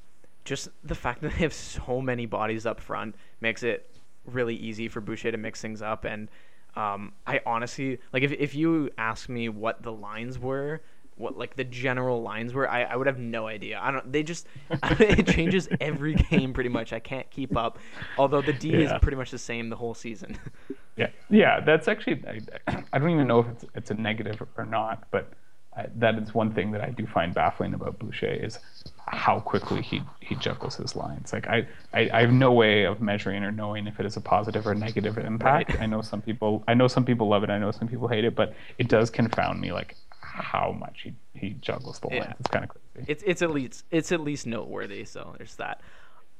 just 0.45 0.69
the 0.83 0.93
fact 0.93 1.23
that 1.23 1.31
they 1.31 1.39
have 1.39 1.51
so 1.51 1.99
many 1.99 2.27
bodies 2.27 2.67
up 2.67 2.79
front 2.79 3.15
makes 3.41 3.63
it 3.63 3.89
really 4.25 4.53
easy 4.55 4.87
for 4.87 5.01
Boucher 5.01 5.31
to 5.31 5.37
mix 5.39 5.63
things 5.63 5.81
up. 5.81 6.05
And 6.05 6.29
um, 6.75 7.13
I 7.25 7.41
honestly 7.43 7.97
like 8.11 8.21
if 8.21 8.31
if 8.33 8.53
you 8.53 8.91
ask 8.99 9.29
me 9.29 9.49
what 9.49 9.81
the 9.81 9.91
lines 9.91 10.37
were 10.37 10.83
what 11.15 11.35
like 11.35 11.55
the 11.55 11.63
general 11.63 12.21
lines 12.21 12.53
were, 12.53 12.69
I, 12.69 12.83
I 12.83 12.95
would 12.95 13.07
have 13.07 13.19
no 13.19 13.47
idea. 13.47 13.79
I 13.81 13.89
don't. 13.89 14.11
They 14.11 14.21
just 14.21 14.45
it 14.83 15.27
changes 15.27 15.67
every 15.81 16.13
game 16.13 16.53
pretty 16.53 16.69
much. 16.69 16.93
I 16.93 16.99
can't 16.99 17.29
keep 17.31 17.57
up. 17.57 17.79
Although 18.17 18.43
the 18.43 18.53
D 18.53 18.69
yeah. 18.69 18.79
is 18.79 18.91
pretty 19.01 19.17
much 19.17 19.31
the 19.31 19.39
same 19.39 19.69
the 19.69 19.75
whole 19.75 19.95
season. 19.95 20.37
yeah, 20.97 21.09
yeah. 21.29 21.59
That's 21.59 21.87
actually 21.87 22.23
I, 22.27 22.83
I 22.93 22.99
don't 22.99 23.09
even 23.09 23.27
know 23.27 23.39
if 23.39 23.47
it's 23.47 23.65
it's 23.75 23.91
a 23.91 23.95
negative 23.95 24.41
or 24.57 24.65
not, 24.65 25.07
but 25.11 25.31
I, 25.75 25.87
that 25.95 26.15
is 26.15 26.33
one 26.33 26.51
thing 26.53 26.71
that 26.71 26.81
I 26.81 26.89
do 26.89 27.05
find 27.07 27.33
baffling 27.33 27.73
about 27.73 27.97
Boucher 27.99 28.27
is 28.27 28.59
how 29.07 29.39
quickly 29.39 29.81
he 29.81 30.01
he 30.19 30.35
juggles 30.35 30.75
his 30.75 30.95
lines. 30.95 31.33
Like 31.33 31.47
I, 31.47 31.67
I, 31.93 32.09
I 32.13 32.21
have 32.21 32.31
no 32.31 32.51
way 32.51 32.83
of 32.83 33.01
measuring 33.01 33.43
or 33.43 33.51
knowing 33.51 33.87
if 33.87 33.99
it 33.99 34.05
is 34.05 34.17
a 34.17 34.21
positive 34.21 34.67
or 34.67 34.75
negative 34.75 35.17
impact. 35.17 35.71
Right. 35.71 35.81
I 35.81 35.85
know 35.85 36.01
some 36.01 36.21
people 36.21 36.63
I 36.67 36.73
know 36.73 36.87
some 36.87 37.05
people 37.05 37.27
love 37.27 37.43
it. 37.43 37.49
I 37.49 37.57
know 37.57 37.71
some 37.71 37.87
people 37.87 38.07
hate 38.07 38.23
it, 38.23 38.35
but 38.35 38.53
it 38.77 38.87
does 38.87 39.09
confound 39.09 39.59
me. 39.61 39.71
Like 39.71 39.95
how 40.33 40.71
much 40.71 41.01
he, 41.03 41.13
he 41.35 41.51
juggles 41.61 41.99
the 41.99 42.07
lines. 42.07 42.33
It's 42.39 42.49
kind 42.49 42.65
of 42.65 42.69
crazy. 42.69 43.11
It's 43.11 43.23
it's 43.25 43.41
at 43.41 43.51
least 43.51 43.85
it's 43.91 44.11
at 44.11 44.19
least 44.19 44.45
noteworthy. 44.47 45.05
So 45.05 45.35
there's 45.37 45.55
that. 45.55 45.81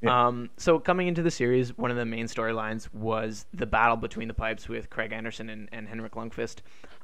Yeah. 0.04 0.28
Um, 0.28 0.50
so 0.58 0.80
coming 0.80 1.08
into 1.08 1.24
the 1.24 1.32
series, 1.32 1.78
one 1.78 1.90
of 1.90 1.98
the 1.98 2.06
main 2.06 2.26
storylines 2.26 2.94
was 2.94 3.46
the 3.54 3.66
battle 3.66 3.96
between 3.96 4.28
the 4.28 4.34
pipes 4.34 4.68
with 4.68 4.90
Craig 4.90 5.14
Anderson 5.14 5.50
and, 5.50 5.70
and 5.72 5.88
Henrik 5.88 6.14
Lundqvist. 6.14 6.58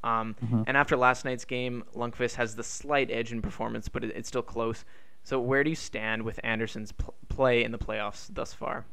Um, 0.04 0.36
mm-hmm. 0.44 0.64
And 0.68 0.76
after 0.76 0.98
last 0.98 1.24
night's 1.24 1.46
game, 1.46 1.84
Lundqvist 1.96 2.36
has 2.36 2.56
the 2.56 2.64
slight 2.64 3.10
edge 3.10 3.32
in 3.32 3.42
performance, 3.42 3.88
but 3.88 4.04
it, 4.04 4.12
it's 4.16 4.28
still 4.28 4.42
close. 4.42 4.84
So 5.24 5.40
where 5.40 5.64
do 5.64 5.70
you 5.70 5.76
stand 5.78 6.24
with 6.24 6.40
Anderson's 6.44 6.92
pl- 6.92 7.14
play 7.30 7.64
in 7.64 7.72
the 7.72 7.78
playoffs 7.78 8.28
thus 8.34 8.54
far? 8.54 8.86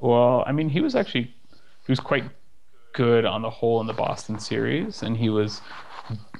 Well, 0.00 0.42
I 0.46 0.52
mean, 0.52 0.70
he 0.70 0.80
was 0.80 0.94
actually 0.96 1.24
he 1.24 1.92
was 1.92 2.00
quite 2.00 2.24
good 2.92 3.24
on 3.24 3.42
the 3.42 3.50
whole 3.50 3.80
in 3.80 3.86
the 3.86 3.92
Boston 3.92 4.38
series, 4.38 5.02
and 5.02 5.16
he 5.16 5.28
was 5.28 5.60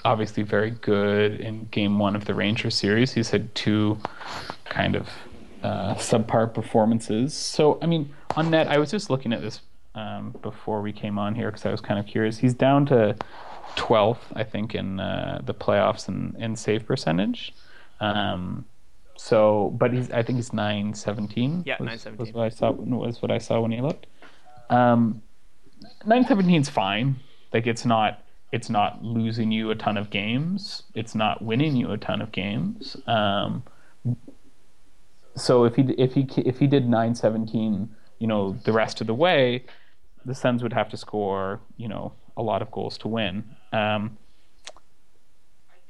obviously 0.05 0.43
very 0.43 0.71
good 0.71 1.41
in 1.41 1.67
game 1.67 1.99
one 1.99 2.17
of 2.17 2.25
the 2.25 2.35
Ranger 2.35 2.71
series. 2.71 3.13
He's 3.13 3.31
had 3.31 3.55
two 3.55 3.99
kind 4.65 4.97
of 4.97 5.09
uh, 5.63 5.95
subpar 5.95 6.53
performances. 6.53 7.35
So, 7.35 7.79
I 7.83 7.87
mean, 7.87 8.15
on 8.37 8.51
net, 8.51 8.69
I 8.69 8.79
was 8.79 8.91
just 8.91 9.11
looking 9.11 9.33
at 9.33 9.41
this 9.41 9.61
um, 9.95 10.35
before 10.43 10.81
we 10.83 10.93
came 10.93 11.19
on 11.19 11.35
here 11.35 11.51
because 11.51 11.67
I 11.67 11.71
was 11.71 11.81
kind 11.81 11.99
of 11.99 12.07
curious. 12.07 12.39
He's 12.39 12.55
down 12.55 12.87
to 12.87 13.17
12th, 13.77 14.19
I 14.35 14.45
think, 14.45 14.75
in 14.75 15.01
uh, 15.01 15.41
the 15.45 15.55
playoffs 15.55 16.09
in, 16.09 16.37
in 16.39 16.57
save 16.57 16.87
percentage. 16.87 17.55
Um, 18.01 18.65
so, 19.17 19.77
but 19.79 19.93
he's 19.93 20.11
I 20.11 20.23
think 20.23 20.37
he's 20.37 20.53
917. 20.53 21.65
Yeah, 21.67 21.75
917 21.75 22.19
was 22.19 22.35
what 22.35 22.45
I 22.45 22.49
saw 22.49 22.71
was 22.71 23.21
what 23.21 23.31
I 23.31 23.39
saw 23.39 23.61
when 23.61 23.71
he 23.71 23.83
looked. 23.83 24.07
Um, 24.71 25.21
917 26.07 26.63
is 26.63 26.69
fine. 26.71 27.17
Like 27.53 27.67
it's 27.67 27.85
not 27.85 28.23
it's 28.53 28.71
not 28.71 29.05
losing 29.05 29.53
you 29.53 29.71
a 29.71 29.75
ton 29.75 29.97
of 29.97 30.09
games. 30.11 30.85
It's 30.95 31.15
not 31.15 31.43
winning 31.43 31.77
you 31.77 31.93
a 31.93 31.99
ton 31.99 32.23
of 32.23 32.33
games. 32.33 32.97
Um, 33.07 33.63
so 35.37 35.65
if 35.65 35.77
he 35.77 35.83
if 35.99 36.15
he 36.15 36.29
if 36.37 36.59
he 36.59 36.67
did 36.67 36.85
917, 36.85 37.89
you 38.19 38.27
know, 38.27 38.57
the 38.65 38.73
rest 38.73 39.01
of 39.01 39.07
the 39.07 39.15
way, 39.15 39.65
the 40.25 40.35
Sens 40.35 40.63
would 40.63 40.73
have 40.73 40.89
to 40.91 40.97
score, 40.97 41.61
you 41.77 41.89
know, 41.89 42.13
a 42.37 42.43
lot 42.43 42.63
of 42.63 42.71
goals 42.71 42.99
to 42.99 43.09
win. 43.09 43.45
Um, 43.73 44.19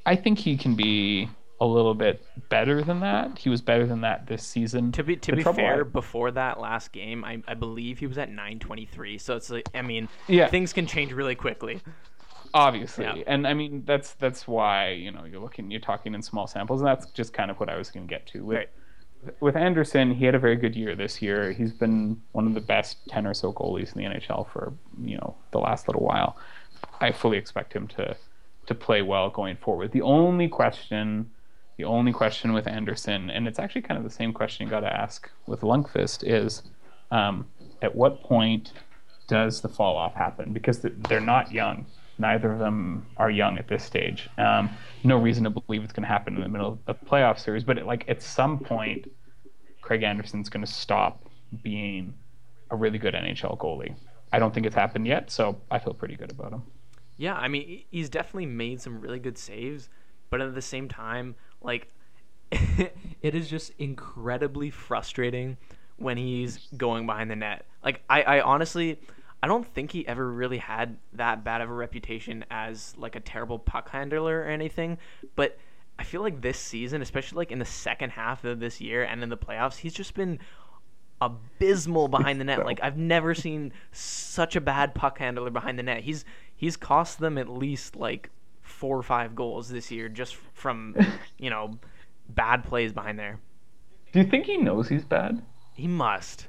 I 0.05 0.15
think 0.15 0.39
he 0.39 0.57
can 0.57 0.75
be 0.75 1.29
a 1.59 1.65
little 1.65 1.93
bit 1.93 2.25
better 2.49 2.83
than 2.83 3.01
that. 3.01 3.37
He 3.37 3.49
was 3.49 3.61
better 3.61 3.85
than 3.85 4.01
that 4.01 4.25
this 4.25 4.43
season. 4.43 4.91
To 4.93 5.03
be 5.03 5.15
to 5.17 5.31
the 5.31 5.37
be 5.37 5.43
fair, 5.43 5.81
I, 5.81 5.83
before 5.83 6.31
that 6.31 6.59
last 6.59 6.91
game, 6.91 7.23
I, 7.23 7.41
I 7.47 7.53
believe 7.53 7.99
he 7.99 8.07
was 8.07 8.17
at 8.17 8.29
923. 8.29 9.19
So 9.19 9.35
it's 9.35 9.49
like 9.49 9.69
I 9.75 9.81
mean, 9.81 10.09
yeah. 10.27 10.47
things 10.47 10.73
can 10.73 10.87
change 10.87 11.13
really 11.13 11.35
quickly. 11.35 11.81
Obviously, 12.53 13.05
yeah. 13.05 13.23
and 13.27 13.47
I 13.47 13.53
mean 13.53 13.83
that's 13.85 14.13
that's 14.15 14.47
why 14.47 14.89
you 14.89 15.11
know 15.11 15.23
you're 15.23 15.39
looking 15.39 15.71
you're 15.71 15.79
talking 15.79 16.13
in 16.13 16.21
small 16.21 16.47
samples, 16.47 16.81
and 16.81 16.87
that's 16.87 17.05
just 17.11 17.31
kind 17.31 17.51
of 17.51 17.59
what 17.59 17.69
I 17.69 17.77
was 17.77 17.91
going 17.91 18.07
to 18.07 18.09
get 18.09 18.25
to 18.27 18.43
with. 18.43 18.57
Right. 18.57 18.69
With 19.39 19.55
Anderson, 19.55 20.15
he 20.15 20.25
had 20.25 20.35
a 20.35 20.39
very 20.39 20.55
good 20.55 20.75
year 20.75 20.95
this 20.95 21.21
year. 21.21 21.51
He's 21.51 21.71
been 21.71 22.21
one 22.31 22.47
of 22.47 22.53
the 22.53 22.61
best 22.61 22.97
ten 23.07 23.27
or 23.27 23.33
so 23.33 23.53
goalies 23.53 23.95
in 23.95 24.01
the 24.01 24.09
NHL 24.09 24.49
for 24.51 24.73
you 25.03 25.17
know 25.17 25.35
the 25.51 25.59
last 25.59 25.87
little 25.87 26.03
while. 26.03 26.37
I 26.99 27.11
fully 27.11 27.37
expect 27.37 27.73
him 27.73 27.87
to 27.89 28.15
to 28.67 28.75
play 28.75 29.01
well 29.01 29.29
going 29.29 29.57
forward. 29.57 29.91
The 29.91 30.01
only 30.01 30.47
question, 30.47 31.29
the 31.77 31.83
only 31.83 32.13
question 32.13 32.53
with 32.53 32.67
Anderson, 32.67 33.29
and 33.29 33.47
it's 33.47 33.59
actually 33.59 33.81
kind 33.81 33.97
of 33.97 34.03
the 34.03 34.09
same 34.09 34.33
question 34.33 34.65
you 34.65 34.71
got 34.71 34.81
to 34.81 34.95
ask 34.95 35.29
with 35.47 35.61
Lundqvist, 35.61 36.23
is 36.25 36.63
um, 37.11 37.47
at 37.81 37.95
what 37.95 38.21
point 38.23 38.73
does 39.27 39.61
the 39.61 39.69
fall 39.69 39.97
off 39.97 40.13
happen? 40.13 40.53
Because 40.53 40.79
they're 40.81 41.19
not 41.19 41.51
young. 41.51 41.85
Neither 42.21 42.51
of 42.51 42.59
them 42.59 43.07
are 43.17 43.31
young 43.31 43.57
at 43.57 43.67
this 43.67 43.83
stage. 43.83 44.29
Um, 44.37 44.69
no 45.03 45.17
reason 45.17 45.43
to 45.45 45.49
believe 45.49 45.83
it's 45.83 45.91
going 45.91 46.03
to 46.03 46.07
happen 46.07 46.35
in 46.35 46.41
the 46.43 46.47
middle 46.47 46.67
of 46.67 46.85
the 46.85 46.93
playoff 46.93 47.39
series, 47.39 47.63
but 47.63 47.79
it, 47.79 47.87
like 47.87 48.07
at 48.07 48.21
some 48.21 48.59
point, 48.59 49.09
Craig 49.81 50.03
Anderson's 50.03 50.47
going 50.47 50.63
to 50.63 50.71
stop 50.71 51.27
being 51.63 52.13
a 52.69 52.75
really 52.75 52.99
good 52.99 53.15
NHL 53.15 53.57
goalie. 53.57 53.95
I 54.31 54.37
don't 54.37 54.53
think 54.53 54.67
it's 54.67 54.75
happened 54.75 55.07
yet, 55.07 55.31
so 55.31 55.59
I 55.71 55.79
feel 55.79 55.95
pretty 55.95 56.15
good 56.15 56.29
about 56.29 56.53
him. 56.53 56.61
Yeah, 57.17 57.33
I 57.33 57.47
mean, 57.47 57.85
he's 57.89 58.07
definitely 58.07 58.45
made 58.45 58.79
some 58.79 59.01
really 59.01 59.19
good 59.19 59.39
saves, 59.39 59.89
but 60.29 60.41
at 60.41 60.53
the 60.53 60.61
same 60.61 60.87
time, 60.87 61.33
like, 61.59 61.87
it 62.51 63.33
is 63.33 63.49
just 63.49 63.71
incredibly 63.79 64.69
frustrating 64.69 65.57
when 65.97 66.17
he's 66.17 66.69
going 66.77 67.07
behind 67.07 67.31
the 67.31 67.35
net. 67.35 67.65
Like, 67.83 68.03
I, 68.07 68.21
I 68.21 68.41
honestly, 68.41 68.99
I 69.43 69.47
don't 69.47 69.65
think 69.65 69.91
he 69.91 70.07
ever 70.07 70.31
really 70.31 70.59
had 70.59 70.97
that 71.13 71.43
bad 71.43 71.61
of 71.61 71.69
a 71.69 71.73
reputation 71.73 72.45
as 72.51 72.93
like 72.97 73.15
a 73.15 73.19
terrible 73.19 73.57
puck 73.57 73.89
handler 73.89 74.41
or 74.41 74.45
anything, 74.45 74.97
but 75.35 75.57
I 75.97 76.03
feel 76.03 76.21
like 76.21 76.41
this 76.41 76.59
season, 76.59 77.01
especially 77.01 77.37
like 77.37 77.51
in 77.51 77.59
the 77.59 77.65
second 77.65 78.11
half 78.11 78.43
of 78.43 78.59
this 78.59 78.81
year 78.81 79.03
and 79.03 79.23
in 79.23 79.29
the 79.29 79.37
playoffs, 79.37 79.77
he's 79.77 79.93
just 79.93 80.13
been 80.13 80.39
abysmal 81.21 82.07
behind 82.07 82.39
the 82.39 82.45
net. 82.45 82.65
Like 82.65 82.79
I've 82.83 82.97
never 82.97 83.33
seen 83.33 83.73
such 83.91 84.55
a 84.55 84.61
bad 84.61 84.93
puck 84.95 85.17
handler 85.17 85.49
behind 85.49 85.77
the 85.79 85.83
net. 85.83 86.01
He's 86.01 86.25
he's 86.55 86.77
cost 86.77 87.19
them 87.19 87.37
at 87.37 87.49
least 87.49 87.95
like 87.95 88.29
four 88.61 88.97
or 88.97 89.03
five 89.03 89.35
goals 89.35 89.69
this 89.69 89.91
year 89.91 90.09
just 90.09 90.35
from 90.53 90.95
you 91.37 91.49
know 91.49 91.77
bad 92.29 92.63
plays 92.63 92.93
behind 92.93 93.17
there. 93.17 93.39
Do 94.11 94.19
you 94.19 94.25
think 94.25 94.45
he 94.45 94.57
knows 94.57 94.89
he's 94.89 95.05
bad? 95.05 95.41
He 95.73 95.87
must. 95.87 96.47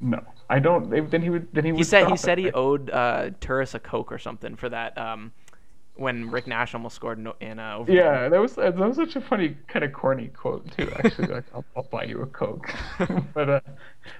No, 0.00 0.22
I 0.48 0.58
don't. 0.58 1.10
Then 1.10 1.22
he 1.22 1.30
would. 1.30 1.48
Then 1.52 1.64
he 1.64 1.72
would. 1.72 1.78
He 1.78 1.84
said 1.84 2.08
he 2.08 2.16
said 2.16 2.38
he 2.38 2.50
owed 2.52 2.90
uh, 2.90 3.30
Turris 3.40 3.74
a 3.74 3.80
coke 3.80 4.12
or 4.12 4.18
something 4.18 4.56
for 4.56 4.68
that. 4.68 4.96
Um, 4.96 5.32
when 5.98 6.30
Rick 6.30 6.46
Nash 6.46 6.74
almost 6.74 6.94
scored 6.94 7.18
in 7.40 7.58
uh, 7.58 7.76
overtime. 7.76 7.96
Yeah, 7.96 8.28
that 8.28 8.40
was 8.40 8.54
that 8.54 8.76
was 8.76 8.96
such 8.96 9.16
a 9.16 9.20
funny 9.20 9.56
kind 9.66 9.84
of 9.84 9.92
corny 9.92 10.28
quote 10.28 10.70
too. 10.70 10.90
Actually, 10.96 11.28
like 11.28 11.44
I'll, 11.52 11.64
I'll, 11.76 11.82
buy 11.82 12.04
you 12.04 12.22
a 12.22 12.26
coke, 12.26 12.72
but 13.34 13.50
uh, 13.50 13.60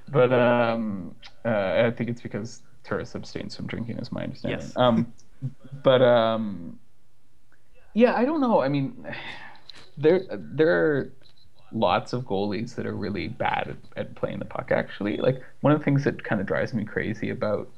but 0.08 0.32
um, 0.32 1.14
uh, 1.44 1.84
I 1.86 1.90
think 1.92 2.10
it's 2.10 2.20
because 2.20 2.62
Turris 2.84 3.14
abstains 3.14 3.54
from 3.54 3.66
drinking, 3.66 3.98
is 3.98 4.10
my 4.10 4.24
understanding. 4.24 4.60
Yes. 4.60 4.76
Um, 4.76 5.12
but 5.84 6.02
um, 6.02 6.78
yeah, 7.94 8.14
I 8.14 8.24
don't 8.24 8.40
know. 8.40 8.60
I 8.60 8.68
mean, 8.68 9.06
there 9.96 10.22
there 10.30 10.84
are 10.84 11.12
lots 11.72 12.12
of 12.12 12.24
goalies 12.24 12.74
that 12.74 12.86
are 12.86 12.94
really 12.94 13.28
bad 13.28 13.76
at, 13.96 14.06
at 14.06 14.14
playing 14.14 14.38
the 14.38 14.44
puck. 14.44 14.70
Actually, 14.70 15.16
like 15.18 15.42
one 15.60 15.72
of 15.72 15.78
the 15.78 15.84
things 15.84 16.04
that 16.04 16.22
kind 16.24 16.40
of 16.40 16.46
drives 16.46 16.72
me 16.74 16.84
crazy 16.84 17.30
about 17.30 17.68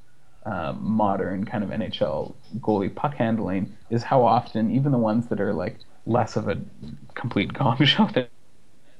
um, 0.46 0.78
modern 0.80 1.44
kind 1.44 1.62
of 1.62 1.70
NHL 1.70 2.34
goalie 2.60 2.94
puck 2.94 3.14
handling 3.14 3.76
is 3.90 4.02
how 4.02 4.24
often 4.24 4.70
even 4.70 4.90
the 4.92 4.98
ones 4.98 5.26
that 5.28 5.40
are 5.40 5.52
like 5.52 5.76
less 6.06 6.36
of 6.36 6.48
a 6.48 6.58
complete 7.14 7.52
gong 7.54 7.84
show 7.84 8.06
than 8.06 8.26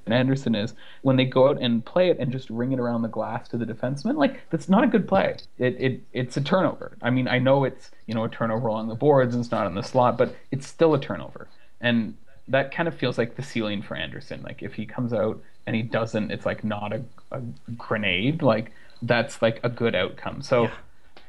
Anderson 0.09 0.55
is, 0.55 0.75
when 1.03 1.17
they 1.17 1.25
go 1.25 1.49
out 1.49 1.59
and 1.61 1.85
play 1.85 2.11
it 2.11 2.19
and 2.19 2.33
just 2.33 2.51
ring 2.51 2.73
it 2.73 2.81
around 2.81 3.03
the 3.03 3.09
glass 3.09 3.49
to 3.49 3.57
the 3.57 3.65
defenseman, 3.65 4.17
like 4.17 4.41
that's 4.51 4.69
not 4.69 4.85
a 4.85 4.87
good 4.87 5.07
play. 5.07 5.37
It, 5.59 5.77
it 5.81 6.01
it's 6.13 6.37
a 6.37 6.41
turnover. 6.41 6.97
I 7.03 7.11
mean, 7.11 7.29
I 7.29 7.39
know 7.39 7.65
it's 7.65 7.91
you 8.07 8.15
know 8.15 8.25
a 8.25 8.29
turnover 8.29 8.69
along 8.69 8.89
the 8.89 8.95
boards 8.95 9.35
and 9.35 9.43
it's 9.43 9.53
not 9.53 9.67
in 9.67 9.75
the 9.75 9.83
slot, 9.83 10.19
but 10.19 10.35
it's 10.51 10.67
still 10.67 10.95
a 10.95 11.01
turnover. 11.01 11.49
And 11.81 12.17
that 12.51 12.73
kind 12.73 12.89
of 12.89 12.95
feels 12.95 13.19
like 13.19 13.37
the 13.37 13.43
ceiling 13.43 13.83
for 13.83 13.97
Anderson. 13.97 14.43
Like 14.43 14.63
if 14.63 14.75
he 14.75 14.87
comes 14.87 15.13
out 15.13 15.43
and 15.67 15.75
he 15.75 15.83
doesn't, 15.83 16.31
it's 16.31 16.47
like 16.47 16.63
not 16.63 16.93
a, 16.93 17.03
a 17.33 17.41
grenade. 17.77 18.43
Like 18.43 18.73
that's 19.03 19.41
like 19.41 19.61
a 19.65 19.69
good 19.69 19.95
outcome. 19.95 20.43
So. 20.43 20.65
Yeah 20.65 20.71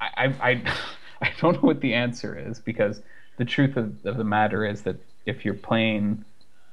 I, 0.02 0.34
I, 0.42 0.64
I 1.22 1.32
don't 1.40 1.54
know 1.54 1.68
what 1.68 1.82
the 1.82 1.94
answer 1.94 2.38
is 2.38 2.60
because 2.60 3.02
the 3.38 3.46
truth 3.46 3.78
of, 3.78 4.06
of 4.06 4.18
the 4.18 4.24
matter 4.24 4.66
is 4.66 4.82
that 4.84 4.98
if 5.26 5.46
you're 5.46 5.54
playing 5.54 6.26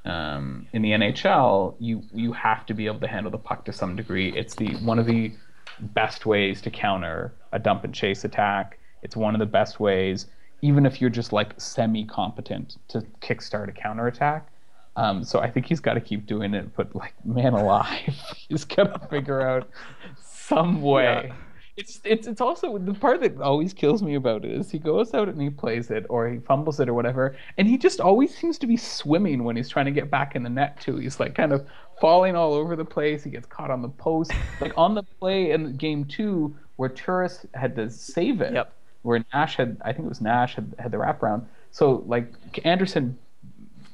um, 0.05 0.67
in 0.73 0.81
the 0.81 0.91
NHL, 0.91 1.75
you 1.79 2.01
you 2.13 2.33
have 2.33 2.65
to 2.67 2.73
be 2.73 2.87
able 2.87 2.99
to 3.01 3.07
handle 3.07 3.31
the 3.31 3.37
puck 3.37 3.65
to 3.65 3.73
some 3.73 3.95
degree. 3.95 4.35
It's 4.35 4.55
the 4.55 4.75
one 4.77 4.97
of 4.97 5.05
the 5.05 5.33
best 5.79 6.25
ways 6.25 6.61
to 6.61 6.71
counter 6.71 7.33
a 7.51 7.59
dump 7.59 7.83
and 7.83 7.93
chase 7.93 8.23
attack. 8.23 8.79
It's 9.03 9.15
one 9.15 9.35
of 9.35 9.39
the 9.39 9.45
best 9.45 9.79
ways, 9.79 10.25
even 10.61 10.85
if 10.85 11.01
you're 11.01 11.09
just 11.09 11.33
like 11.33 11.59
semi-competent 11.59 12.77
to 12.89 13.01
kickstart 13.21 13.69
a 13.69 13.71
counterattack. 13.71 14.47
Um, 14.95 15.23
so 15.23 15.39
I 15.39 15.49
think 15.49 15.65
he's 15.65 15.79
got 15.79 15.93
to 15.93 16.01
keep 16.01 16.25
doing 16.25 16.53
it. 16.53 16.75
But 16.75 16.95
like, 16.95 17.13
man 17.25 17.53
alive, 17.53 18.15
he's 18.49 18.65
got 18.65 18.99
to 18.99 19.07
figure 19.07 19.41
out 19.41 19.69
some 20.17 20.81
way. 20.81 21.27
Yeah 21.27 21.35
it's 21.79 22.01
it's 22.03 22.27
it's 22.27 22.41
also 22.41 22.77
the 22.77 22.93
part 22.93 23.21
that 23.21 23.39
always 23.39 23.73
kills 23.73 24.03
me 24.03 24.15
about 24.15 24.43
it 24.43 24.51
is 24.51 24.69
he 24.69 24.77
goes 24.77 25.13
out 25.13 25.29
and 25.29 25.41
he 25.41 25.49
plays 25.49 25.89
it 25.89 26.05
or 26.09 26.27
he 26.27 26.37
fumbles 26.39 26.81
it 26.81 26.89
or 26.89 26.93
whatever, 26.93 27.37
and 27.57 27.67
he 27.69 27.77
just 27.77 28.01
always 28.01 28.35
seems 28.35 28.57
to 28.59 28.67
be 28.67 28.75
swimming 28.75 29.45
when 29.45 29.55
he's 29.55 29.69
trying 29.69 29.85
to 29.85 29.91
get 29.91 30.11
back 30.11 30.35
in 30.35 30.43
the 30.43 30.49
net 30.49 30.79
too. 30.81 30.97
He's 30.97 31.21
like 31.21 31.35
kind 31.35 31.53
of 31.53 31.65
falling 32.01 32.35
all 32.35 32.53
over 32.53 32.75
the 32.75 32.83
place. 32.83 33.23
He 33.23 33.29
gets 33.29 33.45
caught 33.45 33.71
on 33.71 33.81
the 33.81 33.87
post, 33.87 34.33
like 34.59 34.73
on 34.77 34.93
the 34.93 35.03
play 35.03 35.51
in 35.51 35.77
game 35.77 36.03
two 36.03 36.53
where 36.75 36.89
Turris 36.89 37.45
had 37.53 37.77
to 37.77 37.89
save 37.89 38.41
it. 38.41 38.53
Yep. 38.53 38.73
Where 39.01 39.23
Nash 39.33 39.55
had, 39.55 39.77
I 39.81 39.93
think 39.93 40.05
it 40.05 40.09
was 40.09 40.21
Nash 40.21 40.55
had 40.55 40.75
had 40.79 40.91
the 40.91 40.97
wraparound. 40.97 41.45
So 41.71 42.03
like 42.07 42.33
Anderson, 42.65 43.17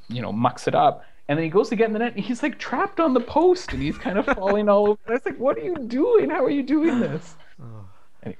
you 0.08 0.22
know, 0.22 0.32
mucks 0.32 0.68
it 0.68 0.76
up. 0.76 1.06
And 1.28 1.38
then 1.38 1.43
he 1.43 1.49
goes 1.49 1.70
to 1.70 1.76
get 1.76 1.88
in 1.88 1.93
the 1.93 1.99
net, 1.99 2.14
and 2.16 2.24
he's 2.24 2.43
like 2.43 2.60
trapped 2.60 2.99
on 2.99 3.16
the 3.16 3.20
post, 3.20 3.74
and 3.74 3.82
he's 3.82 3.97
kind 3.97 4.20
of 4.20 4.26
falling 4.26 4.70
all 4.70 4.89
over. 4.89 4.99
I 5.08 5.14
was 5.14 5.26
like, 5.26 5.38
"What 5.38 5.58
are 5.58 5.62
you 5.62 5.76
doing? 5.76 6.30
How 6.30 6.43
are 6.43 6.51
you 6.51 6.62
doing 6.62 6.99
this?" 6.99 7.36
Oh. 7.60 7.88
Anyways. 8.22 8.39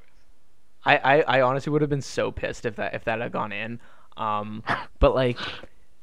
I, 0.86 0.98
I, 0.98 1.22
I 1.22 1.42
honestly 1.42 1.72
would 1.72 1.82
have 1.82 1.90
been 1.90 2.02
so 2.04 2.32
pissed 2.32 2.64
if 2.64 2.76
that 2.76 2.94
if 2.94 3.04
that 3.06 3.22
had 3.22 3.32
gone 3.32 3.52
in. 3.52 3.80
Um, 4.18 4.64
but 5.00 5.16
like, 5.16 5.40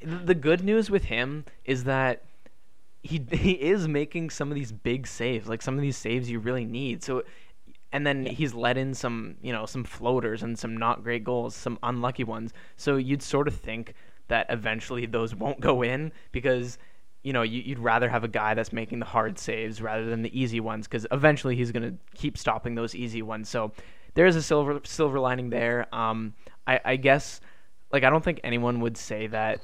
the 0.02 0.34
good 0.34 0.64
news 0.64 0.90
with 0.90 1.04
him 1.04 1.44
is 1.64 1.84
that 1.84 2.24
he 3.02 3.24
he 3.30 3.52
is 3.52 3.86
making 3.86 4.30
some 4.30 4.50
of 4.50 4.56
these 4.56 4.72
big 4.72 5.06
saves, 5.06 5.48
like 5.48 5.62
some 5.62 5.74
of 5.76 5.82
these 5.82 5.96
saves 5.96 6.28
you 6.30 6.40
really 6.40 6.64
need. 6.64 7.04
So, 7.04 7.22
and 7.92 8.06
then 8.06 8.26
he's 8.26 8.54
let 8.54 8.76
in 8.76 8.94
some 8.94 9.36
you 9.42 9.52
know 9.52 9.66
some 9.66 9.84
floaters 9.84 10.42
and 10.42 10.58
some 10.58 10.76
not 10.76 11.02
great 11.02 11.24
goals, 11.24 11.54
some 11.54 11.78
unlucky 11.82 12.24
ones. 12.24 12.52
So 12.76 12.96
you'd 12.96 13.22
sort 13.22 13.48
of 13.48 13.54
think 13.54 13.94
that 14.28 14.46
eventually 14.48 15.06
those 15.06 15.34
won't 15.34 15.60
go 15.60 15.82
in 15.82 16.12
because 16.32 16.78
you 17.22 17.32
know, 17.32 17.42
you, 17.42 17.62
would 17.68 17.78
rather 17.78 18.08
have 18.08 18.24
a 18.24 18.28
guy 18.28 18.54
that's 18.54 18.72
making 18.72 18.98
the 18.98 19.06
hard 19.06 19.38
saves 19.38 19.80
rather 19.80 20.06
than 20.06 20.22
the 20.22 20.40
easy 20.40 20.60
ones 20.60 20.88
because 20.88 21.06
eventually 21.12 21.54
he's 21.54 21.70
going 21.70 21.82
to 21.82 21.96
keep 22.16 22.36
stopping 22.36 22.74
those 22.74 22.94
easy 22.94 23.22
ones. 23.22 23.48
So 23.48 23.72
there's 24.14 24.36
a 24.36 24.42
silver 24.42 24.80
silver 24.84 25.20
lining 25.20 25.50
there. 25.50 25.86
Um, 25.94 26.34
I, 26.66 26.80
I 26.84 26.96
guess, 26.96 27.40
like, 27.92 28.04
I 28.04 28.10
don't 28.10 28.24
think 28.24 28.40
anyone 28.42 28.80
would 28.80 28.96
say 28.96 29.28
that 29.28 29.60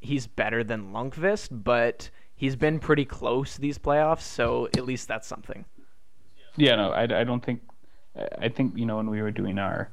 he's 0.00 0.26
better 0.26 0.64
than 0.64 0.92
Lundqvist, 0.92 1.48
but 1.50 2.08
he's 2.34 2.56
been 2.56 2.78
pretty 2.78 3.04
close 3.04 3.56
these 3.58 3.78
playoffs, 3.78 4.22
so 4.22 4.66
at 4.76 4.84
least 4.84 5.06
that's 5.06 5.26
something. 5.26 5.66
Yeah, 6.56 6.76
no, 6.76 6.90
I, 6.90 7.02
I 7.02 7.24
don't 7.24 7.44
think. 7.44 7.60
I 8.38 8.48
think 8.48 8.76
you 8.76 8.86
know 8.86 8.96
when 8.96 9.08
we 9.08 9.22
were 9.22 9.30
doing 9.30 9.58
our 9.58 9.88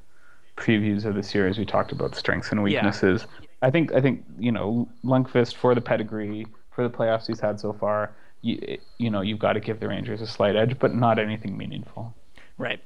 previews 0.55 1.05
of 1.05 1.15
the 1.15 1.23
series, 1.23 1.57
we 1.57 1.65
talked 1.65 1.91
about 1.91 2.15
strengths 2.15 2.51
and 2.51 2.63
weaknesses. 2.63 3.27
Yeah. 3.39 3.47
I 3.61 3.71
think 3.71 3.93
I 3.93 4.01
think 4.01 4.23
you 4.39 4.51
know 4.51 4.87
Lundqvist 5.03 5.55
for 5.55 5.75
the 5.75 5.81
pedigree 5.81 6.47
for 6.71 6.87
the 6.87 6.95
playoffs 6.95 7.27
he's 7.27 7.39
had 7.39 7.59
so 7.59 7.73
far, 7.73 8.11
you, 8.41 8.77
you 8.97 9.09
know, 9.09 9.21
you've 9.21 9.39
got 9.39 9.53
to 9.53 9.59
give 9.59 9.79
the 9.79 9.87
Rangers 9.87 10.21
a 10.21 10.27
slight 10.27 10.55
edge, 10.55 10.77
but 10.77 10.93
not 10.93 11.17
anything 11.17 11.57
meaningful. 11.57 12.13
Right. 12.57 12.79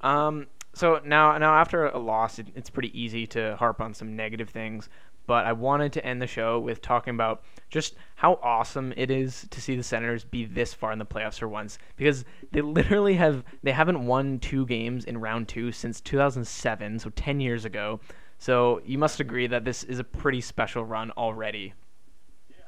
Um, 0.00 0.46
So 0.74 1.00
now, 1.04 1.36
now 1.38 1.54
after 1.54 1.86
a 1.86 1.98
loss, 1.98 2.38
it, 2.38 2.48
it's 2.54 2.68
pretty 2.70 2.98
easy 2.98 3.26
to 3.28 3.56
harp 3.56 3.80
on 3.80 3.94
some 3.94 4.14
negative 4.14 4.50
things. 4.50 4.88
But 5.26 5.46
I 5.46 5.52
wanted 5.52 5.92
to 5.94 6.04
end 6.04 6.22
the 6.22 6.26
show 6.26 6.58
with 6.58 6.80
talking 6.80 7.14
about 7.14 7.42
just 7.68 7.96
how 8.14 8.38
awesome 8.42 8.92
it 8.96 9.10
is 9.10 9.46
to 9.50 9.60
see 9.60 9.76
the 9.76 9.82
Senators 9.82 10.24
be 10.24 10.44
this 10.44 10.72
far 10.72 10.92
in 10.92 10.98
the 10.98 11.06
playoffs 11.06 11.38
for 11.38 11.48
once, 11.48 11.78
because 11.96 12.24
they 12.52 12.60
literally 12.60 13.14
have 13.14 13.44
they 13.62 13.72
haven't 13.72 14.06
won 14.06 14.38
two 14.38 14.66
games 14.66 15.04
in 15.04 15.18
round 15.18 15.48
two 15.48 15.72
since 15.72 16.00
2007, 16.00 16.98
so 17.00 17.10
10 17.10 17.40
years 17.40 17.64
ago. 17.64 18.00
So 18.38 18.80
you 18.84 18.98
must 18.98 19.20
agree 19.20 19.46
that 19.46 19.64
this 19.64 19.82
is 19.84 19.98
a 19.98 20.04
pretty 20.04 20.40
special 20.40 20.84
run 20.84 21.10
already. 21.12 21.74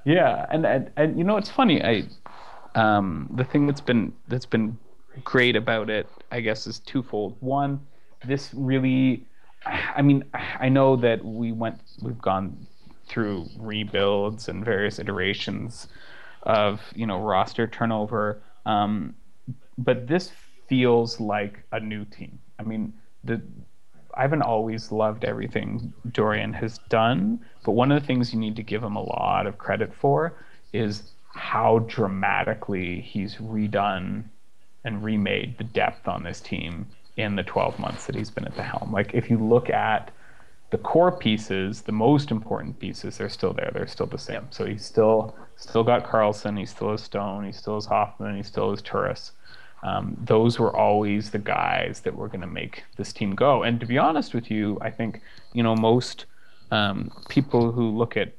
Yeah, 0.04 0.46
and 0.50 0.64
and, 0.66 0.90
and 0.96 1.18
you 1.18 1.24
know 1.24 1.36
it's 1.36 1.50
funny. 1.50 1.82
I 1.82 2.04
um, 2.74 3.28
the 3.34 3.44
thing 3.44 3.66
that's 3.66 3.80
been 3.80 4.12
that's 4.28 4.46
been 4.46 4.78
great 5.24 5.56
about 5.56 5.90
it, 5.90 6.06
I 6.30 6.40
guess, 6.40 6.66
is 6.66 6.78
twofold. 6.78 7.36
One, 7.40 7.80
this 8.24 8.50
really, 8.54 9.26
I 9.96 10.02
mean, 10.02 10.24
I 10.34 10.68
know 10.68 10.96
that 10.96 11.24
we 11.24 11.52
went, 11.52 11.80
we've 12.02 12.20
gone 12.20 12.66
through 13.06 13.48
rebuilds 13.58 14.48
and 14.48 14.64
various 14.64 14.98
iterations 14.98 15.88
of 16.42 16.80
you 16.94 17.06
know 17.06 17.20
roster 17.20 17.66
turnover, 17.66 18.42
um, 18.66 19.14
but 19.76 20.06
this 20.06 20.30
feels 20.68 21.20
like 21.20 21.64
a 21.72 21.80
new 21.80 22.04
team. 22.04 22.38
I 22.58 22.62
mean, 22.62 22.92
the 23.24 23.40
I 24.14 24.22
haven't 24.22 24.42
always 24.42 24.90
loved 24.90 25.24
everything 25.24 25.92
Dorion 26.10 26.52
has 26.54 26.78
done, 26.88 27.40
but 27.64 27.72
one 27.72 27.92
of 27.92 28.00
the 28.00 28.06
things 28.06 28.32
you 28.32 28.40
need 28.40 28.56
to 28.56 28.62
give 28.62 28.82
him 28.82 28.96
a 28.96 29.02
lot 29.02 29.46
of 29.46 29.58
credit 29.58 29.94
for 29.94 30.34
is 30.72 31.12
how 31.34 31.80
dramatically 31.80 33.00
he's 33.00 33.36
redone 33.36 34.24
and 34.84 35.04
remade 35.04 35.56
the 35.58 35.64
depth 35.64 36.08
on 36.08 36.22
this 36.22 36.40
team 36.40 36.86
in 37.18 37.34
the 37.34 37.42
12 37.42 37.78
months 37.78 38.06
that 38.06 38.14
he's 38.14 38.30
been 38.30 38.46
at 38.46 38.54
the 38.54 38.62
helm. 38.62 38.92
Like 38.92 39.12
if 39.12 39.28
you 39.28 39.38
look 39.38 39.68
at 39.68 40.10
the 40.70 40.78
core 40.78 41.10
pieces, 41.10 41.82
the 41.82 41.92
most 41.92 42.30
important 42.30 42.78
pieces, 42.78 43.18
they're 43.18 43.28
still 43.28 43.52
there. 43.52 43.70
They're 43.74 43.88
still 43.88 44.06
the 44.06 44.18
same. 44.18 44.46
So 44.50 44.64
he's 44.64 44.84
still 44.84 45.34
still 45.56 45.82
got 45.82 46.04
Karlsson. 46.04 46.56
he 46.56 46.64
still 46.64 46.92
has 46.92 47.02
Stone, 47.02 47.44
he 47.44 47.52
still 47.52 47.74
has 47.74 47.86
Hoffman, 47.86 48.36
he 48.36 48.42
still 48.42 48.70
has 48.70 48.80
Turris. 48.80 49.32
Um, 49.82 50.16
those 50.24 50.58
were 50.58 50.74
always 50.74 51.30
the 51.30 51.38
guys 51.38 52.00
that 52.00 52.14
were 52.14 52.28
going 52.28 52.40
to 52.40 52.46
make 52.46 52.84
this 52.96 53.12
team 53.12 53.34
go. 53.34 53.62
And 53.62 53.80
to 53.80 53.86
be 53.86 53.98
honest 53.98 54.34
with 54.34 54.50
you, 54.50 54.78
I 54.80 54.90
think 54.90 55.20
you 55.52 55.64
know 55.64 55.74
most 55.74 56.26
um, 56.70 57.10
people 57.28 57.72
who 57.72 57.90
look 57.90 58.16
at 58.16 58.32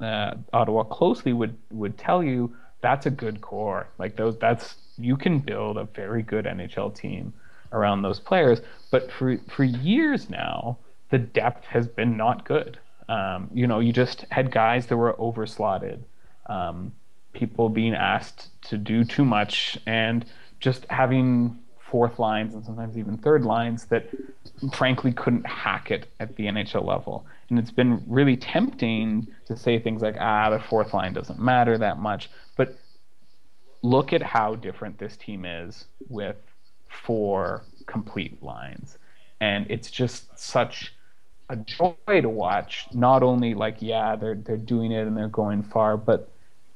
uh, 0.00 0.34
Ottawa 0.52 0.82
closely 0.82 1.32
would 1.32 1.56
would 1.70 1.96
tell 1.98 2.24
you 2.24 2.52
that's 2.80 3.06
a 3.06 3.10
good 3.10 3.40
core. 3.40 3.86
Like 3.98 4.16
those, 4.16 4.36
that's 4.38 4.74
you 4.98 5.16
can 5.16 5.38
build 5.38 5.76
a 5.76 5.84
very 5.84 6.22
good 6.22 6.46
NHL 6.46 6.94
team 6.94 7.32
around 7.72 8.02
those 8.02 8.20
players. 8.20 8.60
But 8.90 9.10
for 9.10 9.38
for 9.48 9.64
years 9.64 10.30
now, 10.30 10.78
the 11.10 11.18
depth 11.18 11.64
has 11.66 11.86
been 11.88 12.16
not 12.16 12.44
good. 12.44 12.78
Um, 13.08 13.50
you 13.52 13.66
know, 13.66 13.80
you 13.80 13.92
just 13.92 14.24
had 14.30 14.50
guys 14.50 14.86
that 14.86 14.96
were 14.96 15.14
overslotted, 15.14 16.00
um, 16.46 16.92
people 17.32 17.68
being 17.68 17.94
asked 17.94 18.48
to 18.68 18.78
do 18.78 19.04
too 19.04 19.24
much, 19.24 19.78
and 19.86 20.24
just 20.60 20.86
having 20.88 21.58
fourth 21.92 22.18
lines 22.18 22.54
and 22.54 22.64
sometimes 22.64 22.96
even 22.96 23.18
third 23.18 23.44
lines 23.44 23.84
that 23.86 24.08
frankly 24.72 25.12
couldn't 25.12 25.46
hack 25.46 25.90
it 25.90 26.06
at 26.20 26.34
the 26.36 26.44
NHL 26.44 26.86
level. 26.86 27.26
And 27.50 27.58
it's 27.58 27.70
been 27.70 28.02
really 28.06 28.34
tempting 28.34 29.26
to 29.44 29.56
say 29.58 29.78
things 29.78 30.00
like, 30.00 30.16
ah, 30.18 30.48
the 30.48 30.58
fourth 30.58 30.94
line 30.94 31.12
doesn't 31.12 31.38
matter 31.38 31.76
that 31.76 31.98
much. 31.98 32.30
But 32.56 32.78
look 33.82 34.14
at 34.14 34.22
how 34.22 34.54
different 34.54 34.98
this 34.98 35.18
team 35.18 35.44
is 35.44 35.84
with 36.08 36.36
four 36.92 37.64
complete 37.86 38.42
lines. 38.42 38.98
And 39.40 39.66
it's 39.68 39.90
just 39.90 40.38
such 40.38 40.94
a 41.48 41.56
joy 41.56 41.94
to 42.06 42.28
watch. 42.28 42.86
Not 42.92 43.22
only 43.22 43.54
like, 43.54 43.76
yeah, 43.80 44.16
they're 44.16 44.36
they're 44.36 44.56
doing 44.56 44.92
it 44.92 45.06
and 45.06 45.16
they're 45.16 45.28
going 45.28 45.62
far, 45.62 45.96
but 45.96 46.30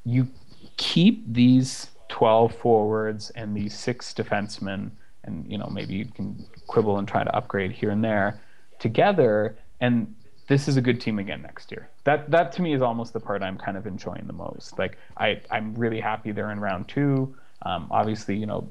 you 0.04 0.28
keep 0.76 1.24
these 1.32 1.88
12 2.08 2.54
forwards 2.54 3.30
and 3.30 3.56
these 3.56 3.76
six 3.76 4.12
defensemen 4.12 4.90
and 5.24 5.50
you 5.50 5.58
know 5.58 5.66
maybe 5.66 5.94
you 5.94 6.04
can 6.04 6.44
quibble 6.66 6.98
and 6.98 7.08
try 7.08 7.24
to 7.24 7.34
upgrade 7.36 7.72
here 7.72 7.90
and 7.90 8.02
there 8.04 8.40
together 8.78 9.56
and 9.80 10.14
this 10.48 10.68
is 10.68 10.76
a 10.76 10.80
good 10.80 11.00
team 11.00 11.18
again 11.18 11.42
next 11.42 11.70
year 11.72 11.88
that 12.04 12.30
that 12.30 12.52
to 12.52 12.62
me 12.62 12.72
is 12.72 12.82
almost 12.82 13.12
the 13.12 13.20
part 13.20 13.42
i'm 13.42 13.58
kind 13.58 13.76
of 13.76 13.86
enjoying 13.86 14.24
the 14.26 14.32
most 14.32 14.78
like 14.78 14.96
i 15.16 15.40
i'm 15.50 15.74
really 15.74 16.00
happy 16.00 16.30
they're 16.30 16.52
in 16.52 16.60
round 16.60 16.86
two 16.88 17.34
um, 17.62 17.88
obviously 17.90 18.36
you 18.36 18.46
know 18.46 18.68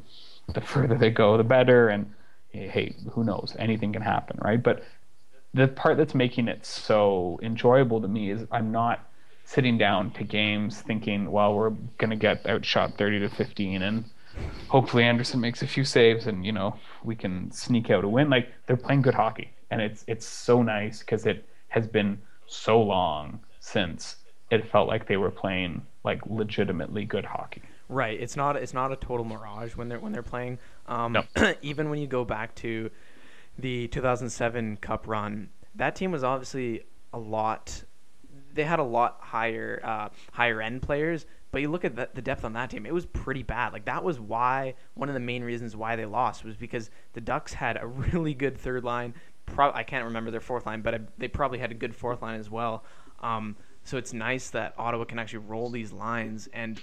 the 0.54 0.62
further 0.62 0.96
they 0.96 1.10
go 1.10 1.38
the 1.38 1.44
better 1.44 1.90
and 1.90 2.12
hey 2.50 2.96
who 3.12 3.24
knows 3.24 3.56
anything 3.60 3.92
can 3.92 4.02
happen 4.02 4.38
right 4.42 4.64
but 4.64 4.84
the 5.54 5.68
part 5.68 5.98
that's 5.98 6.16
making 6.16 6.48
it 6.48 6.66
so 6.66 7.40
enjoyable 7.42 8.02
to 8.02 8.08
me 8.08 8.32
is 8.32 8.46
i'm 8.52 8.72
not 8.72 9.08
sitting 9.46 9.78
down 9.78 10.12
to 10.12 10.24
games 10.24 10.82
thinking, 10.82 11.32
well, 11.32 11.54
we're 11.54 11.70
going 11.98 12.10
to 12.10 12.16
get 12.16 12.46
outshot 12.48 12.98
30 12.98 13.20
to 13.20 13.30
15 13.30 13.84
and 13.84 14.04
hopefully 14.68 15.04
Anderson 15.04 15.40
makes 15.40 15.62
a 15.62 15.68
few 15.68 15.86
saves 15.86 16.28
and, 16.28 16.46
you 16.46 16.52
know, 16.52 16.76
we 17.04 17.16
can 17.16 17.52
sneak 17.52 17.90
out 17.90 18.04
a 18.04 18.08
win. 18.08 18.30
Like 18.30 18.50
they're 18.66 18.76
playing 18.76 19.04
good 19.04 19.14
hockey 19.14 19.52
and 19.72 19.82
it's 19.82 20.04
it's 20.08 20.26
so 20.26 20.62
nice 20.62 21.02
cuz 21.04 21.26
it 21.26 21.46
has 21.70 21.88
been 21.88 22.20
so 22.48 22.82
long 22.82 23.40
since 23.60 24.18
it 24.52 24.70
felt 24.72 24.88
like 24.88 25.08
they 25.08 25.18
were 25.18 25.32
playing 25.32 25.82
like 26.04 26.26
legitimately 26.26 27.06
good 27.06 27.26
hockey. 27.26 27.62
Right. 27.88 28.20
It's 28.20 28.36
not 28.36 28.56
it's 28.56 28.74
not 28.74 28.92
a 28.92 28.96
total 28.96 29.26
mirage 29.26 29.76
when 29.76 29.90
they're 29.90 30.00
when 30.00 30.12
they're 30.12 30.24
playing. 30.24 30.60
Um, 30.88 31.14
No. 31.14 31.24
even 31.62 31.90
when 31.90 32.00
you 32.00 32.08
go 32.08 32.26
back 32.26 32.56
to 32.56 32.90
the 33.58 33.88
2007 33.90 34.78
Cup 34.78 35.08
run, 35.08 35.50
that 35.76 35.96
team 35.96 36.12
was 36.12 36.24
obviously 36.24 36.84
a 37.14 37.20
lot. 37.20 37.84
They 38.54 38.64
had 38.64 38.80
a 38.80 38.84
lot 38.84 39.18
higher 39.22 39.82
uh, 39.84 40.10
higher 40.32 40.62
end 40.62 40.82
players, 40.82 41.26
but 41.52 41.62
you 41.62 41.70
look 41.70 41.86
at 41.86 41.96
the, 41.96 42.10
the 42.14 42.22
depth 42.22 42.44
on 42.44 42.54
that 42.54 42.70
team; 42.72 42.86
it 42.86 42.94
was 42.94 43.06
pretty 43.06 43.44
bad. 43.44 43.72
Like 43.74 43.86
that 43.86 44.04
was 44.04 44.20
why 44.20 44.76
one 44.96 45.10
of 45.10 45.14
the 45.14 45.20
main 45.22 45.44
reasons 45.44 45.76
why 45.76 45.96
they 45.96 46.06
lost 46.06 46.44
was 46.44 46.56
because 46.56 46.90
the 47.14 47.22
Ducks 47.22 47.54
had 47.54 47.78
a 47.82 47.86
really 48.14 48.34
good 48.34 48.58
third 48.58 48.84
line. 48.84 49.14
Pro- 49.46 49.74
I 49.74 49.84
can't 49.84 50.06
remember 50.06 50.32
their 50.32 50.42
fourth 50.42 50.66
line, 50.66 50.82
but 50.82 50.96
I, 50.96 51.00
they 51.20 51.28
probably 51.28 51.60
had 51.60 51.72
a 51.72 51.76
good 51.76 51.94
fourth 51.96 52.22
line 52.24 52.40
as 52.40 52.50
well. 52.50 52.84
Um, 53.22 53.56
so 53.86 53.98
it's 53.98 54.12
nice 54.12 54.50
that 54.50 54.74
Ottawa 54.78 55.06
can 55.06 55.18
actually 55.20 55.46
roll 55.48 55.70
these 55.70 55.94
lines, 55.94 56.50
and 56.54 56.82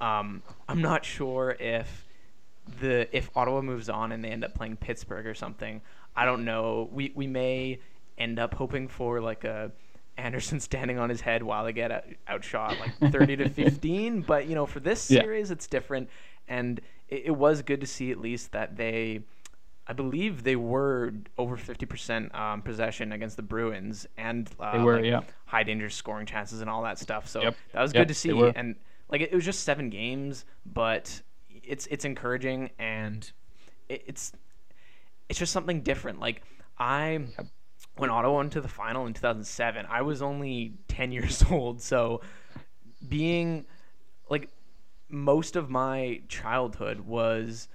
um, 0.00 0.42
I'm 0.68 0.80
not 0.80 1.04
sure 1.04 1.56
if 1.58 2.06
the 2.80 3.08
if 3.14 3.28
Ottawa 3.36 3.60
moves 3.60 3.88
on 3.88 4.12
and 4.12 4.24
they 4.24 4.28
end 4.30 4.44
up 4.44 4.54
playing 4.54 4.76
Pittsburgh 4.76 5.26
or 5.26 5.34
something. 5.34 5.80
I 6.14 6.24
don't 6.24 6.44
know. 6.44 6.88
We 6.92 7.12
we 7.14 7.26
may 7.26 7.80
end 8.16 8.38
up 8.38 8.54
hoping 8.54 8.86
for 8.88 9.20
like 9.20 9.42
a 9.44 9.72
Anderson 10.16 10.60
standing 10.68 10.98
on 10.98 11.08
his 11.10 11.20
head 11.20 11.42
while 11.42 11.64
they 11.64 11.72
get 11.72 11.90
out, 11.90 12.04
outshot 12.28 12.78
like 12.78 12.96
30 13.12 13.36
to 13.38 13.48
15. 13.48 14.20
But 14.22 14.46
you 14.46 14.54
know, 14.54 14.66
for 14.66 14.78
this 14.80 15.10
Yeah. 15.10 15.22
series, 15.22 15.50
it's 15.50 15.66
different, 15.66 16.08
and 16.46 16.80
it, 17.08 17.22
it 17.26 17.30
was 17.36 17.62
good 17.62 17.80
to 17.80 17.86
see 17.86 18.10
at 18.12 18.18
least 18.20 18.52
that 18.52 18.76
they. 18.76 19.22
I 19.86 19.92
believe 19.92 20.42
they 20.44 20.56
were 20.56 21.12
over 21.36 21.56
50% 21.56 22.34
um, 22.34 22.62
possession 22.62 23.12
against 23.12 23.36
the 23.36 23.42
Bruins 23.42 24.06
and 24.16 24.48
uh, 24.58 24.78
They 24.78 24.82
were, 24.82 24.96
like, 24.96 25.04
yeah. 25.04 25.20
high 25.46 25.62
danger 25.62 25.90
scoring 25.90 26.26
chances 26.26 26.60
and 26.60 26.70
all 26.70 26.82
that 26.84 26.98
stuff. 26.98 27.28
So 27.28 27.42
Yep. 27.42 27.56
that 27.72 27.82
was 27.82 27.92
Yep, 27.92 28.02
good 28.02 28.08
to 28.08 28.14
see. 28.14 28.30
And 28.56 28.76
like 29.10 29.20
it, 29.20 29.32
it 29.32 29.34
was 29.34 29.44
just 29.44 29.62
seven 29.62 29.90
games, 29.90 30.44
but 30.64 31.20
it's 31.62 31.86
it's 31.86 32.04
encouraging 32.04 32.70
and 32.78 33.30
it, 33.88 34.02
it's 34.06 34.32
it's 35.28 35.38
just 35.38 35.52
something 35.52 35.82
different. 35.82 36.20
Like 36.20 36.42
I 36.78 37.20
when 37.96 38.10
Ottawa 38.10 38.38
went 38.38 38.52
to 38.52 38.60
the 38.60 38.68
final 38.68 39.06
in 39.06 39.12
2007, 39.14 39.86
I 39.88 40.02
was 40.02 40.22
only 40.22 40.74
10 40.88 41.12
years 41.16 41.44
old, 41.50 41.80
so 41.80 42.20
being 43.08 43.66
like 44.30 44.48
most 45.08 45.56
of 45.56 45.70
my 45.70 46.20
childhood 46.28 47.00
was 47.00 47.68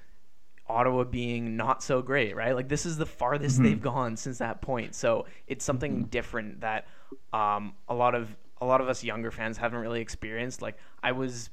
Ottawa 0.69 1.03
being 1.03 1.57
not 1.57 1.81
so 1.83 2.01
great, 2.01 2.35
right? 2.35 2.55
Like 2.55 2.69
this 2.69 2.85
is 2.85 2.97
the 2.97 3.05
farthest 3.05 3.61
they've 3.63 3.81
gone 3.81 4.15
since 4.15 4.37
that 4.37 4.61
point. 4.61 4.95
So 4.95 5.25
it's 5.47 5.65
something 5.65 6.03
different 6.05 6.61
that 6.61 6.87
um, 7.33 7.73
a 7.87 7.93
lot 7.93 8.15
of 8.15 8.35
a 8.61 8.65
lot 8.65 8.81
of 8.81 8.87
us 8.89 9.03
younger 9.03 9.31
fans 9.31 9.57
haven't 9.57 9.79
really 9.79 10.01
experienced. 10.01 10.61
Like 10.61 10.77
I 11.01 11.11
was, 11.13 11.49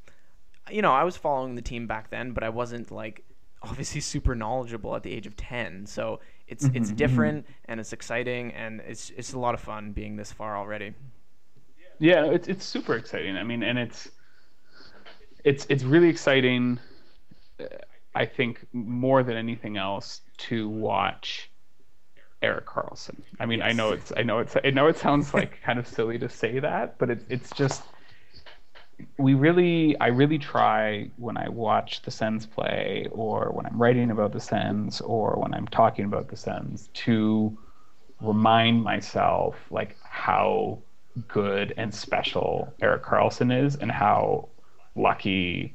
you 0.70 0.82
know, 0.82 0.92
I 0.92 1.04
was 1.04 1.16
following 1.16 1.54
the 1.54 1.62
team 1.62 1.86
back 1.86 2.10
then, 2.10 2.32
but 2.32 2.42
I 2.44 2.48
wasn't 2.48 2.90
like 2.90 3.24
obviously 3.62 4.00
super 4.12 4.34
knowledgeable 4.34 4.94
at 4.94 5.02
the 5.02 5.12
age 5.12 5.26
of 5.26 5.36
ten. 5.36 5.86
So 5.86 6.20
it's 6.48 6.64
it's 6.74 6.90
different 6.92 7.46
and 7.64 7.80
it's 7.80 7.92
exciting 7.92 8.52
and 8.52 8.80
it's 8.86 9.10
it's 9.16 9.32
a 9.32 9.38
lot 9.38 9.54
of 9.54 9.60
fun 9.60 9.92
being 9.92 10.16
this 10.16 10.32
far 10.32 10.56
already. 10.56 10.94
yeah 11.98 12.26
it's 12.26 12.46
it's 12.46 12.64
super 12.64 12.94
exciting 12.94 13.36
i 13.36 13.42
mean 13.42 13.62
and 13.62 13.78
it's 13.78 14.10
it's 15.44 15.66
it's 15.68 15.82
really 15.82 16.08
exciting 16.08 16.78
uh, 17.58 17.64
i 18.16 18.26
think 18.26 18.66
more 18.72 19.22
than 19.22 19.36
anything 19.36 19.76
else 19.76 20.22
to 20.36 20.68
watch 20.68 21.50
Erik 22.42 22.66
Karlsson. 22.66 23.22
I 23.40 23.46
mean, 23.46 23.62
I 23.62 23.72
know 23.72 23.92
it's 23.92 24.12
I 24.14 24.22
know 24.22 24.40
it's 24.40 24.56
I 24.62 24.68
know 24.68 24.88
it 24.88 24.98
sounds 24.98 25.32
like 25.32 25.58
kind 25.64 25.78
of 25.78 25.88
silly 25.88 26.18
to 26.18 26.28
say 26.28 26.58
that, 26.58 26.98
but 26.98 27.08
it's 27.08 27.24
it's 27.30 27.50
just 27.52 27.82
we 29.18 29.34
really, 29.34 29.98
I 30.00 30.08
really 30.08 30.38
try 30.38 31.10
when 31.16 31.36
I 31.36 31.48
watch 31.48 32.02
the 32.02 32.10
Sens 32.10 32.46
play, 32.46 33.08
or 33.10 33.50
when 33.52 33.66
I'm 33.66 33.80
writing 33.80 34.10
about 34.10 34.32
the 34.32 34.40
Sens, 34.40 35.00
or 35.00 35.36
when 35.36 35.54
I'm 35.54 35.68
talking 35.68 36.04
about 36.04 36.28
the 36.28 36.36
Sens, 36.36 36.88
to 36.94 37.56
remind 38.20 38.82
myself 38.82 39.56
like 39.70 39.96
how 40.02 40.78
good 41.28 41.74
and 41.76 41.94
special 41.94 42.72
Erik 42.80 43.02
Karlsson 43.02 43.64
is, 43.64 43.76
and 43.76 43.90
how 43.90 44.48
lucky 44.94 45.74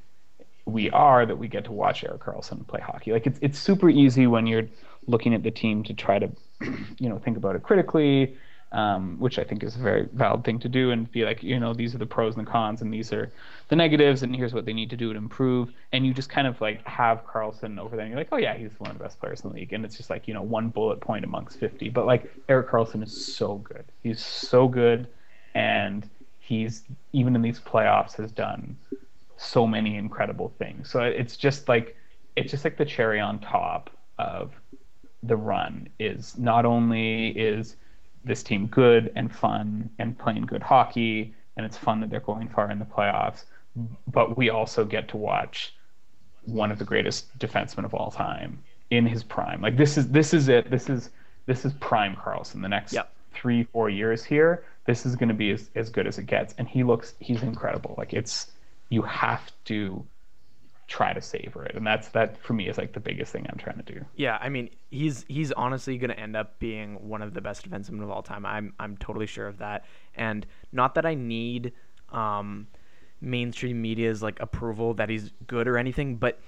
we 0.65 0.89
are 0.91 1.25
that 1.25 1.35
we 1.35 1.47
get 1.47 1.65
to 1.65 1.71
watch 1.71 2.03
Erik 2.03 2.21
Karlsson 2.21 2.65
play 2.67 2.81
hockey. 2.81 3.11
Like 3.11 3.27
it's 3.27 3.39
it's 3.41 3.59
super 3.59 3.89
easy 3.89 4.27
when 4.27 4.47
you're 4.47 4.67
looking 5.07 5.33
at 5.33 5.43
the 5.43 5.51
team 5.51 5.83
to 5.83 5.93
try 5.93 6.19
to, 6.19 6.29
you 6.99 7.09
know, 7.09 7.17
think 7.19 7.37
about 7.37 7.55
it 7.55 7.63
critically 7.63 8.37
um, 8.71 9.17
which 9.19 9.37
I 9.37 9.43
think 9.43 9.63
is 9.63 9.75
a 9.75 9.79
very 9.79 10.07
valid 10.13 10.45
thing 10.45 10.59
to 10.59 10.69
do, 10.69 10.91
and 10.91 11.11
be 11.11 11.25
like, 11.25 11.43
you 11.43 11.59
know, 11.59 11.73
these 11.73 11.93
are 11.93 11.97
the 11.97 12.05
pros 12.05 12.37
and 12.37 12.47
the 12.47 12.49
cons, 12.49 12.81
and 12.81 12.93
these 12.93 13.11
are 13.11 13.31
the 13.67 13.75
negatives, 13.75 14.23
and 14.23 14.33
here's 14.33 14.53
what 14.53 14.65
they 14.65 14.73
need 14.73 14.89
to 14.91 14.97
do 14.97 15.11
to 15.11 15.17
improve. 15.17 15.71
And 15.91 16.05
you 16.05 16.13
just 16.13 16.29
kind 16.29 16.47
of 16.47 16.59
like 16.61 16.85
have 16.87 17.25
Karlsson 17.25 17.77
over 17.79 17.95
there, 17.95 18.05
and 18.05 18.11
you're 18.11 18.19
like, 18.19 18.29
oh 18.31 18.37
yeah, 18.37 18.55
he's 18.55 18.71
one 18.77 18.91
of 18.91 18.97
the 18.97 19.03
best 19.03 19.19
players 19.19 19.41
in 19.41 19.49
the 19.49 19.55
league, 19.55 19.73
and 19.73 19.83
it's 19.83 19.97
just 19.97 20.09
like 20.09 20.27
you 20.27 20.33
know 20.33 20.41
one 20.41 20.69
bullet 20.69 21.01
point 21.01 21.25
amongst 21.25 21.59
50. 21.59 21.89
But 21.89 22.05
like 22.05 22.31
Erik 22.47 22.69
Karlsson 22.69 23.03
is 23.03 23.35
so 23.35 23.55
good, 23.55 23.83
he's 24.03 24.23
so 24.23 24.69
good, 24.69 25.07
and 25.53 26.09
he's 26.39 26.83
even 27.11 27.35
in 27.35 27.41
these 27.41 27.59
playoffs 27.59 28.15
has 28.15 28.31
done 28.31 28.77
so 29.41 29.65
many 29.65 29.95
incredible 29.95 30.53
things. 30.59 30.89
So 30.89 31.01
it's 31.01 31.35
just 31.35 31.67
like 31.67 31.95
it's 32.35 32.51
just 32.51 32.63
like 32.63 32.77
the 32.77 32.85
cherry 32.85 33.19
on 33.19 33.39
top 33.39 33.89
of 34.17 34.53
the 35.23 35.35
run 35.35 35.89
is 35.99 36.37
not 36.37 36.65
only 36.65 37.29
is 37.29 37.75
this 38.23 38.43
team 38.43 38.67
good 38.67 39.11
and 39.15 39.33
fun 39.33 39.89
and 39.99 40.17
playing 40.17 40.43
good 40.43 40.61
hockey, 40.61 41.33
and 41.57 41.65
it's 41.65 41.77
fun 41.77 41.99
that 41.99 42.09
they're 42.09 42.19
going 42.19 42.47
far 42.47 42.71
in 42.71 42.79
the 42.79 42.85
playoffs. 42.85 43.45
But 44.07 44.37
we 44.37 44.49
also 44.49 44.85
get 44.85 45.07
to 45.09 45.17
watch 45.17 45.73
one 46.45 46.71
of 46.71 46.79
the 46.79 46.85
greatest 46.85 47.37
defensemen 47.39 47.85
of 47.85 47.93
all 47.93 48.11
time 48.11 48.59
in 48.89 49.05
his 49.05 49.23
prime. 49.23 49.61
Like 49.61 49.77
this 49.77 49.97
is 49.97 50.09
this 50.09 50.33
is 50.33 50.49
it. 50.49 50.69
This 50.69 50.89
is 50.89 51.09
this 51.47 51.65
is 51.65 51.73
prime 51.73 52.15
Karlsson. 52.15 52.61
The 52.61 52.69
next 52.69 52.93
yep. 52.93 53.11
three 53.33 53.63
four 53.63 53.89
years 53.89 54.23
here, 54.23 54.63
this 54.85 55.05
is 55.05 55.15
going 55.15 55.29
to 55.29 55.35
be 55.35 55.51
as, 55.51 55.69
as 55.75 55.89
good 55.89 56.05
as 56.05 56.19
it 56.19 56.27
gets. 56.27 56.53
And 56.57 56.67
he 56.67 56.83
looks 56.83 57.15
he's 57.19 57.41
incredible. 57.41 57.95
Like 57.97 58.13
it's 58.13 58.51
you 58.91 59.01
have 59.01 59.51
to 59.65 60.05
try 60.87 61.13
to 61.13 61.21
savor 61.21 61.65
it. 61.65 61.75
And 61.75 61.87
that's 61.87 62.09
that 62.09 62.37
for 62.43 62.53
me 62.53 62.67
is 62.67 62.77
like 62.77 62.91
the 62.93 62.99
biggest 62.99 63.31
thing 63.31 63.47
i'm 63.49 63.57
trying 63.57 63.77
to 63.77 63.93
do. 63.93 64.05
Yeah 64.15 64.37
i 64.41 64.49
mean 64.49 64.69
he's 64.91 65.25
he's 65.27 65.51
honestly 65.53 65.97
going 65.97 66.11
to 66.11 66.19
end 66.19 66.35
up 66.35 66.59
being 66.59 67.07
one 67.07 67.21
of 67.21 67.33
the 67.33 67.41
best 67.41 67.67
defensemen 67.67 68.03
of 68.03 68.11
all 68.11 68.21
time. 68.21 68.45
I'm 68.45 68.73
i'm 68.79 68.97
totally 68.97 69.25
sure 69.25 69.47
of 69.47 69.57
that. 69.59 69.85
And 70.15 70.45
not 70.71 70.93
that 70.95 71.05
i 71.05 71.15
need 71.15 71.71
um 72.09 72.67
mainstream 73.21 73.81
media's 73.81 74.21
like 74.21 74.39
approval 74.39 74.93
that 74.95 75.07
he's 75.07 75.31
good 75.47 75.67
or 75.67 75.77
anything 75.77 76.15
but 76.15 76.39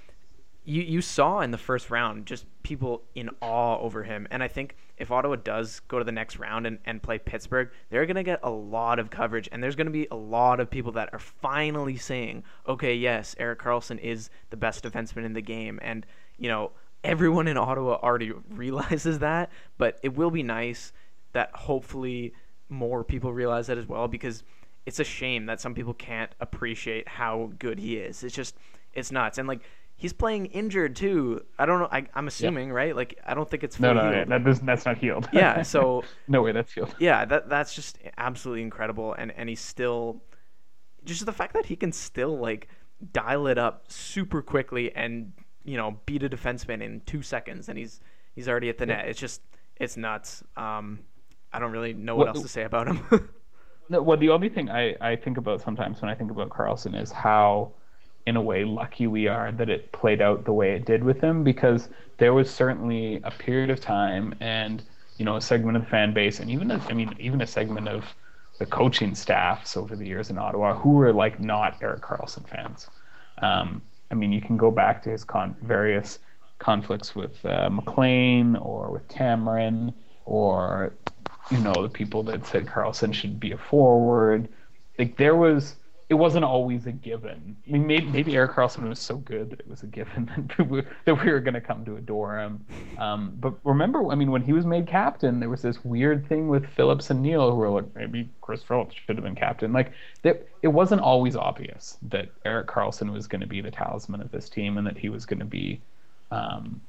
you 0.65 0.81
you 0.81 1.01
saw 1.01 1.39
in 1.41 1.51
the 1.51 1.57
first 1.57 1.89
round 1.89 2.25
just 2.25 2.45
people 2.63 3.03
in 3.15 3.29
awe 3.41 3.77
over 3.79 4.03
him. 4.03 4.27
And 4.31 4.41
I 4.41 4.47
think 4.47 4.75
if 4.97 5.11
Ottawa 5.11 5.35
does 5.35 5.81
go 5.87 5.97
to 5.97 6.05
the 6.05 6.11
next 6.11 6.37
round 6.37 6.67
and, 6.67 6.77
and 6.85 7.01
play 7.01 7.17
Pittsburgh, 7.17 7.69
they're 7.89 8.05
going 8.05 8.15
to 8.15 8.23
get 8.23 8.39
a 8.43 8.49
lot 8.49 8.99
of 8.99 9.09
coverage. 9.09 9.49
And 9.51 9.63
there's 9.63 9.75
going 9.75 9.87
to 9.87 9.91
be 9.91 10.07
a 10.11 10.15
lot 10.15 10.59
of 10.59 10.69
people 10.69 10.91
that 10.93 11.09
are 11.13 11.19
finally 11.19 11.97
saying, 11.97 12.43
okay, 12.67 12.93
yes, 12.93 13.35
Erik 13.39 13.59
Karlsson 13.59 13.99
is 13.99 14.29
the 14.51 14.57
best 14.57 14.83
defenseman 14.83 15.25
in 15.25 15.33
the 15.33 15.41
game. 15.41 15.79
And, 15.81 16.05
you 16.37 16.47
know, 16.47 16.71
everyone 17.03 17.47
in 17.47 17.57
Ottawa 17.57 17.99
already 18.03 18.31
realizes 18.49 19.19
that. 19.19 19.51
But 19.77 19.99
it 20.03 20.15
will 20.15 20.31
be 20.31 20.43
nice 20.43 20.93
that 21.33 21.51
hopefully 21.55 22.33
more 22.69 23.03
people 23.03 23.33
realize 23.33 23.67
that 23.67 23.77
as 23.77 23.87
well 23.87 24.07
because 24.07 24.43
it's 24.85 24.99
a 24.99 25.03
shame 25.03 25.47
that 25.47 25.59
some 25.59 25.73
people 25.73 25.93
can't 25.93 26.31
appreciate 26.39 27.07
how 27.07 27.51
good 27.57 27.79
he 27.79 27.97
is. 27.97 28.23
It's 28.23 28.35
just, 28.35 28.55
it's 28.93 29.11
nuts. 29.11 29.39
And, 29.39 29.47
like, 29.47 29.61
he's 30.03 30.11
playing 30.11 30.47
injured 30.47 30.97
too. 30.97 31.41
I 31.57 31.65
don't 31.65 31.79
know. 31.79 31.87
I, 31.89 32.05
am 32.13 32.27
assuming, 32.27 32.67
yeah. 32.67 32.73
right? 32.73 32.93
Like, 32.93 33.17
I 33.25 33.33
don't 33.33 33.49
think 33.49 33.63
it's 33.63 33.79
no, 33.79 33.93
no, 33.93 34.11
healed. 34.11 34.27
that 34.27 34.65
that's 34.65 34.85
not 34.85 34.97
healed. 34.97 35.29
yeah. 35.31 35.63
So 35.73 36.03
no 36.27 36.41
way, 36.41 36.51
that's 36.51 36.73
healed. 36.73 36.93
Yeah, 36.99 37.23
that 37.23 37.47
that's 37.47 37.73
just 37.73 37.99
absolutely 38.17 38.63
incredible, 38.63 39.13
and 39.13 39.31
and 39.31 39.47
he's 39.47 39.61
still 39.61 40.21
just 41.05 41.25
the 41.25 41.31
fact 41.31 41.53
that 41.53 41.65
he 41.65 41.77
can 41.77 41.93
still 41.93 42.37
like 42.37 42.67
dial 43.13 43.47
it 43.47 43.57
up 43.57 43.85
super 43.87 44.41
quickly 44.41 44.93
and 44.93 45.31
you 45.63 45.77
know 45.77 45.97
beat 46.05 46.21
a 46.21 46.29
defenseman 46.29 46.81
in 46.83 47.01
two 47.05 47.21
seconds, 47.21 47.69
and 47.69 47.77
he's 47.77 48.01
he's 48.35 48.49
already 48.49 48.67
at 48.67 48.77
the 48.77 48.85
yeah. 48.85 48.97
net. 48.97 49.07
It's 49.07 49.19
just 49.19 49.41
it's 49.77 49.95
nuts. 49.95 50.43
Um, 50.57 50.99
I 51.53 51.59
don't 51.59 51.71
really 51.71 51.93
know 51.93 52.17
what 52.17 52.27
else 52.27 52.41
to 52.41 52.49
say 52.49 52.63
about 52.63 52.87
him. 52.87 53.29
no, 53.89 54.01
well, 54.01 54.17
the 54.17 54.31
only 54.31 54.49
thing 54.49 54.69
I 54.69 54.97
I 54.99 55.15
think 55.15 55.37
about 55.37 55.61
sometimes 55.61 56.01
when 56.01 56.11
I 56.11 56.13
think 56.13 56.29
about 56.29 56.49
Karlsson 56.49 56.93
is 57.01 57.09
how 57.09 57.71
in 58.25 58.35
a 58.35 58.41
way 58.41 58.63
lucky 58.63 59.07
we 59.07 59.27
are 59.27 59.51
that 59.51 59.69
it 59.69 59.91
played 59.91 60.21
out 60.21 60.45
the 60.45 60.53
way 60.53 60.71
it 60.73 60.85
did 60.85 61.03
with 61.03 61.19
him 61.21 61.43
because 61.43 61.89
there 62.17 62.33
was 62.33 62.49
certainly 62.49 63.19
a 63.23 63.31
period 63.31 63.69
of 63.69 63.81
time 63.81 64.33
and 64.39 64.83
you 65.17 65.25
know 65.25 65.35
a 65.35 65.41
segment 65.41 65.75
of 65.75 65.83
the 65.83 65.89
fan 65.89 66.13
base 66.13 66.39
and 66.39 66.49
even 66.49 66.71
a, 66.71 66.79
I 66.89 66.93
mean 66.93 67.13
even 67.19 67.41
a 67.41 67.47
segment 67.47 67.87
of 67.87 68.05
the 68.59 68.65
coaching 68.65 69.15
staffs 69.15 69.75
over 69.75 69.95
the 69.95 70.05
years 70.05 70.29
in 70.29 70.37
Ottawa 70.37 70.75
who 70.75 70.91
were 70.91 71.11
like 71.11 71.39
not 71.39 71.81
Erik 71.81 72.01
Karlsson 72.01 72.47
fans. 72.47 72.87
Um, 73.39 73.81
I 74.09 74.15
mean 74.15 74.31
you 74.31 74.41
can 74.41 74.57
go 74.57 74.71
back 74.71 75.03
to 75.03 75.09
his 75.09 75.23
con- 75.23 75.55
various 75.61 76.19
conflicts 76.59 77.15
with 77.15 77.43
uh, 77.45 77.69
McLean 77.69 78.55
or 78.55 78.91
with 78.91 79.07
Cameron 79.09 79.93
or 80.25 80.93
you 81.51 81.57
know 81.57 81.73
the 81.73 81.89
people 81.89 82.23
that 82.23 82.45
said 82.45 82.67
Karlsson 82.67 83.13
should 83.13 83.39
be 83.39 83.51
a 83.51 83.57
forward. 83.57 84.47
Like 84.97 85.17
there 85.17 85.35
was 85.35 85.75
it 86.13 86.17
wasn't 86.17 86.45
always 86.45 86.85
a 86.85 86.91
given. 86.91 87.57
I 87.67 87.71
mean, 87.71 87.87
maybe, 87.87 88.05
maybe 88.05 88.35
Erik 88.35 88.51
Karlsson 88.51 88.87
was 88.87 88.99
so 88.99 89.17
good 89.17 89.49
that 89.49 89.59
it 89.59 89.67
was 89.67 89.81
a 89.81 89.87
given 89.87 90.29
that 90.47 90.69
we, 90.69 90.83
that 91.05 91.15
we 91.15 91.31
were 91.31 91.39
going 91.39 91.55
to 91.55 91.61
come 91.61 91.83
to 91.85 91.95
adore 91.95 92.37
him. 92.37 92.63
Um, 92.99 93.33
but 93.39 93.55
remember, 93.63 94.07
I 94.11 94.13
mean, 94.13 94.29
when 94.29 94.43
he 94.43 94.53
was 94.53 94.63
made 94.63 94.85
captain, 94.85 95.39
there 95.39 95.49
was 95.49 95.63
this 95.63 95.83
weird 95.83 96.29
thing 96.29 96.49
with 96.49 96.67
Phillips 96.67 97.09
and 97.09 97.23
Neal 97.23 97.49
who 97.49 97.55
were 97.57 97.69
like, 97.69 97.95
maybe 97.95 98.29
Chris 98.41 98.61
Phillips 98.61 98.93
should 98.93 99.15
have 99.15 99.23
been 99.23 99.33
captain. 99.33 99.73
Like, 99.73 99.91
it, 100.23 100.47
it 100.61 100.67
wasn't 100.67 101.01
always 101.01 101.35
obvious 101.35 101.97
that 102.09 102.29
Erik 102.45 102.67
Karlsson 102.67 103.11
was 103.11 103.25
going 103.25 103.41
to 103.41 103.47
be 103.47 103.61
the 103.61 103.71
talisman 103.71 104.21
of 104.21 104.29
this 104.29 104.49
team 104.49 104.77
and 104.77 104.85
that 104.85 104.99
he 104.99 105.09
was 105.09 105.25
going 105.25 105.39
to 105.39 105.45
be, 105.45 105.81
um, 106.29 106.79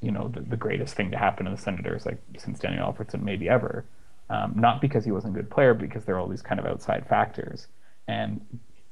you 0.00 0.10
know, 0.10 0.26
the, 0.26 0.40
the 0.40 0.56
greatest 0.56 0.96
thing 0.96 1.12
to 1.12 1.16
happen 1.16 1.44
to 1.44 1.52
the 1.52 1.56
Senators, 1.56 2.06
like 2.06 2.18
since 2.38 2.58
Daniel 2.58 2.92
Alfredsson, 2.92 3.22
maybe 3.22 3.48
ever. 3.48 3.84
Um, 4.30 4.54
not 4.56 4.80
because 4.80 5.04
he 5.04 5.12
wasn't 5.12 5.36
a 5.36 5.40
good 5.40 5.50
player, 5.50 5.74
because 5.74 6.04
there 6.04 6.16
are 6.16 6.18
all 6.18 6.26
these 6.26 6.42
kind 6.42 6.58
of 6.58 6.66
outside 6.66 7.06
factors 7.06 7.68
and 8.08 8.40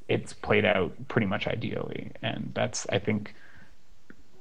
it's 0.09 0.33
played 0.33 0.65
out 0.65 0.93
pretty 1.09 1.27
much 1.27 1.47
ideally, 1.47 2.11
and 2.23 2.51
that's 2.55 2.87
I 2.91 2.99
think 2.99 3.35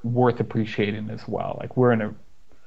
worth 0.03 0.39
appreciating 0.39 1.09
as 1.09 1.27
well. 1.27 1.57
Like 1.59 1.77
we're 1.77 1.91
in 1.91 2.01
a 2.01 2.13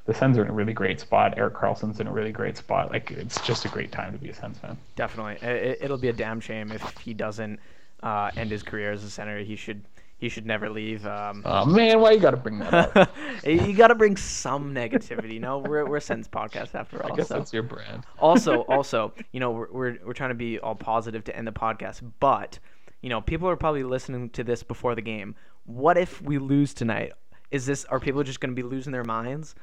the 0.04 0.14
Sens 0.14 0.36
are 0.36 0.42
in 0.42 0.48
a 0.48 0.52
really 0.52 0.72
great 0.72 0.98
spot. 0.98 1.38
Erik 1.38 1.54
Karlsson's 1.54 2.00
in 2.00 2.06
a 2.08 2.12
really 2.12 2.32
great 2.32 2.56
spot. 2.56 2.90
Like 2.90 3.10
it's 3.12 3.40
just 3.42 3.64
a 3.64 3.68
great 3.68 3.92
time 3.92 4.12
to 4.12 4.18
be 4.18 4.30
a 4.30 4.34
Sens 4.34 4.58
fan. 4.58 4.76
Definitely, 4.96 5.48
it, 5.48 5.88
will 5.88 5.98
be 5.98 6.08
a 6.08 6.12
damn 6.12 6.40
shame 6.40 6.72
if 6.72 6.82
he 6.98 7.14
doesn't 7.14 7.60
uh, 8.02 8.30
end 8.36 8.50
his 8.50 8.62
career 8.62 8.92
as 8.92 9.04
a 9.04 9.10
center. 9.10 9.38
He 9.40 9.54
should 9.54 9.82
he 10.22 10.28
should 10.28 10.46
never 10.46 10.70
leave. 10.70 11.04
Um, 11.04 11.42
oh 11.44 11.64
man, 11.64 11.98
why 11.98 12.12
you 12.12 12.20
got 12.20 12.30
to 12.30 12.36
bring 12.36 12.60
that 12.60 12.96
up? 12.96 13.10
you 13.44 13.74
got 13.74 13.88
to 13.88 13.96
bring 13.96 14.16
some 14.16 14.72
negativity. 14.72 15.40
No, 15.40 15.58
we're 15.58 15.84
we're 15.84 15.96
a 15.96 16.00
Sens 16.00 16.28
podcast 16.28 16.76
after 16.76 17.02
all. 17.02 17.12
I 17.12 17.16
guess 17.16 17.26
so. 17.26 17.38
that's 17.38 17.52
your 17.52 17.64
brand. 17.64 18.04
also, 18.20 18.60
also, 18.68 19.12
you 19.32 19.40
know, 19.40 19.50
we're, 19.50 19.72
we're 19.72 19.98
we're 20.06 20.12
trying 20.12 20.30
to 20.30 20.36
be 20.36 20.60
all 20.60 20.76
positive 20.76 21.24
to 21.24 21.36
end 21.36 21.48
the 21.48 21.52
podcast, 21.52 22.08
but 22.20 22.60
you 23.00 23.08
know, 23.08 23.20
people 23.20 23.48
are 23.48 23.56
probably 23.56 23.82
listening 23.82 24.30
to 24.30 24.44
this 24.44 24.62
before 24.62 24.94
the 24.94 25.02
game. 25.02 25.34
What 25.64 25.98
if 25.98 26.22
we 26.22 26.38
lose 26.38 26.72
tonight? 26.72 27.14
Is 27.50 27.66
this 27.66 27.84
are 27.86 27.98
people 27.98 28.22
just 28.22 28.38
going 28.38 28.54
to 28.54 28.62
be 28.62 28.66
losing 28.66 28.92
their 28.92 29.02
minds? 29.02 29.56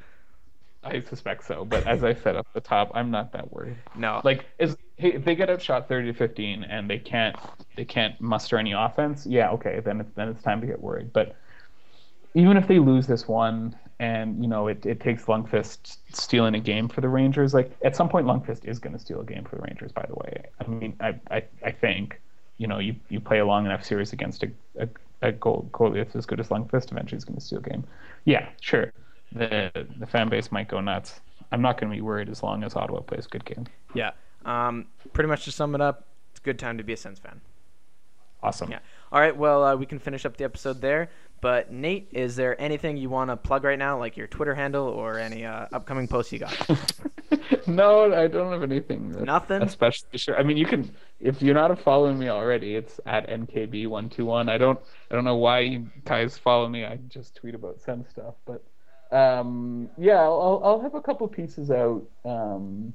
I 0.84 1.02
suspect 1.02 1.46
so, 1.46 1.66
but 1.66 1.86
as 1.86 2.04
I 2.04 2.14
said 2.14 2.36
up 2.36 2.48
the 2.54 2.62
top, 2.62 2.92
I'm 2.94 3.12
not 3.12 3.34
that 3.34 3.52
worried. 3.52 3.76
No, 3.96 4.22
like 4.24 4.46
is 4.60 4.78
hey, 4.98 5.14
if 5.14 5.26
they 5.26 5.36
get 5.36 5.50
outshot 5.50 5.90
30 5.90 6.14
to 6.14 6.18
15 6.18 6.64
and 6.64 6.90
they 6.90 6.98
can't 6.98 7.36
they 7.76 7.84
can't 7.84 8.20
muster 8.22 8.58
any 8.58 8.72
offense, 8.72 9.26
yeah, 9.26 9.50
okay, 9.52 9.82
then 9.82 10.00
it's 10.00 10.12
then 10.16 10.30
it's 10.30 10.42
time 10.42 10.62
to 10.62 10.68
get 10.68 10.82
worried. 10.82 11.12
But 11.12 11.36
even 12.34 12.56
if 12.56 12.68
they 12.68 12.80
lose 12.80 13.08
this 13.08 13.28
one, 13.28 13.76
and 14.00 14.42
you 14.42 14.48
know 14.48 14.68
it, 14.68 14.86
it 14.86 15.02
takes 15.02 15.26
Lundqvist 15.26 15.98
stealing 16.14 16.56
a 16.56 16.60
game 16.62 16.88
for 16.88 17.02
the 17.02 17.10
Rangers, 17.10 17.54
like 17.54 17.76
at 17.84 17.96
some 17.96 18.08
point 18.08 18.26
Lundqvist 18.26 18.64
is 18.66 18.80
going 18.80 18.94
to 18.94 19.00
steal 19.00 19.20
a 19.20 19.26
game 19.26 19.44
for 19.44 19.58
the 19.58 19.64
Rangers. 19.64 19.92
By 19.92 20.06
the 20.08 20.16
way, 20.16 20.44
I 20.62 20.68
mean 20.68 20.96
I 21.02 21.16
I, 21.30 21.44
I 21.64 21.72
think 21.72 22.22
you 22.58 22.68
know 22.68 22.80
you, 22.80 22.96
you 23.10 23.20
play 23.20 23.40
a 23.40 23.46
long 23.46 23.66
enough 23.66 23.84
series 23.84 24.14
against 24.14 24.44
a 24.44 24.52
a, 24.80 24.88
a 25.22 25.32
goal 25.34 25.68
goalie 25.74 25.96
that's 25.96 26.16
as 26.16 26.26
good 26.26 26.40
as 26.40 26.48
Lundqvist, 26.48 26.94
eventually 26.94 27.18
he's 27.18 27.26
going 27.26 27.38
to 27.38 27.46
steal 27.46 27.60
a 27.60 27.64
game. 27.64 27.84
Yeah, 28.24 28.48
sure 28.62 28.94
the 29.32 29.88
the 29.98 30.08
fan 30.08 30.30
base 30.30 30.52
might 30.52 30.68
go 30.68 30.80
nuts. 30.82 31.22
I'm 31.52 31.62
not 31.62 31.80
going 31.80 31.92
to 31.92 31.96
be 31.96 32.02
worried 32.02 32.30
as 32.30 32.44
long 32.44 32.64
as 32.64 32.76
Ottawa 32.76 33.02
plays 33.02 33.26
good 33.26 33.46
game. 33.46 33.66
Yeah. 33.94 34.12
Um, 34.46 34.88
pretty 35.14 35.28
much 35.28 35.46
to 35.46 35.52
sum 35.52 35.74
it 35.76 35.82
up, 35.82 36.06
it's 36.32 36.40
a 36.40 36.44
good 36.44 36.60
time 36.60 36.78
to 36.78 36.84
be 36.84 36.94
a 36.94 36.98
Sens 36.98 37.20
fan. 37.20 37.42
Awesome. 38.42 38.72
Yeah. 38.72 38.80
All 39.12 39.20
right. 39.20 39.36
Well, 39.36 39.64
uh, 39.64 39.76
we 39.76 39.86
can 39.86 40.00
finish 40.00 40.26
up 40.26 40.38
the 40.38 40.44
episode 40.44 40.80
there. 40.80 41.10
But 41.42 41.72
Nate, 41.72 42.10
is 42.12 42.36
there 42.36 42.60
anything 42.62 42.98
you 42.98 43.10
want 43.10 43.30
to 43.30 43.38
plug 43.38 43.64
right 43.64 43.80
now, 43.80 43.98
like 43.98 44.18
your 44.18 44.28
Twitter 44.28 44.54
handle 44.54 44.88
or 44.88 45.18
any 45.18 45.46
uh, 45.46 45.68
upcoming 45.72 46.08
posts 46.08 46.34
you 46.34 46.40
got? 46.40 46.70
no, 47.68 48.14
I 48.14 48.28
don't 48.28 48.52
have 48.52 48.64
anything. 48.64 49.12
Nothing? 49.24 49.62
Especially 49.62 50.18
sure. 50.18 50.38
I 50.38 50.44
mean, 50.44 50.58
you 50.58 50.66
can 50.66 50.94
if 51.22 51.42
you're 51.42 51.56
not 51.56 51.78
following 51.80 52.20
me 52.20 52.28
already. 52.28 52.76
It's 52.76 53.00
at 53.06 53.30
nkb121. 53.30 54.50
I 54.50 54.58
don't. 54.58 54.80
I 55.10 55.16
don't 55.16 55.24
know 55.24 55.38
why 55.38 55.60
you 55.60 55.90
guys 56.04 56.38
follow 56.38 56.68
me. 56.68 56.86
I 56.86 56.98
just 57.08 57.36
tweet 57.36 57.56
about 57.56 57.80
Sen 57.80 58.06
stuff, 58.10 58.36
but 58.46 58.64
um, 59.12 59.89
yeah, 59.97 60.22
I'll 60.22 60.62
I'll 60.64 60.82
have 60.82 60.95
a 60.95 61.01
couple 61.01 61.28
pieces 61.28 61.72
out 61.72 62.03
um, 62.26 62.93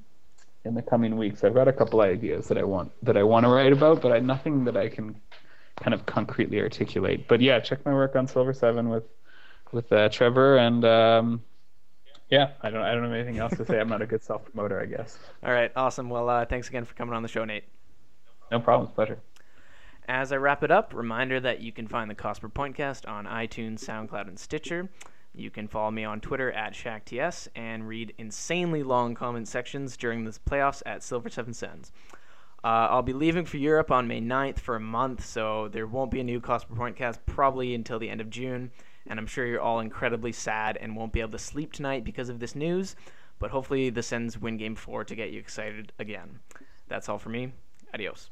in 0.64 0.74
the 0.74 0.82
coming 0.82 1.16
weeks. 1.16 1.44
I've 1.44 1.54
got 1.54 1.68
a 1.68 1.72
couple 1.72 2.00
ideas 2.00 2.48
that 2.48 2.58
I 2.58 2.62
want 2.62 2.92
that 3.02 3.16
I 3.16 3.22
want 3.22 3.44
to 3.44 3.50
write 3.50 3.72
about, 3.72 4.00
but 4.00 4.12
I 4.12 4.20
nothing 4.20 4.64
that 4.64 4.76
I 4.76 4.88
can 4.88 5.20
kind 5.76 5.92
of 5.92 6.06
concretely 6.06 6.60
articulate. 6.60 7.26
But 7.26 7.40
yeah, 7.40 7.58
check 7.60 7.84
my 7.84 7.92
work 7.92 8.16
on 8.16 8.28
Silver 8.28 8.52
Seven 8.52 8.88
with 8.88 9.04
with 9.72 9.92
uh, 9.92 10.08
Trevor 10.08 10.58
and. 10.58 10.84
Um, 10.84 11.42
yeah, 12.30 12.52
I 12.62 12.70
don't. 12.70 12.82
I 12.82 12.94
don't 12.94 13.04
have 13.04 13.12
anything 13.12 13.38
else 13.38 13.54
to 13.58 13.66
say. 13.66 13.78
I'm 13.78 13.88
not 13.88 14.00
a 14.00 14.06
good 14.06 14.22
self 14.22 14.44
promoter, 14.46 14.80
I 14.80 14.86
guess. 14.86 15.18
All 15.44 15.52
right, 15.52 15.70
awesome. 15.76 16.08
Well, 16.08 16.28
uh, 16.28 16.46
thanks 16.46 16.68
again 16.68 16.84
for 16.84 16.94
coming 16.94 17.14
on 17.14 17.22
the 17.22 17.28
show, 17.28 17.44
Nate. 17.44 17.64
No 18.50 18.60
problem. 18.60 18.90
Pleasure. 18.92 19.18
As 20.08 20.32
I 20.32 20.36
wrap 20.36 20.62
it 20.62 20.70
up, 20.70 20.92
reminder 20.94 21.38
that 21.40 21.60
you 21.60 21.70
can 21.70 21.86
find 21.86 22.10
the 22.10 22.14
Cost 22.14 22.40
per 22.40 22.48
Pointcast 22.48 23.08
on 23.08 23.26
iTunes, 23.26 23.80
SoundCloud, 23.80 24.28
and 24.28 24.38
Stitcher. 24.38 24.88
You 25.34 25.50
can 25.50 25.68
follow 25.68 25.90
me 25.90 26.04
on 26.04 26.20
Twitter 26.20 26.52
at 26.52 26.74
ShackTS 26.74 27.48
and 27.56 27.88
read 27.88 28.14
insanely 28.18 28.82
long 28.82 29.14
comment 29.14 29.48
sections 29.48 29.96
during 29.96 30.24
the 30.24 30.30
playoffs 30.30 30.82
at 30.86 31.02
Silver 31.02 31.28
Seven 31.28 31.52
Sens. 31.54 31.92
Uh, 32.62 32.88
I'll 32.90 33.02
be 33.02 33.12
leaving 33.12 33.44
for 33.44 33.58
Europe 33.58 33.90
on 33.90 34.08
May 34.08 34.20
9th 34.20 34.58
for 34.58 34.76
a 34.76 34.80
month, 34.80 35.24
so 35.24 35.68
there 35.68 35.86
won't 35.86 36.10
be 36.10 36.20
a 36.20 36.24
new 36.24 36.40
Cost 36.40 36.68
per 36.68 36.74
Pointcast 36.74 37.18
probably 37.26 37.74
until 37.74 37.98
the 37.98 38.08
end 38.08 38.20
of 38.20 38.30
June 38.30 38.70
and 39.06 39.18
I'm 39.18 39.26
sure 39.26 39.46
you're 39.46 39.60
all 39.60 39.80
incredibly 39.80 40.32
sad 40.32 40.76
and 40.78 40.96
won't 40.96 41.12
be 41.12 41.20
able 41.20 41.32
to 41.32 41.38
sleep 41.38 41.72
tonight 41.72 42.04
because 42.04 42.28
of 42.28 42.40
this 42.40 42.54
news. 42.54 42.96
But 43.38 43.50
hopefully, 43.50 43.90
the 43.90 44.02
Sens 44.02 44.38
win 44.38 44.56
game 44.56 44.76
four 44.76 45.04
to 45.04 45.14
get 45.14 45.30
you 45.30 45.40
excited 45.40 45.92
again. 45.98 46.38
That's 46.88 47.08
all 47.08 47.18
for 47.18 47.30
me. 47.30 47.52
Adios. 47.92 48.30